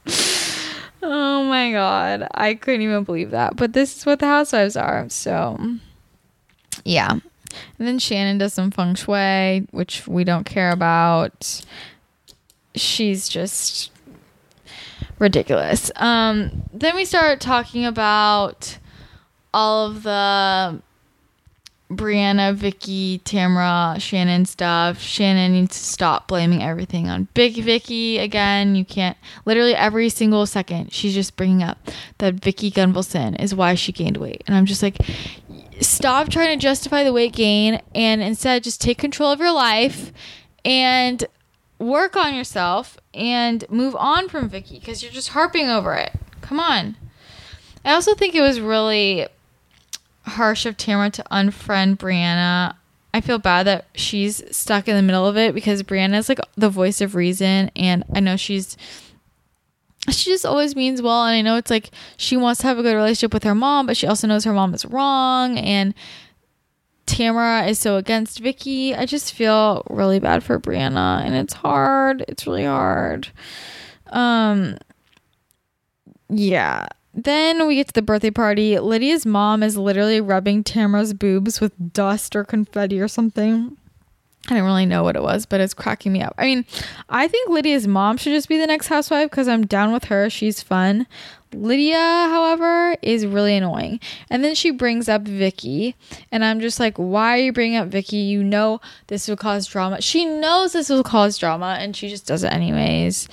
Oh 1.03 1.43
my 1.43 1.73
god. 1.73 2.25
I 2.33 2.53
couldn't 2.53 2.83
even 2.83 3.03
believe 3.03 3.31
that. 3.31 3.57
But 3.57 3.73
this 3.73 3.97
is 3.97 4.05
what 4.05 4.19
the 4.19 4.27
housewives 4.27 4.77
are. 4.77 5.09
So, 5.09 5.59
yeah. 6.85 7.11
And 7.11 7.21
then 7.79 7.99
Shannon 7.99 8.37
does 8.37 8.53
some 8.53 8.71
feng 8.71 8.95
shui, 8.95 9.67
which 9.71 10.07
we 10.07 10.23
don't 10.23 10.45
care 10.45 10.71
about. 10.71 11.65
She's 12.75 13.27
just 13.27 13.91
ridiculous. 15.17 15.91
Um, 15.97 16.63
then 16.71 16.95
we 16.95 17.03
start 17.03 17.41
talking 17.41 17.85
about 17.85 18.77
all 19.53 19.87
of 19.87 20.03
the 20.03 20.81
Brianna, 21.89 22.53
Vicki, 22.53 23.19
Tamra, 23.25 23.99
Shannon 23.99 24.45
stuff. 24.45 24.99
Shannon 24.99 25.53
needs 25.53 25.75
to 25.75 25.83
stop 25.83 26.27
blaming 26.27 26.61
everything 26.61 27.09
on 27.09 27.27
Big 27.33 27.55
Vicki 27.63 28.19
again. 28.19 28.75
You 28.75 28.85
can't 28.85 29.17
literally 29.45 29.75
every 29.75 30.09
single 30.09 30.45
second 30.45 30.93
she's 30.93 31.15
just 31.15 31.35
bringing 31.35 31.63
up 31.63 31.79
that 32.19 32.35
Vicki 32.35 32.69
Gunvalson 32.69 33.41
is 33.41 33.55
why 33.55 33.73
she 33.73 33.91
gained 33.91 34.17
weight, 34.17 34.43
and 34.45 34.55
I'm 34.55 34.65
just 34.65 34.83
like, 34.83 34.97
stop 35.81 36.29
trying 36.29 36.57
to 36.57 36.61
justify 36.61 37.03
the 37.03 37.13
weight 37.13 37.33
gain 37.33 37.81
and 37.95 38.21
instead 38.21 38.63
just 38.63 38.81
take 38.81 38.97
control 38.97 39.31
of 39.31 39.39
your 39.39 39.51
life 39.51 40.11
and 40.63 41.25
work 41.79 42.15
on 42.15 42.35
yourself 42.35 42.97
and 43.13 43.67
move 43.69 43.95
on 43.95 44.29
from 44.29 44.49
Vicki 44.49 44.79
because 44.79 45.01
you're 45.01 45.11
just 45.11 45.29
harping 45.29 45.69
over 45.69 45.95
it. 45.95 46.11
Come 46.41 46.59
on. 46.59 46.97
I 47.83 47.93
also 47.93 48.13
think 48.13 48.35
it 48.35 48.41
was 48.41 48.59
really 48.59 49.27
harsh 50.29 50.65
of 50.65 50.77
Tamara 50.77 51.09
to 51.11 51.23
unfriend 51.31 51.97
Brianna. 51.97 52.75
I 53.13 53.21
feel 53.21 53.39
bad 53.39 53.63
that 53.65 53.85
she's 53.95 54.43
stuck 54.55 54.87
in 54.87 54.95
the 54.95 55.01
middle 55.01 55.25
of 55.25 55.35
it 55.35 55.55
because 55.55 55.83
Brianna 55.83 56.17
is 56.17 56.29
like 56.29 56.39
the 56.55 56.69
voice 56.69 57.01
of 57.01 57.15
reason, 57.15 57.71
and 57.75 58.03
I 58.13 58.19
know 58.19 58.37
she's 58.37 58.77
she 60.09 60.29
just 60.29 60.45
always 60.45 60.75
means 60.75 61.01
well, 61.01 61.25
and 61.25 61.35
I 61.35 61.41
know 61.41 61.57
it's 61.57 61.71
like 61.71 61.91
she 62.17 62.37
wants 62.37 62.61
to 62.61 62.67
have 62.67 62.79
a 62.79 62.83
good 62.83 62.95
relationship 62.95 63.33
with 63.33 63.43
her 63.43 63.55
mom, 63.55 63.85
but 63.85 63.97
she 63.97 64.07
also 64.07 64.27
knows 64.27 64.43
her 64.43 64.53
mom 64.53 64.73
is 64.73 64.85
wrong, 64.85 65.57
and 65.57 65.93
Tamara 67.05 67.65
is 67.65 67.79
so 67.79 67.97
against 67.97 68.39
Vicki. 68.39 68.95
I 68.95 69.05
just 69.05 69.33
feel 69.33 69.83
really 69.89 70.19
bad 70.19 70.43
for 70.43 70.59
Brianna, 70.59 71.21
and 71.23 71.35
it's 71.35 71.53
hard. 71.53 72.23
It's 72.27 72.45
really 72.47 72.65
hard. 72.65 73.29
Um, 74.07 74.77
yeah. 76.29 76.87
Then 77.13 77.67
we 77.67 77.75
get 77.75 77.87
to 77.87 77.93
the 77.93 78.01
birthday 78.01 78.31
party. 78.31 78.79
Lydia's 78.79 79.25
mom 79.25 79.63
is 79.63 79.77
literally 79.77 80.21
rubbing 80.21 80.63
Tamara's 80.63 81.13
boobs 81.13 81.59
with 81.59 81.93
dust 81.93 82.35
or 82.35 82.43
confetti 82.43 82.99
or 83.01 83.07
something. 83.07 83.75
I 84.47 84.53
didn't 84.53 84.65
really 84.65 84.85
know 84.85 85.03
what 85.03 85.15
it 85.15 85.21
was, 85.21 85.45
but 85.45 85.59
it's 85.59 85.73
cracking 85.73 86.13
me 86.13 86.21
up. 86.21 86.33
I 86.37 86.45
mean, 86.45 86.65
I 87.09 87.27
think 87.27 87.49
Lydia's 87.49 87.87
mom 87.87 88.17
should 88.17 88.33
just 88.33 88.49
be 88.49 88.57
the 88.57 88.67
next 88.67 88.87
housewife 88.87 89.29
because 89.29 89.47
I'm 89.47 89.67
down 89.67 89.91
with 89.91 90.05
her. 90.05 90.29
She's 90.29 90.63
fun. 90.63 91.07
Lydia, 91.53 91.97
however, 91.97 92.95
is 93.01 93.25
really 93.25 93.55
annoying. 93.55 93.99
And 94.29 94.43
then 94.43 94.55
she 94.55 94.71
brings 94.71 95.09
up 95.09 95.23
Vicki, 95.23 95.95
and 96.31 96.45
I'm 96.45 96.59
just 96.59 96.79
like, 96.79 96.95
why 96.97 97.37
are 97.37 97.41
you 97.41 97.53
bringing 97.53 97.77
up 97.77 97.89
Vicki? 97.89 98.17
You 98.17 98.43
know 98.43 98.81
this 99.07 99.27
will 99.27 99.35
cause 99.35 99.67
drama. 99.67 100.01
She 100.01 100.25
knows 100.25 100.73
this 100.73 100.89
will 100.89 101.03
cause 101.03 101.37
drama, 101.37 101.77
and 101.79 101.95
she 101.95 102.07
just 102.07 102.25
does 102.25 102.43
it 102.43 102.53
anyways. 102.53 103.27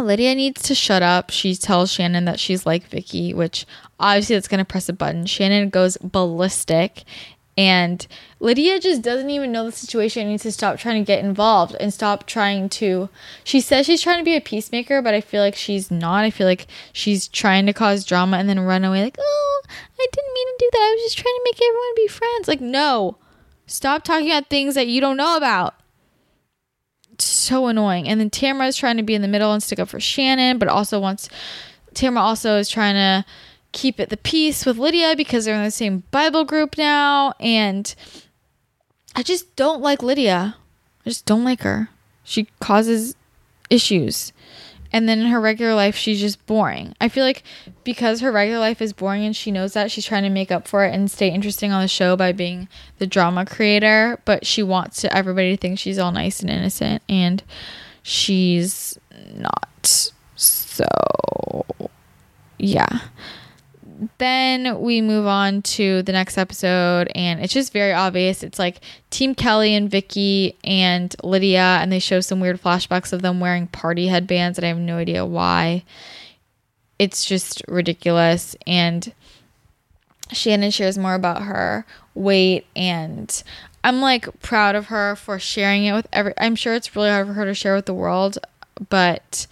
Lydia 0.00 0.34
needs 0.34 0.62
to 0.62 0.74
shut 0.74 1.02
up. 1.02 1.30
She 1.30 1.54
tells 1.54 1.92
Shannon 1.92 2.24
that 2.24 2.40
she's 2.40 2.66
like 2.66 2.88
Vicki, 2.88 3.34
which 3.34 3.66
obviously 3.98 4.36
that's 4.36 4.48
gonna 4.48 4.64
press 4.64 4.88
a 4.88 4.92
button. 4.92 5.26
Shannon 5.26 5.70
goes 5.70 5.96
ballistic 5.98 7.04
and 7.56 8.06
Lydia 8.38 8.80
just 8.80 9.02
doesn't 9.02 9.28
even 9.28 9.52
know 9.52 9.66
the 9.66 9.72
situation 9.72 10.22
and 10.22 10.30
needs 10.30 10.44
to 10.44 10.52
stop 10.52 10.78
trying 10.78 11.02
to 11.02 11.06
get 11.06 11.22
involved 11.22 11.76
and 11.78 11.92
stop 11.92 12.26
trying 12.26 12.68
to 12.70 13.10
she 13.44 13.60
says 13.60 13.84
she's 13.84 14.00
trying 14.00 14.18
to 14.18 14.24
be 14.24 14.36
a 14.36 14.40
peacemaker, 14.40 15.02
but 15.02 15.14
I 15.14 15.20
feel 15.20 15.42
like 15.42 15.56
she's 15.56 15.90
not. 15.90 16.24
I 16.24 16.30
feel 16.30 16.46
like 16.46 16.66
she's 16.92 17.28
trying 17.28 17.66
to 17.66 17.72
cause 17.72 18.04
drama 18.04 18.38
and 18.38 18.48
then 18.48 18.60
run 18.60 18.84
away 18.84 19.02
like, 19.02 19.18
"Oh, 19.20 19.62
I 19.68 20.06
didn't 20.10 20.34
mean 20.34 20.46
to 20.46 20.56
do 20.58 20.70
that. 20.72 20.78
I 20.78 20.94
was 20.94 21.02
just 21.04 21.18
trying 21.18 21.34
to 21.34 21.42
make 21.44 21.60
everyone 21.62 21.94
be 21.96 22.08
friends." 22.08 22.48
Like, 22.48 22.60
no. 22.60 23.18
Stop 23.66 24.04
talking 24.04 24.28
about 24.30 24.48
things 24.48 24.74
that 24.74 24.88
you 24.88 25.00
don't 25.00 25.16
know 25.16 25.36
about 25.36 25.74
so 27.24 27.66
annoying. 27.66 28.08
And 28.08 28.20
then 28.20 28.30
Tamara 28.30 28.66
is 28.66 28.76
trying 28.76 28.96
to 28.96 29.02
be 29.02 29.14
in 29.14 29.22
the 29.22 29.28
middle 29.28 29.52
and 29.52 29.62
stick 29.62 29.78
up 29.78 29.88
for 29.88 30.00
Shannon, 30.00 30.58
but 30.58 30.68
also 30.68 31.00
wants 31.00 31.28
Tamara 31.94 32.22
also 32.22 32.56
is 32.56 32.68
trying 32.68 32.94
to 32.94 33.24
keep 33.72 34.00
it 34.00 34.08
the 34.08 34.16
peace 34.16 34.66
with 34.66 34.78
Lydia 34.78 35.14
because 35.16 35.44
they're 35.44 35.54
in 35.54 35.64
the 35.64 35.70
same 35.70 36.04
Bible 36.10 36.44
group 36.44 36.76
now. 36.78 37.34
And 37.40 37.92
I 39.14 39.22
just 39.22 39.54
don't 39.56 39.80
like 39.80 40.02
Lydia. 40.02 40.56
I 41.04 41.08
just 41.08 41.26
don't 41.26 41.44
like 41.44 41.62
her. 41.62 41.88
She 42.24 42.48
causes 42.60 43.14
issues 43.70 44.32
and 44.92 45.08
then 45.08 45.20
in 45.20 45.26
her 45.26 45.40
regular 45.40 45.74
life 45.74 45.96
she's 45.96 46.20
just 46.20 46.44
boring. 46.46 46.94
I 47.00 47.08
feel 47.08 47.24
like 47.24 47.42
because 47.84 48.20
her 48.20 48.32
regular 48.32 48.60
life 48.60 48.80
is 48.80 48.92
boring 48.92 49.24
and 49.24 49.34
she 49.34 49.50
knows 49.50 49.72
that 49.74 49.90
she's 49.90 50.04
trying 50.04 50.22
to 50.24 50.30
make 50.30 50.50
up 50.50 50.66
for 50.66 50.84
it 50.84 50.94
and 50.94 51.10
stay 51.10 51.28
interesting 51.28 51.72
on 51.72 51.82
the 51.82 51.88
show 51.88 52.16
by 52.16 52.32
being 52.32 52.68
the 52.98 53.06
drama 53.06 53.46
creator. 53.46 54.20
But 54.24 54.46
she 54.46 54.62
wants 54.62 55.00
to 55.02 55.16
everybody 55.16 55.56
to 55.56 55.60
think 55.60 55.78
she's 55.78 55.98
all 55.98 56.12
nice 56.12 56.40
and 56.40 56.50
innocent 56.50 57.02
and 57.08 57.42
she's 58.02 58.98
not. 59.34 60.10
So 60.36 60.86
yeah 62.58 63.00
then 64.18 64.80
we 64.80 65.00
move 65.00 65.26
on 65.26 65.62
to 65.62 66.02
the 66.02 66.12
next 66.12 66.38
episode 66.38 67.10
and 67.14 67.40
it's 67.40 67.52
just 67.52 67.72
very 67.72 67.92
obvious. 67.92 68.42
It's 68.42 68.58
like 68.58 68.80
team 69.10 69.34
kelly 69.34 69.74
and 69.74 69.90
vicki 69.90 70.56
and 70.64 71.14
lydia 71.22 71.78
and 71.80 71.92
they 71.92 71.98
show 71.98 72.20
some 72.20 72.40
weird 72.40 72.62
flashbacks 72.62 73.12
of 73.12 73.22
them 73.22 73.40
wearing 73.40 73.66
party 73.66 74.06
headbands 74.06 74.56
and 74.56 74.64
i 74.64 74.68
have 74.68 74.78
no 74.78 74.96
idea 74.96 75.24
why. 75.26 75.84
It's 76.98 77.24
just 77.24 77.62
ridiculous 77.68 78.56
and 78.66 79.12
shannon 80.32 80.70
shares 80.70 80.96
more 80.96 81.14
about 81.14 81.42
her 81.42 81.84
weight 82.14 82.64
and 82.76 83.42
i'm 83.82 84.00
like 84.00 84.28
proud 84.40 84.76
of 84.76 84.86
her 84.86 85.16
for 85.16 85.40
sharing 85.40 85.84
it 85.84 85.92
with 85.92 86.06
every 86.12 86.32
i'm 86.38 86.54
sure 86.54 86.74
it's 86.74 86.94
really 86.94 87.08
hard 87.10 87.26
for 87.26 87.32
her 87.32 87.44
to 87.44 87.52
share 87.52 87.74
with 87.74 87.86
the 87.86 87.94
world 87.94 88.38
but 88.90 89.48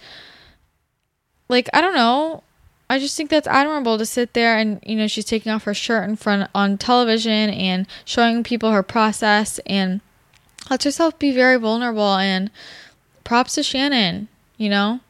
like 1.49 1.67
i 1.73 1.81
don't 1.81 1.95
know 1.95 2.41
I 2.89 2.97
just 2.97 3.15
think 3.15 3.29
that's 3.29 3.47
admirable 3.47 3.99
to 3.99 4.05
sit 4.05 4.33
there 4.33 4.57
and 4.57 4.79
you 4.83 4.95
know 4.95 5.07
she's 5.07 5.25
taking 5.25 5.51
off 5.51 5.65
her 5.65 5.73
shirt 5.73 6.09
in 6.09 6.15
front 6.15 6.49
on 6.55 6.77
television 6.77 7.51
and 7.51 7.85
showing 8.03 8.43
people 8.43 8.71
her 8.71 8.81
process 8.81 9.59
and 9.65 10.01
lets 10.69 10.85
herself 10.85 11.17
be 11.19 11.31
very 11.31 11.57
vulnerable 11.57 12.15
and 12.15 12.49
props 13.23 13.55
to 13.55 13.63
Shannon, 13.63 14.27
you 14.57 14.69
know? 14.69 15.01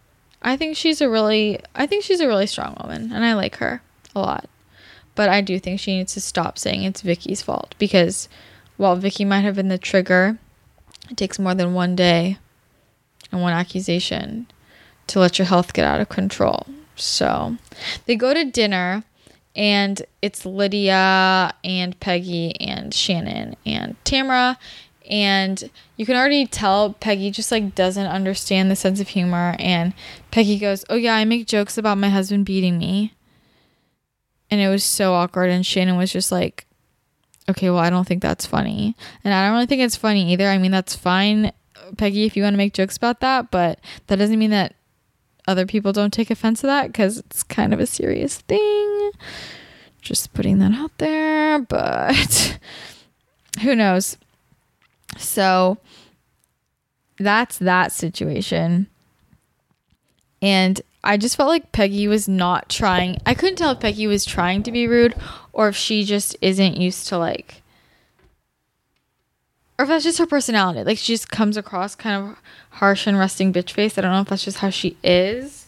I 0.42 0.56
think 0.58 0.76
she's 0.76 1.02
a 1.02 1.10
really 1.10 1.60
I 1.74 1.86
think 1.86 2.04
she's 2.04 2.20
a 2.20 2.28
really 2.28 2.48
strong 2.48 2.78
woman 2.82 3.12
and 3.14 3.24
I 3.24 3.34
like 3.34 3.58
her 3.58 3.82
a 4.14 4.20
lot. 4.20 4.50
But 5.16 5.30
I 5.30 5.42
do 5.42 5.60
think 5.60 5.80
she 5.80 5.98
needs 5.98 6.14
to 6.14 6.22
stop 6.22 6.58
saying 6.58 6.84
it's 6.84 7.02
Vicki's 7.02 7.42
fault 7.42 7.76
because 7.78 8.30
while 8.78 8.96
Vicki 8.96 9.26
might 9.26 9.42
have 9.42 9.56
been 9.56 9.68
the 9.68 9.78
trigger, 9.78 10.38
it 11.10 11.18
takes 11.18 11.40
more 11.40 11.56
than 11.56 11.74
one 11.74 11.96
day 11.96 12.38
and 13.32 13.42
one 13.42 13.54
accusation 13.54 14.48
to 15.08 15.20
let 15.20 15.40
your 15.40 15.46
health 15.46 15.74
get 15.74 15.86
out 15.86 16.00
of 16.00 16.08
control. 16.08 16.66
So 17.02 17.58
they 18.06 18.16
go 18.16 18.34
to 18.34 18.46
dinner 18.46 19.04
and 19.56 20.02
it's 20.22 20.46
Lydia 20.46 21.54
and 21.64 22.00
Peggy 22.00 22.60
and 22.62 22.94
Shannon 22.94 23.56
and 23.66 23.96
Tamra 24.04 24.58
and 25.10 25.70
you 25.98 26.06
can 26.06 26.16
already 26.16 26.46
tell 26.46 26.94
Peggy 26.94 27.32
just 27.32 27.52
like 27.52 27.74
doesn't 27.74 28.06
understand 28.06 28.70
the 28.70 28.76
sense 28.76 29.00
of 29.00 29.10
humor 29.10 29.56
and 29.58 29.94
Peggy 30.32 30.60
goes, 30.60 30.86
"Oh 30.90 30.96
yeah, 30.96 31.16
I 31.16 31.26
make 31.26 31.48
jokes 31.48 31.78
about 31.78 31.98
my 31.98 32.10
husband 32.10 32.46
beating 32.46 32.78
me." 32.78 33.14
And 34.52 34.62
it 34.62 34.70
was 34.70 34.84
so 34.84 35.14
awkward 35.14 35.50
and 35.50 35.66
Shannon 35.66 35.98
was 35.98 36.12
just 36.12 36.32
like, 36.32 36.68
"Okay, 37.50 37.70
well, 37.70 37.80
I 37.80 37.90
don't 37.90 38.08
think 38.08 38.22
that's 38.22 38.46
funny." 38.46 38.96
And 39.24 39.34
I 39.34 39.46
don't 39.46 39.56
really 39.56 39.66
think 39.66 39.82
it's 39.82 39.96
funny 39.96 40.32
either. 40.32 40.48
I 40.48 40.60
mean, 40.60 40.72
that's 40.72 40.96
fine, 40.96 41.52
Peggy, 41.98 42.26
if 42.26 42.38
you 42.38 42.44
want 42.44 42.54
to 42.54 42.58
make 42.58 42.74
jokes 42.74 42.98
about 42.98 43.20
that, 43.22 43.50
but 43.50 43.80
that 44.08 44.18
doesn't 44.18 44.40
mean 44.40 44.52
that 44.52 44.76
other 45.50 45.66
people 45.66 45.92
don't 45.92 46.14
take 46.14 46.30
offense 46.30 46.62
to 46.62 46.68
that 46.68 46.88
because 46.88 47.18
it's 47.18 47.42
kind 47.42 47.74
of 47.74 47.80
a 47.80 47.88
serious 47.88 48.38
thing. 48.42 49.12
Just 50.00 50.32
putting 50.34 50.60
that 50.60 50.74
out 50.74 50.96
there, 51.00 51.60
but 51.60 52.60
who 53.64 53.76
knows? 53.76 54.18
So 55.18 55.80
that's 57.18 57.58
that 57.58 57.92
situation. 57.92 58.88
And 60.40 60.82
I 61.04 61.18
just 61.18 61.36
felt 61.36 61.50
like 61.50 61.72
Peggy 61.72 62.08
was 62.08 62.30
not 62.30 62.70
trying. 62.70 63.18
I 63.26 63.34
couldn't 63.34 63.56
tell 63.56 63.72
if 63.72 63.80
Peggy 63.80 64.06
was 64.06 64.26
trying 64.26 64.62
to 64.64 64.72
be 64.72 64.88
rude 64.88 65.16
or 65.52 65.68
if 65.68 65.76
she 65.76 66.04
just 66.04 66.38
isn't 66.42 66.78
used 66.78 67.08
to 67.08 67.18
like 67.18 67.64
or 69.80 69.84
if 69.84 69.90
that's 69.90 70.04
just 70.04 70.20
her 70.20 70.28
personality. 70.28 70.84
Like 70.84 70.98
she 70.98 71.14
just 71.14 71.32
comes 71.32 71.56
across 71.56 71.96
kind 71.96 72.32
of 72.32 72.38
harsh 72.80 73.08
and 73.08 73.20
resting 73.20 73.52
bitch 73.52 73.72
face. 73.72 73.98
I 73.98 74.02
don't 74.02 74.12
know 74.12 74.22
if 74.22 74.30
that's 74.30 74.46
just 74.46 74.60
how 74.60 74.70
she 74.70 74.96
is. 75.04 75.68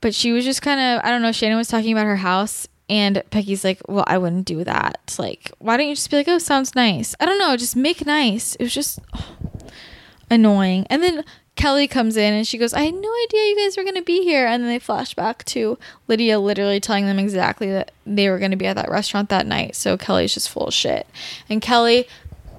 But 0.00 0.14
she 0.14 0.32
was 0.32 0.44
just 0.44 0.62
kind 0.62 0.80
of, 0.80 1.04
I 1.04 1.10
don't 1.10 1.22
know, 1.22 1.32
Shannon 1.32 1.58
was 1.58 1.68
talking 1.68 1.92
about 1.92 2.06
her 2.06 2.16
house 2.16 2.66
and 2.88 3.22
Peggy's 3.30 3.64
like, 3.64 3.80
well, 3.88 4.04
I 4.06 4.18
wouldn't 4.18 4.46
do 4.46 4.64
that. 4.64 5.14
Like, 5.18 5.50
why 5.58 5.76
don't 5.76 5.88
you 5.88 5.94
just 5.94 6.10
be 6.10 6.16
like, 6.16 6.28
oh, 6.28 6.38
sounds 6.38 6.74
nice? 6.74 7.14
I 7.20 7.26
don't 7.26 7.38
know, 7.38 7.56
just 7.56 7.76
make 7.76 8.06
nice. 8.06 8.54
It 8.56 8.64
was 8.64 8.74
just 8.74 9.00
oh, 9.14 9.36
annoying. 10.30 10.86
And 10.88 11.02
then 11.02 11.24
Kelly 11.56 11.86
comes 11.88 12.16
in 12.16 12.32
and 12.32 12.46
she 12.46 12.58
goes, 12.58 12.72
I 12.72 12.82
had 12.82 12.94
no 12.94 13.14
idea 13.24 13.40
you 13.48 13.56
guys 13.56 13.76
were 13.76 13.82
going 13.82 13.96
to 13.96 14.02
be 14.02 14.22
here. 14.22 14.46
And 14.46 14.62
then 14.62 14.70
they 14.70 14.78
flash 14.78 15.14
back 15.14 15.44
to 15.46 15.78
Lydia 16.08 16.38
literally 16.38 16.80
telling 16.80 17.06
them 17.06 17.18
exactly 17.18 17.70
that 17.70 17.90
they 18.06 18.30
were 18.30 18.38
going 18.38 18.52
to 18.52 18.56
be 18.56 18.66
at 18.66 18.76
that 18.76 18.90
restaurant 18.90 19.28
that 19.30 19.46
night. 19.46 19.74
So 19.76 19.96
Kelly's 19.96 20.34
just 20.34 20.48
full 20.48 20.68
of 20.68 20.74
shit. 20.74 21.06
And 21.48 21.60
Kelly 21.60 22.06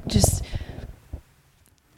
just 0.08 0.44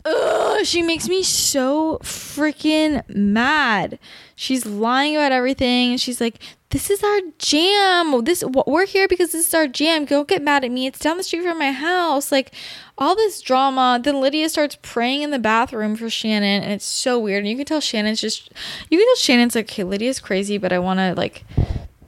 ugh, 0.05 0.65
she 0.65 0.81
makes 0.81 1.09
me 1.09 1.23
so 1.23 1.99
freaking 2.03 3.03
mad. 3.09 3.99
She's 4.35 4.65
lying 4.65 5.15
about 5.15 5.31
everything. 5.31 5.97
She's 5.97 6.21
like, 6.21 6.41
"This 6.69 6.89
is 6.89 7.03
our 7.03 7.19
jam. 7.39 8.23
This 8.23 8.43
we're 8.43 8.85
here 8.85 9.07
because 9.07 9.31
this 9.31 9.47
is 9.47 9.53
our 9.53 9.67
jam. 9.67 10.05
Don't 10.05 10.27
get 10.27 10.41
mad 10.41 10.63
at 10.63 10.71
me. 10.71 10.87
It's 10.87 10.99
down 10.99 11.17
the 11.17 11.23
street 11.23 11.43
from 11.43 11.59
my 11.59 11.71
house." 11.71 12.31
Like 12.31 12.53
all 12.97 13.15
this 13.15 13.41
drama. 13.41 13.99
Then 14.01 14.21
Lydia 14.21 14.49
starts 14.49 14.77
praying 14.81 15.21
in 15.23 15.31
the 15.31 15.39
bathroom 15.39 15.95
for 15.95 16.09
Shannon, 16.09 16.63
and 16.63 16.71
it's 16.71 16.85
so 16.85 17.19
weird. 17.19 17.39
And 17.39 17.49
you 17.49 17.55
can 17.55 17.65
tell 17.65 17.81
Shannon's 17.81 18.21
just, 18.21 18.51
you 18.89 18.97
can 18.97 19.07
tell 19.07 19.15
Shannon's 19.15 19.55
like, 19.55 19.65
"Okay, 19.65 19.83
Lydia's 19.83 20.19
crazy, 20.19 20.57
but 20.57 20.71
I 20.71 20.79
want 20.79 20.99
to 20.99 21.13
like." 21.15 21.43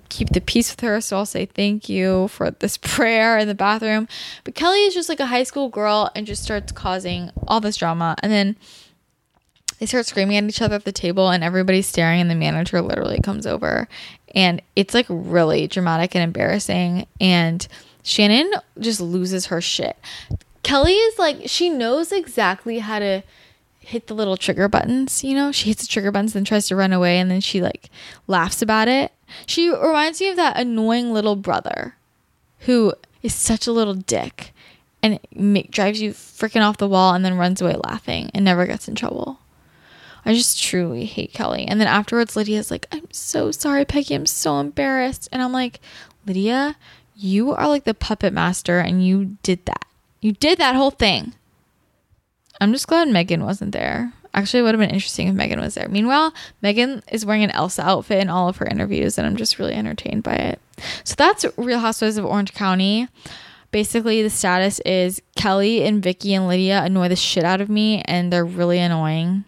Keep 0.10 0.30
the 0.30 0.42
peace 0.42 0.72
with 0.72 0.82
her. 0.82 1.02
So 1.02 1.18
I'll 1.18 1.26
say 1.26 1.46
thank 1.46 1.90
you 1.90 2.28
for 2.30 2.52
this 2.52 2.78
prayer 2.82 3.38
in 3.38 3.48
the 3.48 3.56
bathroom. 3.56 4.08
But 4.44 4.56
Kelly 4.56 4.80
is 4.80 4.94
just 4.94 5.10
like 5.10 5.20
a 5.20 5.26
high 5.26 5.44
school 5.44 5.70
girl 5.70 6.10
and 6.16 6.28
just 6.28 6.44
starts 6.44 6.72
causing 6.72 7.32
all 7.48 7.60
this 7.60 7.78
drama. 7.78 8.16
And 8.22 8.32
then 8.32 8.56
they 9.80 9.86
start 9.86 10.06
screaming 10.06 10.38
at 10.38 10.44
each 10.44 10.62
other 10.62 10.76
at 10.76 10.86
the 10.86 10.92
table 10.92 11.30
and 11.30 11.44
everybody's 11.44 11.88
staring 11.88 12.22
and 12.22 12.30
the 12.30 12.36
manager 12.36 12.82
literally 12.82 13.20
comes 13.20 13.46
over 13.46 13.88
and 14.34 14.62
it's 14.76 14.94
like 14.94 15.06
really 15.10 15.68
dramatic 15.68 16.16
and 16.16 16.24
embarrassing 16.24 17.06
and 17.22 17.68
Shannon 18.04 18.52
just 18.80 19.02
loses 19.02 19.48
her 19.48 19.62
shit. 19.62 19.98
Kelly 20.64 20.94
is 20.94 21.20
like 21.20 21.42
she 21.46 21.70
knows 21.70 22.12
exactly 22.12 22.80
how 22.80 23.00
to 23.00 23.24
hit 23.88 24.08
the 24.08 24.14
little 24.14 24.36
trigger 24.36 24.68
buttons, 24.68 25.24
you 25.24 25.34
know? 25.34 25.50
She 25.54 25.70
hits 25.70 25.82
the 25.82 25.88
trigger 25.88 26.12
buttons 26.12 26.36
and 26.36 26.46
tries 26.46 26.68
to 26.68 26.76
run 26.76 26.92
away 26.92 27.20
and 27.20 27.32
then 27.32 27.40
she 27.40 27.62
like 27.62 27.90
laughs 28.28 28.62
about 28.62 28.90
it. 28.90 29.14
She 29.46 29.70
reminds 29.70 30.20
me 30.20 30.28
of 30.28 30.36
that 30.36 30.60
annoying 30.60 31.14
little 31.14 31.38
brother 31.38 31.96
who 32.62 32.94
is 33.24 33.34
such 33.34 33.66
a 33.66 33.72
little 33.72 33.94
dick 33.94 34.54
and 35.02 35.22
make, 35.34 35.72
drives 35.72 36.02
you 36.02 36.12
freaking 36.12 36.62
off 36.62 36.76
the 36.76 36.90
wall 36.90 37.14
and 37.14 37.24
then 37.24 37.38
runs 37.38 37.62
away 37.62 37.76
laughing 37.86 38.30
and 38.34 38.44
never 38.44 38.68
gets 38.68 38.90
in 38.90 38.96
trouble. 38.96 39.40
I 40.26 40.34
just 40.34 40.62
truly 40.62 41.06
hate 41.06 41.32
Kelly. 41.32 41.64
And 41.66 41.80
then 41.80 41.88
afterwards, 41.88 42.36
Lydia's 42.36 42.70
like, 42.70 42.88
I'm 42.92 43.08
so 43.14 43.52
sorry, 43.52 43.86
Peggy. 43.86 44.16
I'm 44.16 44.26
so 44.26 44.60
embarrassed. 44.60 45.30
And 45.32 45.42
I'm 45.42 45.54
like, 45.54 45.80
Lydia, 46.26 46.76
you 47.16 47.54
are 47.54 47.70
like 47.70 47.86
the 47.86 47.94
puppet 47.94 48.34
master 48.34 48.80
and 48.80 49.06
you 49.06 49.38
did 49.44 49.66
that. 49.66 49.86
You 50.20 50.34
did 50.34 50.58
that 50.58 50.76
whole 50.76 50.92
thing. 50.92 51.36
I'm 52.60 52.74
just 52.74 52.88
glad 52.88 53.08
Meghan 53.08 53.44
wasn't 53.44 53.72
there. 53.72 54.14
Actually, 54.34 54.60
it 54.60 54.64
would 54.64 54.76
have 54.76 54.80
been 54.80 54.94
interesting 54.94 55.28
if 55.28 55.36
Meghan 55.36 55.60
was 55.60 55.76
there. 55.76 55.88
Meanwhile, 55.88 56.34
Meghan 56.64 57.02
is 57.12 57.26
wearing 57.26 57.44
an 57.44 57.52
Elsa 57.52 57.82
outfit 57.84 58.22
in 58.22 58.30
all 58.30 58.50
of 58.50 58.58
her 58.58 58.68
interviews, 58.68 59.18
and 59.18 59.26
I'm 59.26 59.38
just 59.38 59.58
really 59.58 59.74
entertained 59.74 60.24
by 60.24 60.36
it. 60.36 60.60
So 61.04 61.16
that's 61.18 61.46
Real 61.58 61.80
Housewives 61.80 62.18
of 62.18 62.26
Orange 62.26 62.54
County. 62.54 63.08
Basically, 63.72 64.22
the 64.22 64.30
status 64.30 64.80
is 64.82 65.22
Kelly 65.36 65.84
and 65.84 66.02
Vicki 66.04 66.34
and 66.34 66.48
Lydia 66.48 66.84
annoy 66.84 67.10
the 67.10 67.16
shit 67.16 67.44
out 67.44 67.62
of 67.62 67.70
me, 67.70 68.02
and 68.04 68.32
they're 68.32 68.46
really 68.46 68.80
annoying. 68.80 69.44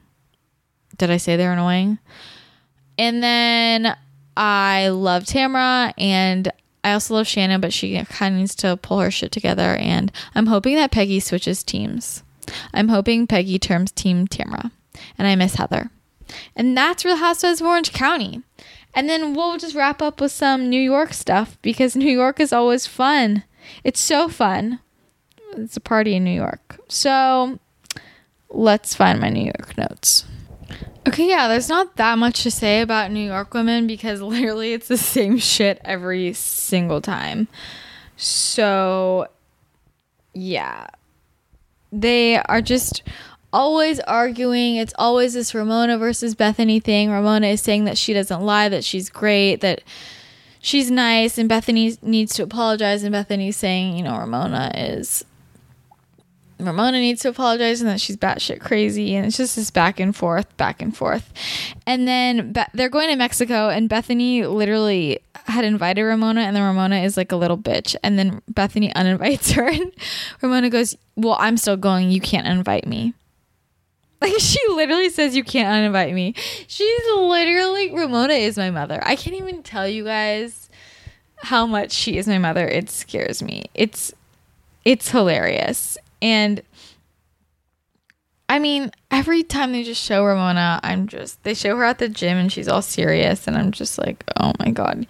Did 0.98 1.12
I 1.12 1.18
say 1.18 1.36
they're 1.36 1.54
annoying? 1.54 2.00
And 2.98 3.24
then 3.24 3.96
I 4.36 4.90
love 4.90 5.24
Tamra 5.24 5.94
and 5.98 6.52
I 6.84 6.94
also 6.94 7.14
love 7.14 7.28
Shannon, 7.28 7.62
but 7.62 7.74
she 7.74 8.02
kind 8.06 8.36
of 8.36 8.40
needs 8.40 8.56
to 8.56 8.78
pull 8.78 9.00
her 9.00 9.12
shit 9.12 9.32
together. 9.32 9.76
And 9.76 10.12
I'm 10.36 10.48
hoping 10.48 10.76
that 10.76 10.92
Peggy 10.92 11.20
switches 11.20 11.64
teams. 11.64 12.24
I'm 12.74 12.90
hoping 12.90 13.28
Peggy 13.28 13.60
terms 13.60 13.92
Team 13.92 14.28
Tamra. 14.28 14.72
And 15.18 15.28
I 15.28 15.36
miss 15.36 15.56
Heather. 15.56 15.92
And 16.56 16.78
that's 16.78 17.06
Real 17.06 17.16
Housewives 17.16 17.62
of 17.62 17.68
Orange 17.68 17.94
County. 17.94 18.42
And 18.94 19.08
then 19.10 19.34
we'll 19.34 19.58
just 19.58 19.76
wrap 19.76 20.02
up 20.02 20.20
with 20.20 20.32
some 20.32 20.70
New 20.70 20.82
York 20.82 21.14
stuff 21.14 21.58
because 21.62 21.96
New 21.96 22.12
York 22.12 22.40
is 22.40 22.54
always 22.54 22.88
fun. 22.88 23.44
It's 23.84 24.00
so 24.00 24.30
fun. 24.30 24.80
It's 25.54 25.78
a 25.78 25.82
party 25.82 26.16
in 26.16 26.24
New 26.24 26.32
York. 26.32 26.80
So 26.88 27.60
let's 28.50 28.96
find 28.96 29.20
my 29.20 29.30
New 29.30 29.46
York 29.46 29.78
notes. 29.78 30.26
Okay, 31.08 31.28
yeah, 31.28 31.48
there's 31.48 31.70
not 31.70 31.96
that 31.96 32.18
much 32.18 32.44
to 32.44 32.52
say 32.52 32.82
about 32.82 33.12
New 33.12 33.26
York 33.26 33.54
women 33.54 33.88
because 33.88 34.22
literally 34.22 34.74
it's 34.74 34.88
the 34.88 34.98
same 34.98 35.38
shit 35.38 35.80
every 35.84 36.34
single 36.34 37.02
time. 37.02 37.48
So, 38.18 39.28
yeah. 40.34 40.88
They 41.92 42.38
are 42.38 42.62
just 42.62 43.04
always 43.52 44.00
arguing. 44.02 44.76
It's 44.76 44.94
always 44.98 45.34
this 45.34 45.56
Ramona 45.56 45.98
versus 45.98 46.36
Bethenny 46.36 46.84
thing. 46.84 47.10
Ramona 47.10 47.48
is 47.48 47.62
saying 47.62 47.86
that 47.86 47.98
she 47.98 48.14
doesn't 48.14 48.42
lie, 48.42 48.70
that 48.70 48.84
she's 48.84 49.10
great, 49.10 49.58
that 49.62 49.82
she's 50.60 50.92
nice, 50.92 51.38
and 51.38 51.50
Bethenny 51.50 52.02
needs 52.04 52.34
to 52.36 52.44
apologize. 52.44 53.04
And 53.04 53.14
Bethenny's 53.14 53.58
saying, 53.58 53.98
you 53.98 54.04
know, 54.04 54.18
Ramona 54.18 54.72
is 54.76 55.26
Ramona 56.60 57.00
needs 57.00 57.22
to 57.22 57.30
apologize 57.30 57.82
and 57.82 57.90
that 57.90 58.02
she's 58.02 58.18
batshit 58.18 58.60
crazy. 58.60 59.16
And 59.16 59.26
it's 59.26 59.38
just 59.38 59.56
this 59.56 59.72
back 59.72 60.00
and 60.00 60.16
forth, 60.16 60.56
back 60.58 60.82
and 60.82 60.96
forth. 60.96 61.32
And 61.86 62.08
then 62.08 62.52
Be- 62.54 62.66
they're 62.74 62.90
going 62.90 63.10
to 63.10 63.16
Mexico, 63.16 63.70
and 63.70 63.90
Bethenny 63.90 64.52
literally 64.52 65.20
had 65.46 65.64
invited 65.66 66.04
Ramona, 66.04 66.42
and 66.42 66.56
then 66.56 66.64
Ramona 66.64 66.98
is 66.98 67.18
like 67.18 67.32
a 67.32 67.36
little 67.36 67.58
bitch. 67.58 67.96
And 68.04 68.20
then 68.20 68.42
Bethenny 68.52 68.94
uninvites 68.96 69.52
her, 69.52 69.68
and 69.68 69.92
Ramona 70.42 70.70
goes, 70.70 70.98
Well, 71.16 71.38
I'm 71.40 71.58
still 71.58 71.78
going. 71.78 72.12
You 72.12 72.22
can't 72.22 72.48
invite 72.48 72.88
me. 72.88 73.14
Like 74.22 74.38
she 74.40 74.60
literally 74.68 75.08
says 75.10 75.34
you 75.34 75.46
can't 75.46 75.94
uninvite 75.94 76.14
me. 76.14 76.34
She's 76.68 77.02
literally 77.16 77.96
Ramona 77.96 78.34
is 78.34 78.58
my 78.58 78.70
mother. 78.70 79.00
I 79.02 79.16
can't 79.16 79.38
even 79.38 79.64
tell 79.64 79.88
you 79.88 80.04
guys 80.04 80.70
how 81.38 81.66
much 81.66 81.94
she 81.94 82.18
is 82.18 82.28
my 82.28 82.38
mother. 82.38 82.68
It 82.68 82.90
scares 82.90 83.42
me. 83.42 83.68
It's 83.74 84.12
it's 84.84 85.12
hilarious. 85.12 85.98
And 86.22 86.62
I 88.50 88.58
mean, 88.58 88.92
every 89.12 89.44
time 89.44 89.72
they 89.72 89.84
just 89.84 90.04
show 90.04 90.26
Ramona, 90.26 90.80
I'm 90.82 91.08
just, 91.08 91.44
they 91.44 91.54
show 91.54 91.78
her 91.78 91.84
at 91.84 92.00
the 92.00 92.10
gym 92.10 92.38
and 92.38 92.52
she's 92.52 92.68
all 92.68 92.82
serious. 92.82 93.48
And 93.48 93.56
I'm 93.56 93.72
just 93.72 94.00
like, 94.00 94.24
oh 94.40 94.54
my 94.58 94.72
God, 94.72 95.06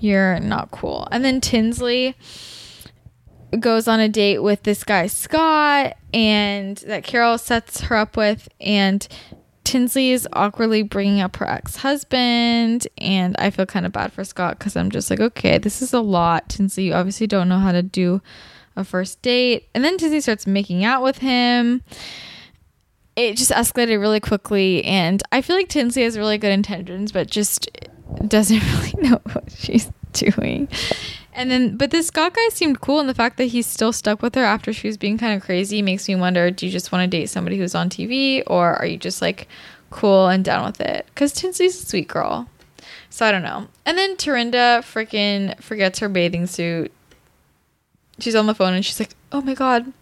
you're 0.00 0.40
not 0.40 0.70
cool. 0.70 1.06
And 1.12 1.22
then 1.22 1.42
Tinsley 1.42 2.16
goes 3.60 3.88
on 3.88 4.00
a 4.00 4.08
date 4.08 4.38
with 4.38 4.62
this 4.62 4.84
guy, 4.84 5.06
Scott, 5.06 5.96
and 6.14 6.78
that 6.78 7.04
Carol 7.04 7.36
sets 7.36 7.82
her 7.82 7.96
up 7.96 8.16
with. 8.16 8.48
And 8.58 9.06
Tinsley 9.64 10.12
is 10.12 10.26
awkwardly 10.32 10.82
bringing 10.82 11.20
up 11.20 11.36
her 11.36 11.46
ex 11.46 11.76
husband. 11.76 12.88
And 12.96 13.36
I 13.38 13.50
feel 13.50 13.66
kind 13.66 13.84
of 13.84 13.92
bad 13.92 14.14
for 14.14 14.24
Scott 14.24 14.58
because 14.58 14.76
I'm 14.76 14.90
just 14.90 15.10
like, 15.10 15.20
okay, 15.20 15.58
this 15.58 15.82
is 15.82 15.92
a 15.92 16.00
lot. 16.00 16.48
Tinsley, 16.48 16.84
you 16.84 16.94
obviously 16.94 17.26
don't 17.26 17.50
know 17.50 17.58
how 17.58 17.72
to 17.72 17.82
do 17.82 18.22
a 18.78 18.84
first 18.84 19.20
date. 19.22 19.68
And 19.74 19.84
then 19.84 19.98
Tinsley 19.98 20.20
starts 20.20 20.46
making 20.46 20.84
out 20.84 21.02
with 21.02 21.18
him. 21.18 21.82
It 23.16 23.36
just 23.36 23.50
escalated 23.50 24.00
really 24.00 24.20
quickly. 24.20 24.84
And 24.84 25.22
I 25.32 25.42
feel 25.42 25.56
like 25.56 25.68
Tinsley 25.68 26.04
has 26.04 26.16
really 26.16 26.38
good 26.38 26.52
intentions, 26.52 27.12
but 27.12 27.28
just 27.28 27.68
doesn't 28.26 28.62
really 28.74 29.08
know 29.08 29.20
what 29.32 29.50
she's 29.52 29.90
doing. 30.12 30.68
And 31.34 31.50
then, 31.50 31.76
but 31.76 31.90
this 31.90 32.08
Scott 32.08 32.34
guy 32.34 32.48
seemed 32.50 32.80
cool, 32.80 32.98
and 32.98 33.08
the 33.08 33.14
fact 33.14 33.36
that 33.36 33.44
he's 33.44 33.66
still 33.66 33.92
stuck 33.92 34.22
with 34.22 34.34
her 34.34 34.42
after 34.42 34.72
she 34.72 34.88
was 34.88 34.96
being 34.96 35.18
kind 35.18 35.36
of 35.36 35.42
crazy 35.42 35.82
makes 35.82 36.08
me 36.08 36.16
wonder 36.16 36.50
do 36.50 36.66
you 36.66 36.72
just 36.72 36.90
want 36.90 37.02
to 37.02 37.16
date 37.16 37.30
somebody 37.30 37.56
who's 37.56 37.76
on 37.76 37.88
TV, 37.88 38.42
or 38.46 38.74
are 38.74 38.86
you 38.86 38.96
just 38.96 39.22
like 39.22 39.46
cool 39.90 40.26
and 40.26 40.44
done 40.44 40.64
with 40.64 40.80
it? 40.80 41.06
Because 41.06 41.32
Tinsley's 41.32 41.80
a 41.80 41.86
sweet 41.86 42.08
girl. 42.08 42.48
So 43.10 43.24
I 43.24 43.32
don't 43.32 43.42
know. 43.42 43.68
And 43.86 43.96
then 43.96 44.16
Dorinda 44.16 44.80
freaking 44.82 45.58
forgets 45.62 46.00
her 46.00 46.08
bathing 46.08 46.46
suit 46.46 46.92
she's 48.18 48.34
on 48.34 48.46
the 48.46 48.54
phone 48.54 48.74
and 48.74 48.84
she's 48.84 49.00
like, 49.00 49.14
"Oh 49.32 49.40
my 49.40 49.54
god, 49.54 49.92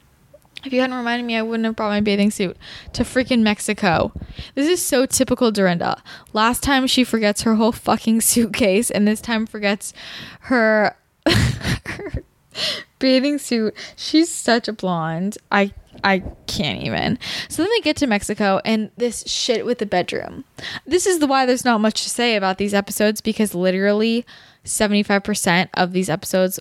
if 0.64 0.72
you 0.72 0.80
hadn't 0.80 0.96
reminded 0.96 1.24
me, 1.26 1.36
I 1.36 1.42
wouldn't 1.42 1.64
have 1.64 1.76
brought 1.76 1.90
my 1.90 2.00
bathing 2.00 2.30
suit 2.30 2.56
to 2.92 3.02
freaking 3.02 3.42
Mexico." 3.42 4.12
This 4.54 4.68
is 4.68 4.84
so 4.84 5.06
typical 5.06 5.50
Dorinda. 5.50 6.02
Last 6.32 6.62
time 6.62 6.86
she 6.86 7.04
forgets 7.04 7.42
her 7.42 7.56
whole 7.56 7.72
fucking 7.72 8.20
suitcase, 8.20 8.90
and 8.90 9.06
this 9.06 9.20
time 9.20 9.46
forgets 9.46 9.92
her, 10.40 10.96
bathing 12.98 13.38
suit. 13.38 13.74
She's 13.96 14.30
such 14.30 14.68
a 14.68 14.72
blonde. 14.72 15.38
I 15.50 15.72
I 16.04 16.20
can't 16.46 16.82
even. 16.82 17.18
So 17.48 17.62
then 17.62 17.70
they 17.70 17.80
get 17.80 17.96
to 17.98 18.06
Mexico 18.06 18.60
and 18.64 18.90
this 18.96 19.24
shit 19.26 19.64
with 19.64 19.78
the 19.78 19.86
bedroom. 19.86 20.44
This 20.86 21.06
is 21.06 21.18
the 21.18 21.26
why 21.26 21.46
there's 21.46 21.64
not 21.64 21.80
much 21.80 22.02
to 22.02 22.10
say 22.10 22.36
about 22.36 22.58
these 22.58 22.74
episodes 22.74 23.20
because 23.20 23.54
literally 23.54 24.26
75% 24.64 25.68
of 25.74 25.92
these 25.92 26.10
episodes 26.10 26.60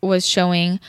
was 0.00 0.26
showing 0.26 0.80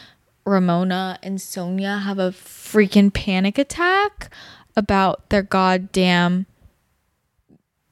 Ramona 0.46 1.20
and 1.22 1.38
Sonja 1.38 2.02
have 2.04 2.20
a 2.20 2.32
freaking 2.32 3.14
panic 3.14 3.58
attack 3.58 4.30
about 4.76 5.30
their 5.30 5.44
goddamn 5.44 6.46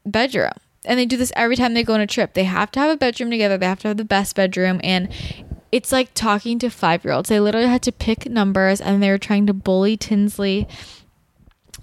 bedroom. 0.05 0.51
And 0.85 0.99
they 0.99 1.05
do 1.05 1.17
this 1.17 1.33
every 1.35 1.55
time 1.55 1.73
they 1.73 1.83
go 1.83 1.95
on 1.95 2.01
a 2.01 2.07
trip. 2.07 2.33
They 2.33 2.43
have 2.43 2.71
to 2.71 2.79
have 2.79 2.91
a 2.91 2.97
bedroom 2.97 3.31
together. 3.31 3.57
They 3.57 3.65
have 3.65 3.79
to 3.79 3.87
have 3.89 3.97
the 3.97 4.05
best 4.05 4.35
bedroom. 4.35 4.79
And 4.83 5.09
it's 5.71 5.91
like 5.91 6.13
talking 6.13 6.59
to 6.59 6.69
five 6.69 7.03
year 7.03 7.13
olds. 7.13 7.29
They 7.29 7.39
literally 7.39 7.67
had 7.67 7.81
to 7.83 7.91
pick 7.91 8.29
numbers 8.29 8.79
and 8.79 9.01
they 9.01 9.09
were 9.09 9.17
trying 9.17 9.47
to 9.47 9.53
bully 9.53 9.97
Tinsley 9.97 10.67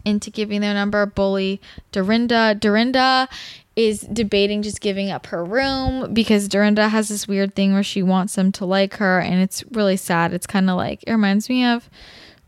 into 0.04 0.30
giving 0.30 0.60
their 0.60 0.74
number, 0.74 1.04
bully 1.04 1.60
Dorinda. 1.90 2.56
Dorinda 2.58 3.28
is 3.74 4.00
debating 4.00 4.62
just 4.62 4.80
giving 4.80 5.10
up 5.10 5.26
her 5.26 5.44
room 5.44 6.12
because 6.12 6.46
Dorinda 6.48 6.88
has 6.88 7.08
this 7.08 7.26
weird 7.26 7.54
thing 7.54 7.72
where 7.72 7.82
she 7.82 8.02
wants 8.02 8.34
them 8.34 8.52
to 8.52 8.66
like 8.66 8.96
her 8.96 9.18
and 9.18 9.40
it's 9.40 9.64
really 9.72 9.96
sad. 9.96 10.32
It's 10.32 10.46
kind 10.46 10.68
of 10.68 10.76
like 10.76 11.02
it 11.06 11.12
reminds 11.12 11.48
me 11.48 11.64
of 11.64 11.88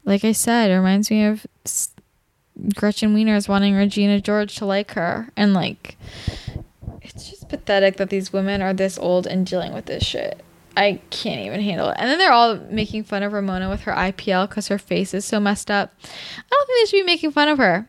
like 0.05 0.25
I 0.25 0.33
said, 0.33 0.70
it 0.70 0.77
reminds 0.77 1.11
me 1.11 1.25
of 1.25 1.47
Gretchen 2.75 3.14
Wiener 3.14 3.35
is 3.35 3.49
wanting 3.49 3.75
Regina 3.75 4.20
George 4.20 4.57
to 4.57 4.66
like 4.66 4.93
her. 4.93 5.31
And 5.37 5.55
like, 5.55 5.97
it's 7.03 7.29
just 7.31 7.49
pathetic 7.49 7.97
that 7.97 8.11
these 8.11 8.33
women 8.33 8.62
are 8.62 8.75
this 8.75 8.99
old 8.99 9.27
and 9.27 9.47
dealing 9.47 9.72
with 9.75 9.87
this 9.87 10.05
shit. 10.05 10.43
I 10.77 11.01
can't 11.11 11.41
even 11.41 11.61
handle 11.61 11.89
it. 11.89 11.97
And 11.99 12.11
then 12.11 12.18
they're 12.18 12.33
all 12.33 12.57
making 12.57 13.05
fun 13.05 13.22
of 13.22 13.33
Ramona 13.33 13.68
with 13.68 13.83
her 13.83 13.93
IPL 13.93 14.49
because 14.49 14.68
her 14.68 14.79
face 14.79 15.14
is 15.14 15.25
so 15.25 15.39
messed 15.39 15.70
up. 15.70 15.95
I 16.03 16.43
don't 16.51 16.66
think 16.66 16.81
they 16.81 16.91
should 16.91 17.05
be 17.05 17.12
making 17.12 17.33
fun 17.33 17.49
of 17.49 17.59
her. 17.59 17.89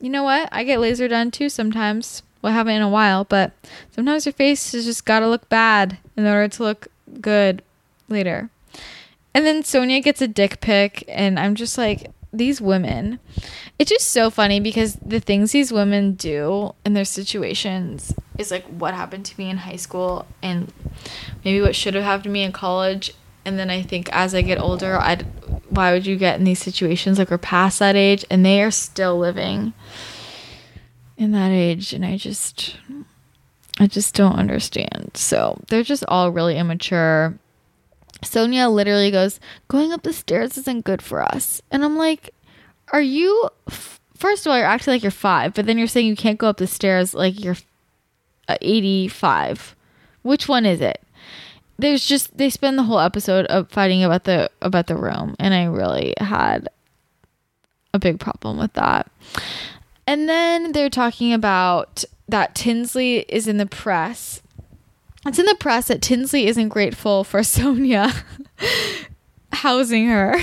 You 0.00 0.10
know 0.10 0.22
what? 0.22 0.48
I 0.52 0.64
get 0.64 0.80
laser 0.80 1.08
done 1.08 1.30
too 1.30 1.48
sometimes. 1.48 2.22
Well, 2.44 2.52
I 2.52 2.56
haven't 2.56 2.74
in 2.74 2.82
a 2.82 2.90
while, 2.90 3.24
but 3.24 3.52
sometimes 3.92 4.26
your 4.26 4.34
face 4.34 4.72
has 4.72 4.84
just 4.84 5.06
got 5.06 5.20
to 5.20 5.28
look 5.30 5.48
bad 5.48 5.96
in 6.14 6.26
order 6.26 6.46
to 6.46 6.62
look 6.62 6.88
good 7.18 7.62
later. 8.10 8.50
And 9.32 9.46
then 9.46 9.62
Sonja 9.62 10.02
gets 10.02 10.20
a 10.20 10.28
dick 10.28 10.60
pic, 10.60 11.04
and 11.08 11.40
I'm 11.40 11.54
just 11.54 11.78
like, 11.78 12.10
these 12.34 12.60
women. 12.60 13.18
It's 13.78 13.90
just 13.90 14.10
so 14.10 14.28
funny 14.28 14.60
because 14.60 14.96
the 14.96 15.20
things 15.20 15.52
these 15.52 15.72
women 15.72 16.16
do 16.16 16.74
in 16.84 16.92
their 16.92 17.06
situations 17.06 18.12
is 18.36 18.50
like 18.50 18.66
what 18.66 18.92
happened 18.92 19.24
to 19.24 19.38
me 19.38 19.48
in 19.48 19.56
high 19.56 19.76
school 19.76 20.26
and 20.42 20.70
maybe 21.46 21.62
what 21.62 21.74
should 21.74 21.94
have 21.94 22.04
happened 22.04 22.24
to 22.24 22.30
me 22.30 22.42
in 22.42 22.52
college. 22.52 23.14
And 23.46 23.58
then 23.58 23.70
I 23.70 23.80
think 23.80 24.10
as 24.12 24.34
I 24.34 24.42
get 24.42 24.58
older, 24.58 24.98
I 24.98 25.16
why 25.70 25.92
would 25.92 26.04
you 26.04 26.16
get 26.16 26.38
in 26.38 26.44
these 26.44 26.62
situations 26.62 27.18
like 27.18 27.30
we're 27.30 27.38
past 27.38 27.78
that 27.78 27.96
age 27.96 28.22
and 28.30 28.44
they 28.44 28.62
are 28.62 28.70
still 28.70 29.18
living 29.18 29.72
in 31.16 31.32
that 31.32 31.50
age 31.50 31.92
and 31.92 32.04
I 32.04 32.16
just 32.16 32.76
I 33.78 33.86
just 33.86 34.14
don't 34.14 34.34
understand. 34.34 35.12
So, 35.14 35.60
they're 35.68 35.82
just 35.82 36.04
all 36.06 36.30
really 36.30 36.56
immature 36.56 37.38
Sonja 38.24 38.72
literally 38.72 39.10
goes, 39.10 39.38
Going 39.68 39.92
up 39.92 40.02
the 40.02 40.12
stairs 40.12 40.58
isn't 40.58 40.84
good 40.84 41.02
for 41.02 41.22
us. 41.22 41.62
And 41.70 41.84
I'm 41.84 41.96
like, 41.96 42.30
Are 42.92 43.02
you, 43.02 43.48
f- 43.68 44.00
first 44.16 44.46
of 44.46 44.50
all, 44.50 44.58
you're 44.58 44.66
acting 44.66 44.92
like 44.92 45.02
you're 45.02 45.10
five, 45.10 45.54
but 45.54 45.66
then 45.66 45.78
you're 45.78 45.86
saying 45.86 46.06
you 46.06 46.16
can't 46.16 46.38
go 46.38 46.48
up 46.48 46.56
the 46.56 46.66
stairs 46.66 47.14
like 47.14 47.42
you're 47.42 47.56
uh, 48.48 48.56
85. 48.60 49.76
Which 50.22 50.48
one 50.48 50.66
is 50.66 50.80
it? 50.80 51.00
There's 51.76 52.06
just 52.06 52.36
they 52.36 52.50
spend 52.50 52.78
the 52.78 52.84
whole 52.84 53.00
episode 53.00 53.46
of 53.46 53.68
fighting 53.68 54.04
about 54.04 54.24
the 54.24 54.48
about 54.62 54.86
the 54.86 54.94
room 54.94 55.34
and 55.40 55.52
I 55.52 55.64
really 55.64 56.14
had 56.18 56.68
a 57.92 57.98
big 57.98 58.20
problem 58.20 58.58
with 58.58 58.72
that. 58.74 59.10
And 60.06 60.28
then 60.28 60.72
they're 60.72 60.90
talking 60.90 61.32
about 61.32 62.04
that 62.28 62.54
Tinsley 62.54 63.20
is 63.28 63.48
in 63.48 63.58
the 63.58 63.66
press 63.66 64.42
it's 65.26 65.38
in 65.38 65.46
the 65.46 65.54
press 65.54 65.88
that 65.88 66.02
Tinsley 66.02 66.46
isn't 66.46 66.68
grateful 66.68 67.24
for 67.24 67.40
Sonja 67.42 68.14
housing 69.52 70.08
her. 70.08 70.34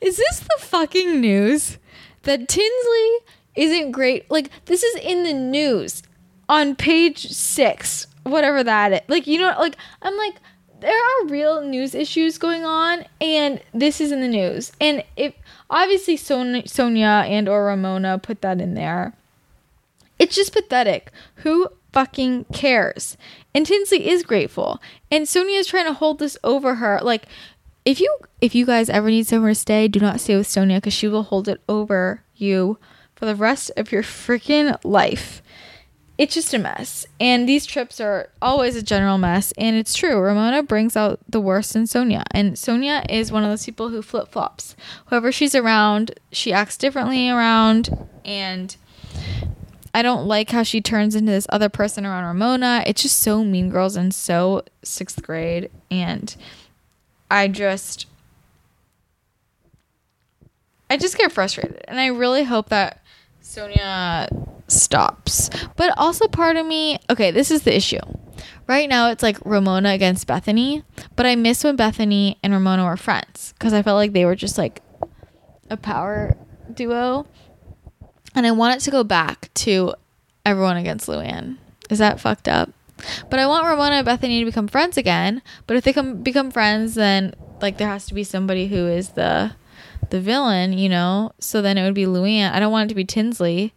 is 0.00 0.16
this 0.16 0.40
the 0.40 0.56
fucking 0.58 1.20
news? 1.20 1.78
That 2.24 2.48
Tinsley 2.48 3.16
isn't 3.54 3.92
great. 3.92 4.30
Like, 4.30 4.50
this 4.66 4.82
is 4.82 4.96
in 4.96 5.24
the 5.24 5.32
news 5.32 6.02
on 6.50 6.76
page 6.76 7.30
six, 7.30 8.06
whatever 8.24 8.62
that 8.62 8.92
is. 8.92 9.00
Like, 9.08 9.26
you 9.26 9.38
know, 9.38 9.54
like, 9.58 9.76
I'm 10.02 10.14
like, 10.18 10.34
there 10.80 10.92
are 10.94 11.26
real 11.28 11.62
news 11.62 11.94
issues 11.94 12.36
going 12.36 12.64
on, 12.64 13.06
and 13.22 13.62
this 13.72 14.02
is 14.02 14.12
in 14.12 14.20
the 14.20 14.28
news. 14.28 14.72
And 14.82 15.02
if 15.16 15.32
obviously 15.70 16.16
Son- 16.16 16.62
Sonja 16.62 17.26
and 17.28 17.48
or 17.48 17.64
Ramona 17.66 18.18
put 18.18 18.42
that 18.42 18.60
in 18.60 18.74
there, 18.74 19.14
it's 20.18 20.34
just 20.34 20.52
pathetic. 20.52 21.10
Who 21.36 21.68
fucking 21.92 22.44
cares. 22.52 23.16
And 23.54 23.66
Tinsley 23.66 24.08
is 24.08 24.22
grateful. 24.22 24.80
And 25.10 25.26
Sonja 25.26 25.58
is 25.58 25.66
trying 25.66 25.86
to 25.86 25.92
hold 25.92 26.18
this 26.18 26.36
over 26.44 26.76
her. 26.76 27.00
Like, 27.02 27.26
if 27.84 28.00
you 28.00 28.14
if 28.40 28.54
you 28.54 28.66
guys 28.66 28.90
ever 28.90 29.08
need 29.08 29.26
somewhere 29.26 29.52
to 29.52 29.54
stay, 29.54 29.88
do 29.88 30.00
not 30.00 30.20
stay 30.20 30.36
with 30.36 30.46
Sonja 30.46 30.76
because 30.76 30.92
she 30.92 31.08
will 31.08 31.24
hold 31.24 31.48
it 31.48 31.60
over 31.68 32.22
you 32.36 32.78
for 33.14 33.24
the 33.26 33.34
rest 33.34 33.70
of 33.76 33.92
your 33.92 34.02
freaking 34.02 34.78
life. 34.84 35.42
It's 36.20 36.34
just 36.34 36.52
a 36.52 36.58
mess. 36.58 37.06
And 37.18 37.48
these 37.48 37.64
trips 37.64 37.98
are 37.98 38.28
always 38.42 38.76
a 38.76 38.82
general 38.82 39.16
mess. 39.16 39.54
And 39.56 39.74
it's 39.74 39.94
true. 39.94 40.20
Ramona 40.20 40.62
brings 40.62 40.94
out 40.94 41.18
the 41.26 41.40
worst 41.40 41.74
in 41.74 41.84
Sonja. 41.84 42.24
And 42.32 42.56
Sonja 42.56 43.06
is 43.08 43.32
one 43.32 43.42
of 43.42 43.48
those 43.48 43.64
people 43.64 43.88
who 43.88 44.02
flip 44.02 44.28
flops. 44.28 44.76
Whoever 45.06 45.32
she's 45.32 45.54
around, 45.54 46.12
she 46.30 46.52
acts 46.52 46.76
differently 46.76 47.30
around. 47.30 48.06
And 48.22 48.76
I 49.94 50.02
don't 50.02 50.26
like 50.26 50.50
how 50.50 50.62
she 50.62 50.82
turns 50.82 51.14
into 51.14 51.32
this 51.32 51.46
other 51.48 51.70
person 51.70 52.04
around 52.04 52.26
Ramona. 52.26 52.84
It's 52.86 53.00
just 53.00 53.20
so 53.20 53.42
mean 53.42 53.70
girls 53.70 53.96
and 53.96 54.12
so 54.12 54.62
sixth 54.82 55.22
grade. 55.22 55.70
And 55.90 56.36
I 57.30 57.48
just 57.48 58.04
I 60.90 60.98
just 60.98 61.16
get 61.16 61.32
frustrated. 61.32 61.82
And 61.88 61.98
I 61.98 62.08
really 62.08 62.44
hope 62.44 62.68
that 62.68 63.02
Sonja 63.42 64.28
stops. 64.70 65.50
But 65.76 65.96
also 65.98 66.28
part 66.28 66.56
of 66.56 66.66
me 66.66 66.98
okay, 67.10 67.30
this 67.30 67.50
is 67.50 67.62
the 67.62 67.74
issue. 67.74 68.00
Right 68.66 68.88
now 68.88 69.10
it's 69.10 69.22
like 69.22 69.38
Ramona 69.44 69.90
against 69.90 70.26
Bethenny, 70.26 70.84
but 71.16 71.26
I 71.26 71.34
miss 71.36 71.64
when 71.64 71.76
Bethenny 71.76 72.36
and 72.42 72.52
Ramona 72.52 72.84
were 72.84 72.96
friends 72.96 73.52
because 73.58 73.72
I 73.72 73.82
felt 73.82 73.96
like 73.96 74.12
they 74.12 74.24
were 74.24 74.36
just 74.36 74.58
like 74.58 74.82
a 75.68 75.76
power 75.76 76.36
duo 76.72 77.26
and 78.34 78.46
I 78.46 78.52
want 78.52 78.76
it 78.76 78.84
to 78.84 78.90
go 78.90 79.04
back 79.04 79.52
to 79.54 79.94
everyone 80.44 80.76
against 80.76 81.08
Luann. 81.08 81.58
Is 81.90 81.98
that 81.98 82.20
fucked 82.20 82.48
up? 82.48 82.70
But 83.28 83.40
I 83.40 83.46
want 83.46 83.66
Ramona 83.66 83.96
and 83.96 84.06
Bethenny 84.06 84.40
to 84.40 84.44
become 84.44 84.68
friends 84.68 84.96
again. 84.96 85.42
But 85.66 85.76
if 85.76 85.84
they 85.84 85.92
come 85.92 86.22
become 86.22 86.50
friends, 86.50 86.94
then 86.94 87.34
like 87.60 87.78
there 87.78 87.88
has 87.88 88.06
to 88.06 88.14
be 88.14 88.24
somebody 88.24 88.68
who 88.68 88.86
is 88.86 89.10
the 89.10 89.52
the 90.10 90.20
villain, 90.20 90.76
you 90.76 90.88
know. 90.88 91.32
So 91.40 91.62
then 91.62 91.78
it 91.78 91.82
would 91.82 91.94
be 91.94 92.04
Luann. 92.04 92.52
I 92.52 92.60
don't 92.60 92.72
want 92.72 92.86
it 92.86 92.88
to 92.90 92.94
be 92.94 93.04
Tinsley, 93.04 93.72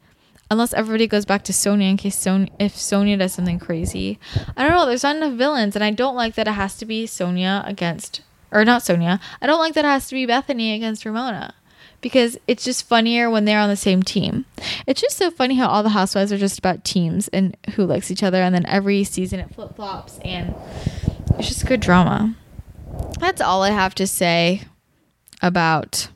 unless 0.53 0.73
everybody 0.73 1.07
goes 1.07 1.25
back 1.25 1.43
to 1.43 1.51
Sonja 1.51 1.89
in 1.89 1.97
case 1.97 2.15
Sonja 2.15 2.49
if 2.59 2.75
Sonja 2.75 3.19
does 3.19 3.33
something 3.33 3.59
crazy. 3.59 4.19
I 4.55 4.63
don't 4.63 4.71
know. 4.71 4.85
There's 4.85 5.03
not 5.03 5.17
enough 5.17 5.33
villains, 5.33 5.75
and 5.75 5.83
I 5.83 5.91
don't 5.91 6.15
like 6.15 6.35
that 6.35 6.47
it 6.47 6.51
has 6.51 6.77
to 6.77 6.85
be 6.85 7.05
Sonja 7.05 7.67
against 7.67 8.21
or 8.51 8.63
not 8.63 8.83
Sonja. 8.83 9.19
I 9.41 9.47
don't 9.47 9.59
like 9.59 9.73
that 9.73 9.83
it 9.83 9.89
has 9.89 10.07
to 10.07 10.15
be 10.15 10.25
Bethenny 10.27 10.75
against 10.75 11.03
Ramona 11.05 11.55
because 12.01 12.37
it's 12.47 12.63
just 12.63 12.87
funnier 12.87 13.29
when 13.29 13.45
they're 13.45 13.59
on 13.59 13.69
the 13.69 13.75
same 13.75 14.03
team. 14.03 14.45
It's 14.85 15.01
just 15.01 15.17
so 15.17 15.31
funny 15.31 15.55
how 15.55 15.67
all 15.67 15.83
the 15.83 15.89
housewives 15.89 16.31
are 16.31 16.37
just 16.37 16.59
about 16.59 16.83
teams 16.83 17.29
and 17.29 17.57
who 17.75 17.85
likes 17.85 18.11
each 18.11 18.23
other, 18.23 18.41
and 18.41 18.53
then 18.53 18.65
every 18.67 19.03
season 19.03 19.39
it 19.39 19.53
flip 19.53 19.75
flops, 19.75 20.19
and 20.23 20.53
it's 21.39 21.47
just 21.47 21.65
good 21.65 21.79
drama. 21.79 22.35
That's 23.19 23.41
all 23.41 23.63
I 23.63 23.71
have 23.71 23.95
to 23.95 24.05
say 24.05 24.61
about 25.41 26.09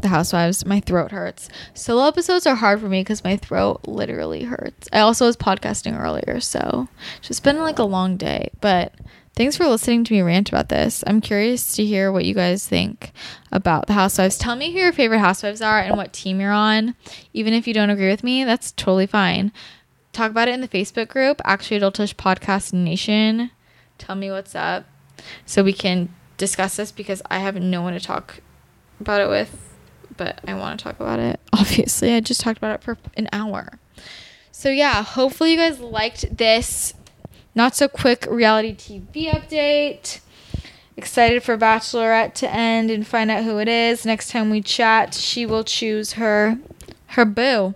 the 0.00 0.08
housewives. 0.08 0.64
My 0.64 0.80
throat 0.80 1.10
hurts. 1.10 1.48
Solo 1.74 2.06
episodes 2.06 2.46
are 2.46 2.54
hard 2.54 2.80
for 2.80 2.88
me 2.88 3.00
because 3.00 3.24
my 3.24 3.36
throat 3.36 3.82
literally 3.86 4.44
hurts. 4.44 4.88
I 4.92 5.00
also 5.00 5.26
was 5.26 5.36
podcasting 5.36 5.98
earlier, 5.98 6.40
so 6.40 6.88
it's 7.18 7.28
just 7.28 7.44
been 7.44 7.58
like 7.58 7.78
a 7.78 7.84
long 7.84 8.16
day, 8.16 8.50
but 8.60 8.94
Thanks 9.34 9.56
for 9.56 9.66
listening 9.66 10.04
to 10.04 10.12
me 10.12 10.20
rant 10.20 10.50
about 10.50 10.68
this. 10.68 11.02
I'm 11.06 11.22
curious 11.22 11.72
to 11.76 11.86
hear 11.86 12.12
what 12.12 12.26
you 12.26 12.34
guys 12.34 12.68
think 12.68 13.12
about 13.50 13.86
the 13.86 13.94
housewives. 13.94 14.36
Tell 14.36 14.56
me 14.56 14.72
who 14.72 14.78
your 14.78 14.92
favorite 14.92 15.20
housewives 15.20 15.62
are 15.62 15.80
and 15.80 15.96
what 15.96 16.12
team 16.12 16.38
you're 16.38 16.52
on. 16.52 16.94
Even 17.32 17.54
if 17.54 17.66
you 17.66 17.72
don't 17.72 17.88
agree 17.88 18.10
with 18.10 18.22
me, 18.22 18.44
that's 18.44 18.72
totally 18.72 19.06
fine. 19.06 19.50
Talk 20.12 20.30
about 20.30 20.48
it 20.48 20.54
in 20.54 20.60
the 20.60 20.68
Facebook 20.68 21.08
group, 21.08 21.40
Actually 21.46 21.80
Adultish 21.80 22.14
Podcast 22.14 22.74
Nation. 22.74 23.50
Tell 23.96 24.14
me 24.14 24.30
what's 24.30 24.54
up 24.54 24.84
so 25.46 25.64
we 25.64 25.72
can 25.72 26.14
discuss 26.36 26.76
this 26.76 26.92
because 26.92 27.22
I 27.30 27.38
have 27.38 27.56
no 27.56 27.80
one 27.80 27.94
to 27.94 28.00
talk 28.00 28.40
about 29.00 29.22
it 29.22 29.30
with, 29.30 29.71
but 30.16 30.40
I 30.46 30.54
want 30.54 30.78
to 30.78 30.84
talk 30.84 30.98
about 31.00 31.18
it. 31.18 31.40
Obviously, 31.52 32.14
I 32.14 32.20
just 32.20 32.40
talked 32.40 32.58
about 32.58 32.74
it 32.74 32.82
for 32.82 32.98
an 33.16 33.28
hour. 33.32 33.78
So, 34.50 34.68
yeah, 34.68 35.02
hopefully, 35.02 35.52
you 35.52 35.56
guys 35.56 35.80
liked 35.80 36.36
this 36.36 36.94
not 37.54 37.76
so 37.76 37.88
quick 37.88 38.26
reality 38.30 38.74
TV 38.74 39.30
update. 39.30 40.20
Excited 40.96 41.42
for 41.42 41.56
Bachelorette 41.56 42.34
to 42.34 42.50
end 42.50 42.90
and 42.90 43.06
find 43.06 43.30
out 43.30 43.44
who 43.44 43.58
it 43.58 43.68
is. 43.68 44.04
Next 44.04 44.30
time 44.30 44.50
we 44.50 44.60
chat, 44.60 45.14
she 45.14 45.46
will 45.46 45.64
choose 45.64 46.14
her 46.14 46.58
her 47.08 47.24
boo. 47.24 47.74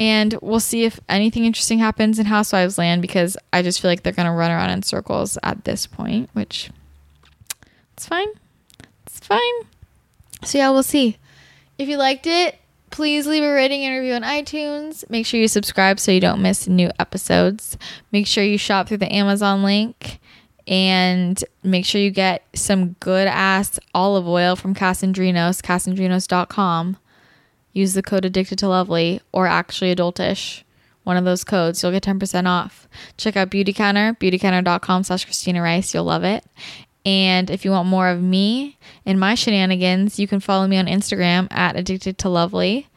And 0.00 0.36
we'll 0.42 0.60
see 0.60 0.84
if 0.84 0.98
anything 1.08 1.44
interesting 1.44 1.78
happens 1.78 2.18
in 2.18 2.26
Housewives 2.26 2.78
land 2.78 3.00
because 3.00 3.36
I 3.52 3.62
just 3.62 3.80
feel 3.80 3.90
like 3.90 4.02
they're 4.02 4.12
going 4.12 4.26
to 4.26 4.32
run 4.32 4.50
around 4.50 4.70
in 4.70 4.82
circles 4.82 5.38
at 5.42 5.64
this 5.64 5.86
point, 5.86 6.30
which 6.32 6.70
it's 7.92 8.06
fine. 8.06 8.28
It's 9.06 9.20
fine. 9.20 9.40
So 10.44 10.58
yeah, 10.58 10.70
we'll 10.70 10.82
see. 10.82 11.16
If 11.78 11.88
you 11.88 11.96
liked 11.96 12.26
it, 12.26 12.58
Please 12.94 13.26
leave 13.26 13.42
a 13.42 13.52
rating 13.52 13.82
and 13.82 13.98
review 13.98 14.14
on 14.14 14.22
iTunes. 14.22 15.02
Make 15.10 15.26
sure 15.26 15.40
you 15.40 15.48
subscribe 15.48 15.98
so 15.98 16.12
you 16.12 16.20
don't 16.20 16.40
miss 16.40 16.68
new 16.68 16.92
episodes. 17.00 17.76
Make 18.12 18.28
sure 18.28 18.44
you 18.44 18.56
shop 18.56 18.86
through 18.86 18.98
the 18.98 19.12
Amazon 19.12 19.64
link 19.64 20.20
and 20.68 21.42
make 21.64 21.84
sure 21.84 22.00
you 22.00 22.12
get 22.12 22.44
some 22.54 22.90
good 23.00 23.26
ass 23.26 23.80
olive 23.96 24.28
oil 24.28 24.54
from 24.54 24.76
Kasandrinos, 24.76 25.60
kasandrinos.com. 25.60 26.96
Use 27.72 27.94
the 27.94 28.02
code 28.02 28.24
addicted 28.24 28.60
to 28.60 28.68
lovely 28.68 29.20
or 29.32 29.48
actually 29.48 29.92
adultish. 29.92 30.62
One 31.02 31.16
of 31.16 31.24
those 31.24 31.42
codes, 31.42 31.82
you'll 31.82 31.90
get 31.90 32.04
10% 32.04 32.46
off. 32.46 32.86
Check 33.16 33.36
out 33.36 33.50
Beautycounter, 33.50 34.16
beautycounter.com 34.18 35.02
slash 35.02 35.24
Christina 35.24 35.60
Rice. 35.60 35.92
You'll 35.92 36.04
love 36.04 36.22
it. 36.22 36.44
And 37.04 37.50
if 37.50 37.64
you 37.64 37.70
want 37.70 37.88
more 37.88 38.08
of 38.08 38.22
me 38.22 38.78
and 39.04 39.20
my 39.20 39.34
shenanigans, 39.34 40.18
you 40.18 40.26
can 40.26 40.40
follow 40.40 40.66
me 40.66 40.78
on 40.78 40.86
Instagram 40.86 41.48
at 41.50 41.76
addicted 41.76 42.18
to 42.18 42.28
lovely, 42.28 42.88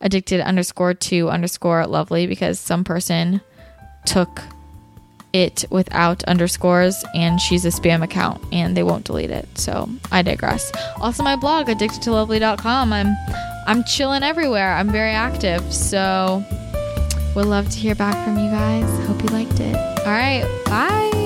addicted 0.00 0.40
underscore 0.40 0.94
to 0.94 1.30
underscore 1.30 1.86
lovely, 1.86 2.26
because 2.26 2.60
some 2.60 2.84
person 2.84 3.40
took 4.04 4.42
it 5.32 5.64
without 5.70 6.24
underscores 6.24 7.04
and 7.14 7.40
she's 7.40 7.64
a 7.64 7.68
spam 7.68 8.02
account 8.02 8.42
and 8.52 8.76
they 8.76 8.82
won't 8.82 9.04
delete 9.04 9.30
it. 9.30 9.46
So 9.58 9.88
I 10.10 10.22
digress. 10.22 10.72
Also 11.00 11.22
my 11.22 11.36
blog, 11.36 11.66
addictedtolovely.com. 11.66 12.92
I'm 12.92 13.16
I'm 13.66 13.84
chilling 13.84 14.22
everywhere. 14.22 14.72
I'm 14.74 14.90
very 14.90 15.12
active. 15.12 15.72
So 15.72 16.42
would 17.36 17.46
love 17.46 17.68
to 17.70 17.78
hear 17.78 17.94
back 17.94 18.24
from 18.24 18.38
you 18.38 18.50
guys. 18.50 19.06
Hope 19.06 19.22
you 19.22 19.28
liked 19.28 19.60
it. 19.60 19.76
All 19.76 20.06
right. 20.06 20.44
Bye. 20.64 21.17